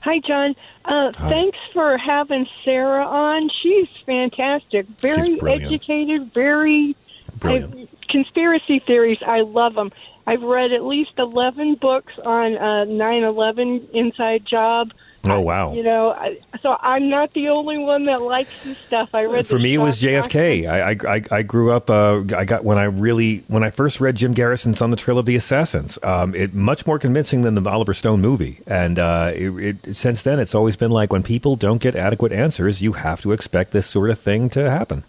hi, 0.00 0.20
John. 0.28 0.54
Uh, 0.84 1.10
Hi. 1.16 1.30
Thanks 1.30 1.58
for 1.72 1.96
having 1.96 2.46
Sarah 2.66 3.06
on. 3.06 3.48
She's 3.62 3.88
fantastic. 4.04 4.84
Very 4.98 5.36
brilliant. 5.36 5.72
educated. 5.72 6.34
Very 6.34 6.94
Brilliant. 7.38 7.74
I, 7.74 8.12
conspiracy 8.12 8.82
theories. 8.86 9.22
I 9.26 9.40
love 9.40 9.74
them. 9.74 9.90
I've 10.26 10.42
read 10.42 10.70
at 10.70 10.84
least 10.84 11.12
eleven 11.16 11.76
books 11.80 12.12
on 12.22 12.56
uh, 12.58 12.84
9/11 12.92 13.88
Inside 13.94 14.44
Job. 14.44 14.90
Oh, 15.26 15.40
wow. 15.40 15.72
You 15.72 15.82
know, 15.82 16.10
I, 16.10 16.38
so 16.60 16.76
I'm 16.80 17.08
not 17.08 17.32
the 17.32 17.48
only 17.48 17.78
one 17.78 18.04
that 18.06 18.20
likes 18.22 18.50
this 18.64 18.76
stuff. 18.78 19.10
I 19.14 19.24
read 19.24 19.46
For 19.46 19.58
me, 19.58 19.74
it 19.74 19.78
was 19.78 20.00
JFK. 20.00 20.68
I, 20.68 20.90
I, 20.90 21.16
I- 21.16 21.38
I 21.38 21.42
grew 21.42 21.72
up. 21.72 21.88
Uh, 21.90 22.22
I 22.36 22.44
got 22.44 22.64
when 22.64 22.76
I 22.78 22.84
really 22.84 23.38
when 23.48 23.62
I 23.64 23.70
first 23.70 24.00
read 24.00 24.16
Jim 24.16 24.32
Garrison's 24.34 24.82
On 24.82 24.90
the 24.90 24.96
Trail 24.96 25.18
of 25.18 25.26
the 25.26 25.36
Assassins. 25.36 25.98
Um, 26.02 26.34
it 26.34 26.52
much 26.54 26.86
more 26.86 26.98
convincing 26.98 27.42
than 27.42 27.54
the 27.54 27.68
Oliver 27.68 27.94
Stone 27.94 28.20
movie. 28.20 28.60
And 28.66 28.98
uh, 28.98 29.32
it, 29.34 29.78
it, 29.86 29.96
since 29.96 30.22
then, 30.22 30.38
it's 30.40 30.54
always 30.54 30.76
been 30.76 30.90
like 30.90 31.12
when 31.12 31.22
people 31.22 31.56
don't 31.56 31.80
get 31.80 31.96
adequate 31.96 32.32
answers, 32.32 32.82
you 32.82 32.92
have 32.92 33.20
to 33.22 33.32
expect 33.32 33.70
this 33.72 33.86
sort 33.86 34.10
of 34.10 34.18
thing 34.18 34.50
to 34.50 34.70
happen. 34.70 35.04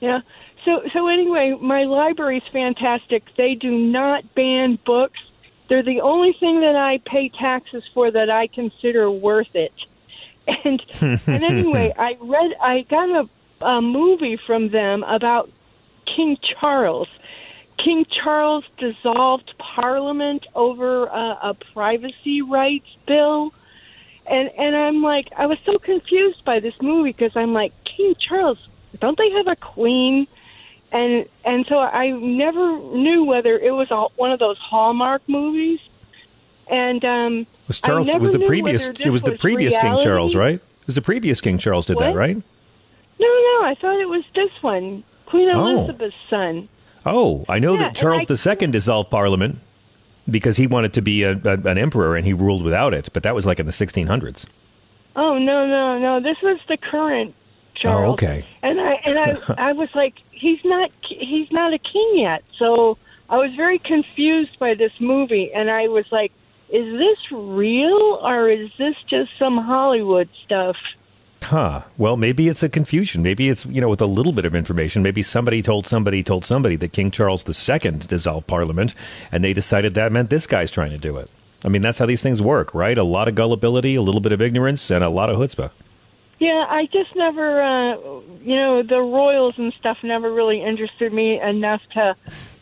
Yeah. 0.00 0.20
So 0.64 0.82
so 0.92 1.08
anyway, 1.08 1.56
my 1.60 1.84
library's 1.84 2.42
fantastic. 2.52 3.24
They 3.36 3.54
do 3.54 3.70
not 3.70 4.34
ban 4.34 4.78
books 4.84 5.18
they're 5.70 5.84
the 5.84 6.00
only 6.00 6.34
thing 6.38 6.60
that 6.60 6.74
I 6.74 6.98
pay 7.06 7.30
taxes 7.30 7.84
for 7.94 8.10
that 8.10 8.28
I 8.28 8.48
consider 8.48 9.10
worth 9.10 9.54
it. 9.54 9.72
And 10.64 10.82
and 10.90 11.44
anyway, 11.44 11.94
I 11.98 12.16
read 12.20 12.52
I 12.60 12.84
got 12.90 13.08
a, 13.08 13.64
a 13.64 13.80
movie 13.80 14.36
from 14.46 14.70
them 14.70 15.04
about 15.04 15.48
King 16.16 16.36
Charles. 16.58 17.06
King 17.78 18.04
Charles 18.04 18.64
dissolved 18.78 19.54
Parliament 19.58 20.44
over 20.56 21.04
a, 21.06 21.38
a 21.50 21.56
privacy 21.72 22.42
rights 22.42 22.88
bill, 23.06 23.52
and 24.26 24.50
and 24.58 24.74
I'm 24.74 25.02
like 25.02 25.28
I 25.36 25.46
was 25.46 25.58
so 25.64 25.78
confused 25.78 26.44
by 26.44 26.58
this 26.58 26.74
movie 26.82 27.12
because 27.12 27.36
I'm 27.36 27.52
like 27.52 27.72
King 27.84 28.14
Charles, 28.18 28.58
don't 29.00 29.18
they 29.18 29.30
have 29.30 29.46
a 29.46 29.56
queen? 29.56 30.26
And 30.92 31.26
and 31.44 31.64
so 31.68 31.78
I 31.78 32.10
never 32.10 32.78
knew 32.94 33.24
whether 33.24 33.56
it 33.58 33.72
was 33.72 33.90
a, 33.90 34.06
one 34.16 34.32
of 34.32 34.38
those 34.38 34.58
Hallmark 34.58 35.22
movies. 35.28 35.78
And 36.68 37.04
um, 37.04 37.46
Was 37.68 37.80
Charles 37.80 38.08
was 38.18 38.30
the 38.32 38.40
previous 38.46 38.88
it 38.88 39.10
was 39.10 39.22
the 39.22 39.36
previous 39.36 39.76
King. 39.76 39.98
Charles, 40.02 40.34
right? 40.34 40.54
It 40.56 40.86
was 40.86 40.94
the 40.96 41.02
previous 41.02 41.40
King 41.40 41.58
Charles 41.58 41.86
did 41.86 41.98
that, 41.98 42.14
right? 42.14 42.36
No, 42.36 43.26
no, 43.26 43.62
I 43.66 43.76
thought 43.80 43.94
it 44.00 44.08
was 44.08 44.24
this 44.34 44.50
one, 44.62 45.04
Queen 45.26 45.48
Oh. 45.52 45.78
Elizabeth's 45.78 46.14
son. 46.28 46.68
Oh, 47.06 47.44
I 47.48 47.58
know 47.58 47.74
Yeah, 47.74 47.80
that 47.90 47.96
Charles 47.96 48.28
II 48.30 48.66
dissolved 48.68 49.10
Parliament 49.10 49.58
because 50.30 50.56
he 50.56 50.66
wanted 50.66 50.92
to 50.94 51.02
be 51.02 51.22
a, 51.22 51.32
a, 51.32 51.52
an 51.58 51.76
emperor 51.78 52.16
and 52.16 52.24
he 52.26 52.32
ruled 52.32 52.62
without 52.62 52.94
it, 52.94 53.08
but 53.12 53.22
that 53.24 53.34
was 53.34 53.46
like 53.46 53.58
in 53.58 53.66
the 53.66 53.72
1600s. 53.72 54.46
Oh 55.16 55.38
no, 55.38 55.66
no, 55.66 55.98
no! 55.98 56.20
This 56.20 56.36
was 56.42 56.58
the 56.68 56.76
current 56.76 57.34
Charles. 57.74 58.10
Oh, 58.10 58.12
okay. 58.12 58.46
And 58.62 58.80
I 58.80 58.92
and 59.04 59.18
I 59.18 59.54
I 59.70 59.72
was 59.72 59.88
like, 59.94 60.14
he's 60.40 60.60
not 60.64 60.90
he's 61.02 61.50
not 61.52 61.72
a 61.72 61.78
king 61.78 62.12
yet. 62.14 62.42
So 62.58 62.98
I 63.28 63.36
was 63.36 63.54
very 63.54 63.78
confused 63.78 64.58
by 64.58 64.74
this 64.74 64.92
movie, 64.98 65.52
and 65.54 65.70
I 65.70 65.88
was 65.88 66.06
like, 66.10 66.32
is 66.70 66.98
this 66.98 67.18
real 67.30 68.18
or 68.22 68.48
is 68.48 68.70
this 68.78 68.96
just 69.08 69.30
some 69.38 69.58
Hollywood 69.58 70.28
stuff? 70.44 70.76
Huh. 71.42 71.82
Well, 71.96 72.16
maybe 72.16 72.48
it's 72.48 72.62
a 72.62 72.68
confusion. 72.68 73.22
Maybe 73.22 73.48
it's, 73.48 73.64
you 73.66 73.80
know, 73.80 73.88
with 73.88 74.02
a 74.02 74.06
little 74.06 74.32
bit 74.32 74.44
of 74.44 74.54
information. 74.54 75.02
Maybe 75.02 75.22
somebody 75.22 75.62
told 75.62 75.86
somebody 75.86 76.22
told 76.22 76.44
somebody 76.44 76.76
that 76.76 76.92
King 76.92 77.10
Charles 77.10 77.44
II 77.48 77.92
dissolved 77.92 78.46
Parliament, 78.46 78.94
and 79.32 79.42
they 79.42 79.52
decided 79.52 79.94
that 79.94 80.12
meant 80.12 80.30
this 80.30 80.46
guy's 80.46 80.70
trying 80.70 80.90
to 80.90 80.98
do 80.98 81.16
it. 81.16 81.30
I 81.64 81.68
mean, 81.68 81.82
that's 81.82 81.98
how 81.98 82.06
these 82.06 82.22
things 82.22 82.40
work, 82.40 82.74
right? 82.74 82.96
A 82.96 83.02
lot 83.02 83.26
of 83.26 83.34
gullibility, 83.34 83.94
a 83.94 84.02
little 84.02 84.20
bit 84.20 84.32
of 84.32 84.40
ignorance, 84.40 84.90
and 84.90 85.02
a 85.02 85.08
lot 85.08 85.30
of 85.30 85.38
chutzpah. 85.38 85.70
Yeah, 86.40 86.64
I 86.68 86.86
just 86.86 87.14
never, 87.14 87.62
uh, 87.62 87.96
you 88.42 88.56
know, 88.56 88.82
the 88.82 88.98
royals 88.98 89.58
and 89.58 89.74
stuff 89.74 89.98
never 90.02 90.32
really 90.32 90.62
interested 90.62 91.12
me 91.12 91.38
enough 91.38 91.82
to 91.92 92.16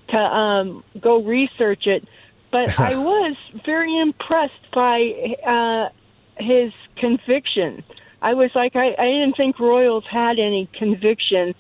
to 0.09 0.17
um, 0.17 0.85
go 1.01 1.23
research 1.23 1.87
it. 1.87 2.07
But 2.51 2.79
I 2.79 2.97
was 2.97 3.37
very 3.65 3.97
impressed 3.99 4.71
by 4.73 5.37
uh, 5.47 5.91
his 6.43 6.73
conviction. 6.97 7.85
I 8.21 8.35
was 8.35 8.51
like, 8.53 8.75
I, 8.75 8.97
I 8.99 9.05
didn't 9.05 9.37
think 9.37 9.61
royals 9.61 10.05
had 10.11 10.41
any 10.41 10.69
conviction, 10.75 11.55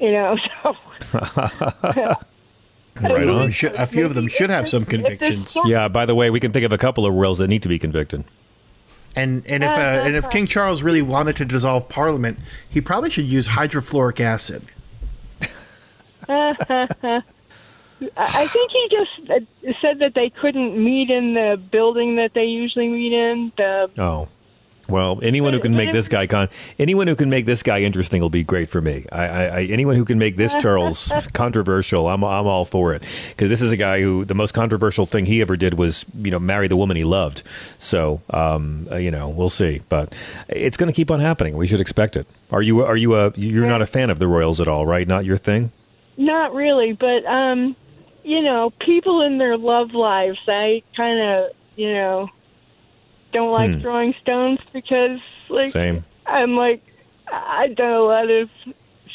you 0.00 0.12
know. 0.12 0.36
So 0.98 2.16
Right 3.02 3.28
on. 3.28 3.52
A 3.76 3.86
few 3.86 4.06
of 4.06 4.14
them 4.14 4.26
should 4.26 4.48
have 4.48 4.66
some 4.66 4.86
convictions. 4.86 5.56
Yeah, 5.66 5.88
by 5.88 6.06
the 6.06 6.14
way, 6.14 6.30
we 6.30 6.40
can 6.40 6.52
think 6.52 6.64
of 6.64 6.72
a 6.72 6.78
couple 6.78 7.04
of 7.04 7.12
royals 7.12 7.38
that 7.38 7.48
need 7.48 7.62
to 7.62 7.68
be 7.68 7.78
convicted. 7.78 8.24
And 9.16 9.46
and 9.46 9.64
if 9.64 9.70
uh, 9.70 10.02
and 10.04 10.14
if 10.14 10.28
King 10.30 10.46
Charles 10.46 10.82
really 10.82 11.02
wanted 11.02 11.36
to 11.36 11.44
dissolve 11.46 11.88
Parliament, 11.88 12.38
he 12.68 12.80
probably 12.82 13.08
should 13.10 13.24
use 13.24 13.48
hydrofluoric 13.48 14.20
acid. 14.20 14.62
I 16.28 17.22
I 18.16 18.46
think 18.48 18.70
he 18.70 18.88
just 18.90 19.30
uh, 19.30 19.72
said 19.80 20.00
that 20.00 20.12
they 20.14 20.28
couldn't 20.28 20.76
meet 20.82 21.10
in 21.10 21.32
the 21.34 21.60
building 21.70 22.16
that 22.16 22.34
they 22.34 22.44
usually 22.44 22.88
meet 22.88 23.12
in. 23.12 23.52
The 23.56 23.90
Oh. 23.98 24.28
Well, 24.88 25.18
anyone 25.22 25.52
who 25.52 25.60
can 25.60 25.74
make 25.74 25.92
this 25.92 26.08
guy 26.08 26.26
con, 26.26 26.48
anyone 26.78 27.06
who 27.06 27.16
can 27.16 27.28
make 27.28 27.44
this 27.44 27.62
guy 27.62 27.80
interesting 27.80 28.22
will 28.22 28.30
be 28.30 28.44
great 28.44 28.70
for 28.70 28.80
me. 28.80 29.04
I, 29.10 29.26
I, 29.26 29.44
I 29.44 29.62
anyone 29.64 29.96
who 29.96 30.04
can 30.04 30.18
make 30.18 30.36
this 30.36 30.54
Charles 30.56 31.12
controversial, 31.32 32.08
I'm, 32.08 32.22
I'm 32.24 32.46
all 32.46 32.64
for 32.64 32.94
it. 32.94 33.02
Because 33.30 33.48
this 33.48 33.60
is 33.60 33.72
a 33.72 33.76
guy 33.76 34.00
who 34.00 34.24
the 34.24 34.34
most 34.34 34.52
controversial 34.52 35.06
thing 35.06 35.26
he 35.26 35.40
ever 35.40 35.56
did 35.56 35.74
was, 35.74 36.04
you 36.16 36.30
know, 36.30 36.38
marry 36.38 36.68
the 36.68 36.76
woman 36.76 36.96
he 36.96 37.04
loved. 37.04 37.42
So, 37.78 38.20
um, 38.30 38.88
uh, 38.90 38.96
you 38.96 39.10
know, 39.10 39.28
we'll 39.28 39.48
see. 39.48 39.82
But 39.88 40.14
it's 40.48 40.76
going 40.76 40.88
to 40.88 40.96
keep 40.96 41.10
on 41.10 41.20
happening. 41.20 41.56
We 41.56 41.66
should 41.66 41.80
expect 41.80 42.16
it. 42.16 42.26
Are 42.50 42.62
you, 42.62 42.82
are 42.82 42.96
you 42.96 43.16
a, 43.16 43.32
you're 43.36 43.66
not 43.66 43.82
a 43.82 43.86
fan 43.86 44.10
of 44.10 44.18
the 44.18 44.28
Royals 44.28 44.60
at 44.60 44.68
all, 44.68 44.86
right? 44.86 45.06
Not 45.06 45.24
your 45.24 45.36
thing. 45.36 45.72
Not 46.16 46.54
really, 46.54 46.92
but 46.92 47.26
um, 47.26 47.76
you 48.26 48.42
know, 48.42 48.72
people 48.80 49.22
in 49.22 49.38
their 49.38 49.56
love 49.56 49.92
lives, 49.92 50.38
I 50.48 50.82
kind 50.96 51.20
of, 51.20 51.50
you 51.76 51.92
know, 51.92 52.28
don't 53.36 53.52
like 53.52 53.70
Hmm. 53.70 53.80
throwing 53.80 54.14
stones 54.20 54.58
because, 54.72 55.20
like, 55.48 55.72
Same. 55.72 56.04
I'm 56.26 56.56
like, 56.56 56.82
I've 57.32 57.76
done 57.76 57.92
a 57.92 58.00
lot 58.02 58.30
of 58.30 58.48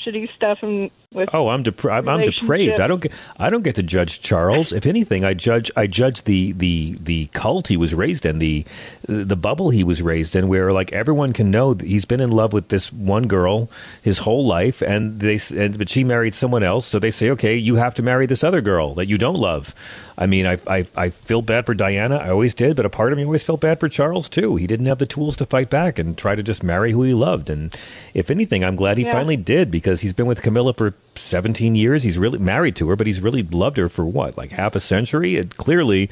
shitty 0.06 0.28
stuff 0.36 0.60
and 0.62 0.90
with. 1.14 1.30
Oh, 1.34 1.50
I'm 1.50 1.64
depra- 1.64 1.98
I'm, 2.00 2.08
I'm 2.10 2.22
depraved. 2.22 2.80
I 2.80 2.88
don't 2.88 3.02
get 3.02 3.12
I 3.38 3.50
don't 3.50 3.64
get 3.64 3.76
to 3.76 3.84
judge 3.84 4.22
Charles. 4.22 4.72
If 4.72 4.86
anything, 4.86 5.24
I 5.26 5.34
judge 5.34 5.70
I 5.76 5.86
judge 5.88 6.24
the 6.24 6.54
the 6.54 6.98
the 7.00 7.28
cult 7.34 7.68
he 7.68 7.76
was 7.78 7.94
raised 7.94 8.26
in, 8.26 8.40
the 8.40 8.66
the 9.08 9.36
bubble 9.36 9.70
he 9.70 9.84
was 9.84 10.02
raised 10.02 10.36
in, 10.36 10.48
where 10.48 10.72
like 10.72 10.92
everyone 10.94 11.34
can 11.34 11.52
know 11.52 11.74
that 11.74 11.86
he's 11.86 12.06
been 12.06 12.22
in 12.22 12.32
love 12.32 12.54
with 12.54 12.70
this 12.70 12.92
one 12.94 13.28
girl 13.28 13.70
his 14.02 14.20
whole 14.20 14.46
life, 14.48 14.82
and 14.82 15.20
they 15.20 15.38
and 15.56 15.78
but 15.78 15.90
she 15.90 16.04
married 16.04 16.34
someone 16.34 16.64
else, 16.64 16.86
so 16.86 16.98
they 16.98 17.12
say, 17.12 17.30
okay, 17.32 17.56
you 17.56 17.76
have 17.76 17.94
to 17.96 18.02
marry 18.02 18.26
this 18.26 18.44
other 18.44 18.62
girl 18.62 18.96
that 18.96 19.08
you 19.08 19.18
don't 19.18 19.36
love. 19.36 19.76
I 20.22 20.28
mean, 20.28 20.46
I 20.46 20.60
I, 20.68 20.86
I 20.96 21.10
feel 21.10 21.42
bad 21.42 21.66
for 21.66 21.74
Diana. 21.74 22.18
I 22.18 22.30
always 22.30 22.54
did, 22.54 22.76
but 22.76 22.86
a 22.86 22.90
part 22.90 23.12
of 23.12 23.18
me 23.18 23.26
always 23.26 23.42
felt 23.44 23.60
bad 23.62 23.80
for 23.80 23.90
Charles 23.90 24.30
too. 24.30 24.56
He 24.56 24.68
didn't 24.68 24.86
have 24.86 25.00
the 25.00 25.06
tools 25.08 25.36
to 25.38 25.46
fight 25.46 25.70
back 25.70 25.98
and 25.98 26.18
try 26.18 26.36
to 26.36 26.44
just 26.44 26.62
marry 26.64 26.92
who 26.92 27.02
he 27.04 27.14
loved. 27.14 27.50
And 27.50 27.76
if 28.14 28.30
anything, 28.30 28.64
I'm 28.64 28.76
glad 28.76 28.98
he 29.00 29.04
Yeah. 29.06 29.14
finally 29.14 29.36
did 29.36 29.72
because 29.72 30.02
he's 30.02 30.14
been 30.14 30.28
with 30.28 30.42
Camilla 30.44 30.74
for 30.74 30.94
17 31.16 31.74
years. 31.76 32.04
He's 32.04 32.18
really 32.20 32.38
married 32.40 32.76
to 32.78 32.88
her, 32.90 32.96
but 32.96 33.08
he's 33.08 33.20
really 33.20 33.44
loved 33.44 33.78
her 33.78 33.90
for 33.90 34.06
what, 34.06 34.38
like 34.38 34.52
half 34.52 34.76
a 34.76 34.80
century? 34.80 35.38
It 35.38 35.58
clearly 35.58 36.10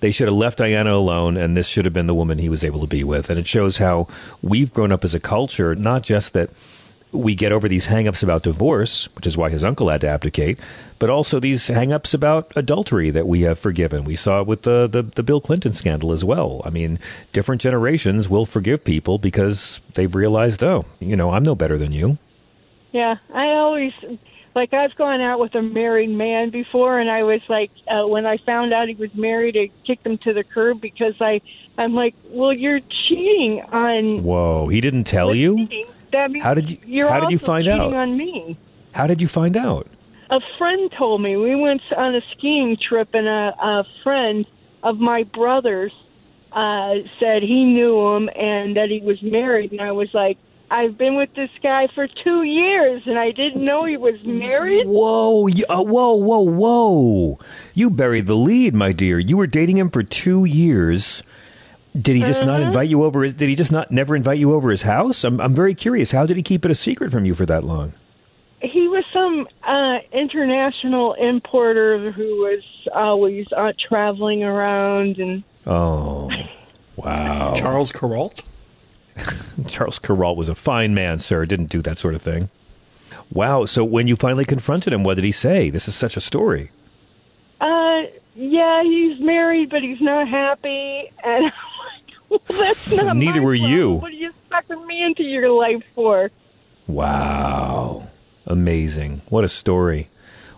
they 0.00 0.10
should 0.10 0.28
have 0.28 0.36
left 0.36 0.58
Diana 0.58 0.94
alone, 0.94 1.36
and 1.38 1.56
this 1.56 1.66
should 1.66 1.86
have 1.86 1.94
been 1.94 2.06
the 2.06 2.14
woman 2.14 2.36
he 2.38 2.50
was 2.50 2.62
able 2.62 2.80
to 2.80 2.86
be 2.86 3.02
with. 3.04 3.30
And 3.30 3.38
it 3.38 3.46
shows 3.46 3.78
how 3.78 4.06
we've 4.42 4.72
grown 4.72 4.92
up 4.92 5.02
as 5.02 5.14
a 5.14 5.20
culture, 5.20 5.74
not 5.74 6.02
just 6.02 6.34
that 6.34 6.50
we 7.12 7.34
get 7.34 7.52
over 7.52 7.68
these 7.68 7.86
hang-ups 7.86 8.22
about 8.22 8.42
divorce, 8.42 9.08
which 9.14 9.26
is 9.26 9.36
why 9.36 9.50
his 9.50 9.64
uncle 9.64 9.88
had 9.88 10.00
to 10.02 10.08
abdicate, 10.08 10.58
but 10.98 11.08
also 11.08 11.40
these 11.40 11.66
hang-ups 11.68 12.12
about 12.14 12.52
adultery 12.56 13.10
that 13.10 13.26
we 13.26 13.42
have 13.42 13.58
forgiven. 13.58 14.04
We 14.04 14.16
saw 14.16 14.40
it 14.40 14.46
with 14.46 14.62
the, 14.62 14.86
the, 14.86 15.02
the 15.02 15.22
Bill 15.22 15.40
Clinton 15.40 15.72
scandal 15.72 16.12
as 16.12 16.24
well. 16.24 16.62
I 16.64 16.70
mean, 16.70 16.98
different 17.32 17.60
generations 17.60 18.28
will 18.28 18.46
forgive 18.46 18.84
people 18.84 19.18
because 19.18 19.80
they've 19.94 20.14
realized, 20.14 20.62
oh, 20.62 20.84
you 21.00 21.16
know, 21.16 21.32
I'm 21.32 21.42
no 21.42 21.54
better 21.54 21.78
than 21.78 21.92
you. 21.92 22.18
Yeah, 22.92 23.16
I 23.32 23.46
always 23.48 23.92
like 24.54 24.72
I've 24.72 24.96
gone 24.96 25.20
out 25.20 25.38
with 25.38 25.54
a 25.54 25.60
married 25.60 26.08
man 26.08 26.48
before, 26.48 26.98
and 26.98 27.10
I 27.10 27.24
was 27.24 27.42
like, 27.48 27.70
uh, 27.88 28.06
when 28.06 28.24
I 28.24 28.38
found 28.38 28.72
out 28.72 28.88
he 28.88 28.94
was 28.94 29.14
married, 29.14 29.54
I 29.56 29.70
kicked 29.86 30.06
him 30.06 30.16
to 30.18 30.32
the 30.32 30.42
curb 30.42 30.80
because 30.80 31.14
I, 31.20 31.42
I'm 31.76 31.94
like, 31.94 32.14
well, 32.30 32.54
you're 32.54 32.80
cheating 32.80 33.60
on. 33.70 34.22
Whoa, 34.22 34.68
he 34.68 34.80
didn't 34.80 35.04
tell 35.04 35.34
you? 35.34 35.68
That 36.16 36.30
means 36.30 36.44
How 36.44 36.54
did 36.54 36.70
you- 36.70 36.78
You're 36.86 37.08
how 37.08 37.20
did 37.20 37.30
you 37.30 37.38
find 37.38 37.68
out? 37.68 37.92
On 37.92 38.16
me. 38.16 38.56
How 38.92 39.06
did 39.06 39.20
you 39.20 39.28
find 39.28 39.56
out? 39.56 39.86
A 40.30 40.40
friend 40.58 40.90
told 40.98 41.20
me 41.20 41.36
we 41.36 41.54
went 41.54 41.82
on 41.96 42.14
a 42.14 42.22
skiing 42.32 42.76
trip, 42.88 43.10
and 43.14 43.28
a, 43.28 43.54
a 43.60 43.84
friend 44.02 44.46
of 44.82 44.98
my 44.98 45.24
brother's 45.24 45.92
uh, 46.52 46.94
said 47.20 47.42
he 47.42 47.64
knew 47.64 47.94
him 48.14 48.30
and 48.34 48.76
that 48.76 48.88
he 48.88 49.00
was 49.00 49.22
married, 49.22 49.72
and 49.72 49.80
I 49.80 49.92
was 49.92 50.08
like. 50.14 50.38
I've 50.68 50.98
been 50.98 51.14
with 51.14 51.32
this 51.36 51.50
guy 51.62 51.86
for 51.94 52.08
two 52.24 52.42
years, 52.42 53.00
and 53.06 53.16
I 53.16 53.30
didn't 53.30 53.64
know 53.64 53.84
he 53.84 53.96
was 53.96 54.16
married. 54.24 54.84
Whoa, 54.88 55.46
uh, 55.46 55.84
whoa, 55.84 56.14
whoa, 56.16 56.40
whoa. 56.40 57.38
You 57.72 57.88
buried 57.88 58.26
the 58.26 58.34
lead, 58.34 58.74
my 58.74 58.90
dear. 58.90 59.20
You 59.20 59.36
were 59.36 59.46
dating 59.46 59.76
him 59.76 59.90
for 59.90 60.02
two 60.02 60.44
years. 60.44 61.22
Did 62.00 62.16
he 62.16 62.22
just 62.22 62.44
not 62.44 62.60
Uh-huh. 62.60 62.68
invite 62.68 62.88
you 62.88 63.04
over? 63.04 63.22
His, 63.22 63.32
did 63.34 63.48
he 63.48 63.54
just 63.54 63.72
not 63.72 63.90
never 63.90 64.14
invite 64.16 64.38
you 64.38 64.52
over 64.54 64.70
his 64.70 64.82
house? 64.82 65.24
I'm, 65.24 65.40
I'm 65.40 65.54
very 65.54 65.74
curious. 65.74 66.12
How 66.12 66.26
did 66.26 66.36
he 66.36 66.42
keep 66.42 66.64
it 66.64 66.70
a 66.70 66.74
secret 66.74 67.10
from 67.12 67.24
you 67.24 67.34
for 67.34 67.46
that 67.46 67.64
long? 67.64 67.92
He 68.60 68.88
was 68.88 69.04
some 69.12 69.46
uh, 69.66 69.98
international 70.12 71.14
importer 71.14 72.10
who 72.12 72.24
was 72.42 72.62
always 72.94 73.46
uh, 73.56 73.72
traveling 73.88 74.42
around, 74.42 75.18
and 75.18 75.42
Oh, 75.66 76.30
wow. 76.96 77.54
Charles 77.56 77.92
Kuralt? 77.92 78.42
Charles 79.68 79.98
Kuralt 79.98 80.36
was 80.36 80.48
a 80.48 80.54
fine 80.54 80.94
man, 80.94 81.18
sir. 81.18 81.44
Didn't 81.44 81.70
do 81.70 81.82
that 81.82 81.98
sort 81.98 82.14
of 82.14 82.22
thing. 82.22 82.48
Wow. 83.32 83.64
So 83.64 83.84
when 83.84 84.06
you 84.06 84.16
finally 84.16 84.44
confronted 84.44 84.92
him, 84.92 85.02
what 85.04 85.14
did 85.14 85.24
he 85.24 85.32
say? 85.32 85.70
This 85.70 85.88
is 85.88 85.94
such 85.94 86.16
a 86.16 86.20
story. 86.20 86.70
uh, 87.60 88.02
yeah, 88.38 88.82
he's 88.82 89.18
married, 89.20 89.70
but 89.70 89.80
he's 89.82 90.00
not 90.00 90.28
happy, 90.28 91.10
and 91.24 91.44
I'm 91.44 91.44
like, 91.44 91.52
well, 91.52 91.65
that's 92.46 92.92
not. 92.92 93.16
Neither 93.16 93.42
were 93.42 93.54
problem. 93.56 93.70
you. 93.72 93.92
What 93.94 94.12
are 94.12 94.14
you 94.14 94.32
sucking 94.50 94.86
me 94.86 95.02
into 95.02 95.22
your 95.22 95.50
life 95.50 95.82
for? 95.94 96.30
Wow. 96.86 98.08
Amazing. 98.46 99.22
What 99.28 99.44
a 99.44 99.48
story. 99.48 100.08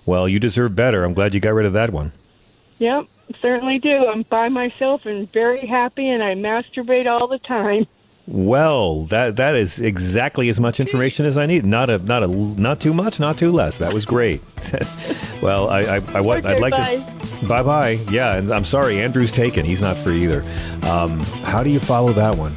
Well, 0.07 0.29
you 0.29 0.39
deserve 0.39 0.75
better. 0.77 1.05
I'm 1.05 1.15
glad 1.15 1.35
you 1.35 1.41
got 1.41 1.51
rid 1.55 1.67
of 1.67 1.73
that 1.75 1.91
one. 1.91 2.13
Yep. 2.79 3.07
certainly 3.43 3.79
do. 3.79 4.07
I'm 4.07 4.23
by 4.23 4.49
myself 4.49 5.03
and 5.05 5.31
very 5.33 5.67
happy, 5.67 6.09
and 6.09 6.23
I 6.23 6.35
masturbate 6.35 7.07
all 7.07 7.27
the 7.29 7.39
time. 7.39 7.87
Well, 8.27 9.05
that 9.05 9.37
that 9.37 9.57
is 9.57 9.81
exactly 9.81 10.51
as 10.51 10.61
much 10.61 10.81
information 10.81 11.25
as 11.25 11.39
I 11.39 11.47
need. 11.47 11.65
Not 11.65 11.89
a 11.89 11.97
not 11.99 12.23
a 12.23 12.27
not 12.27 12.79
too 12.79 12.93
much, 12.93 13.19
not 13.19 13.39
too 13.39 13.51
less. 13.51 13.79
That 13.79 13.95
was 13.95 14.05
great. 14.05 14.43
well, 15.43 15.71
I 15.71 15.81
I, 15.81 15.95
I 16.15 16.21
what 16.21 16.39
Okay, 16.41 16.49
I'd 16.55 16.61
like 16.61 16.73
bye. 16.73 16.97
to 16.97 17.27
bye 17.47 17.63
bye. 17.63 17.99
Yeah, 18.11 18.37
and 18.37 18.51
I'm 18.51 18.65
sorry, 18.65 19.01
Andrew's 19.01 19.33
taken. 19.33 19.65
He's 19.65 19.81
not 19.81 19.97
free 19.97 20.25
either. 20.25 20.43
Um, 20.83 21.21
how 21.45 21.63
do 21.63 21.71
you 21.71 21.81
follow 21.81 22.13
that 22.15 22.37
one? 22.37 22.53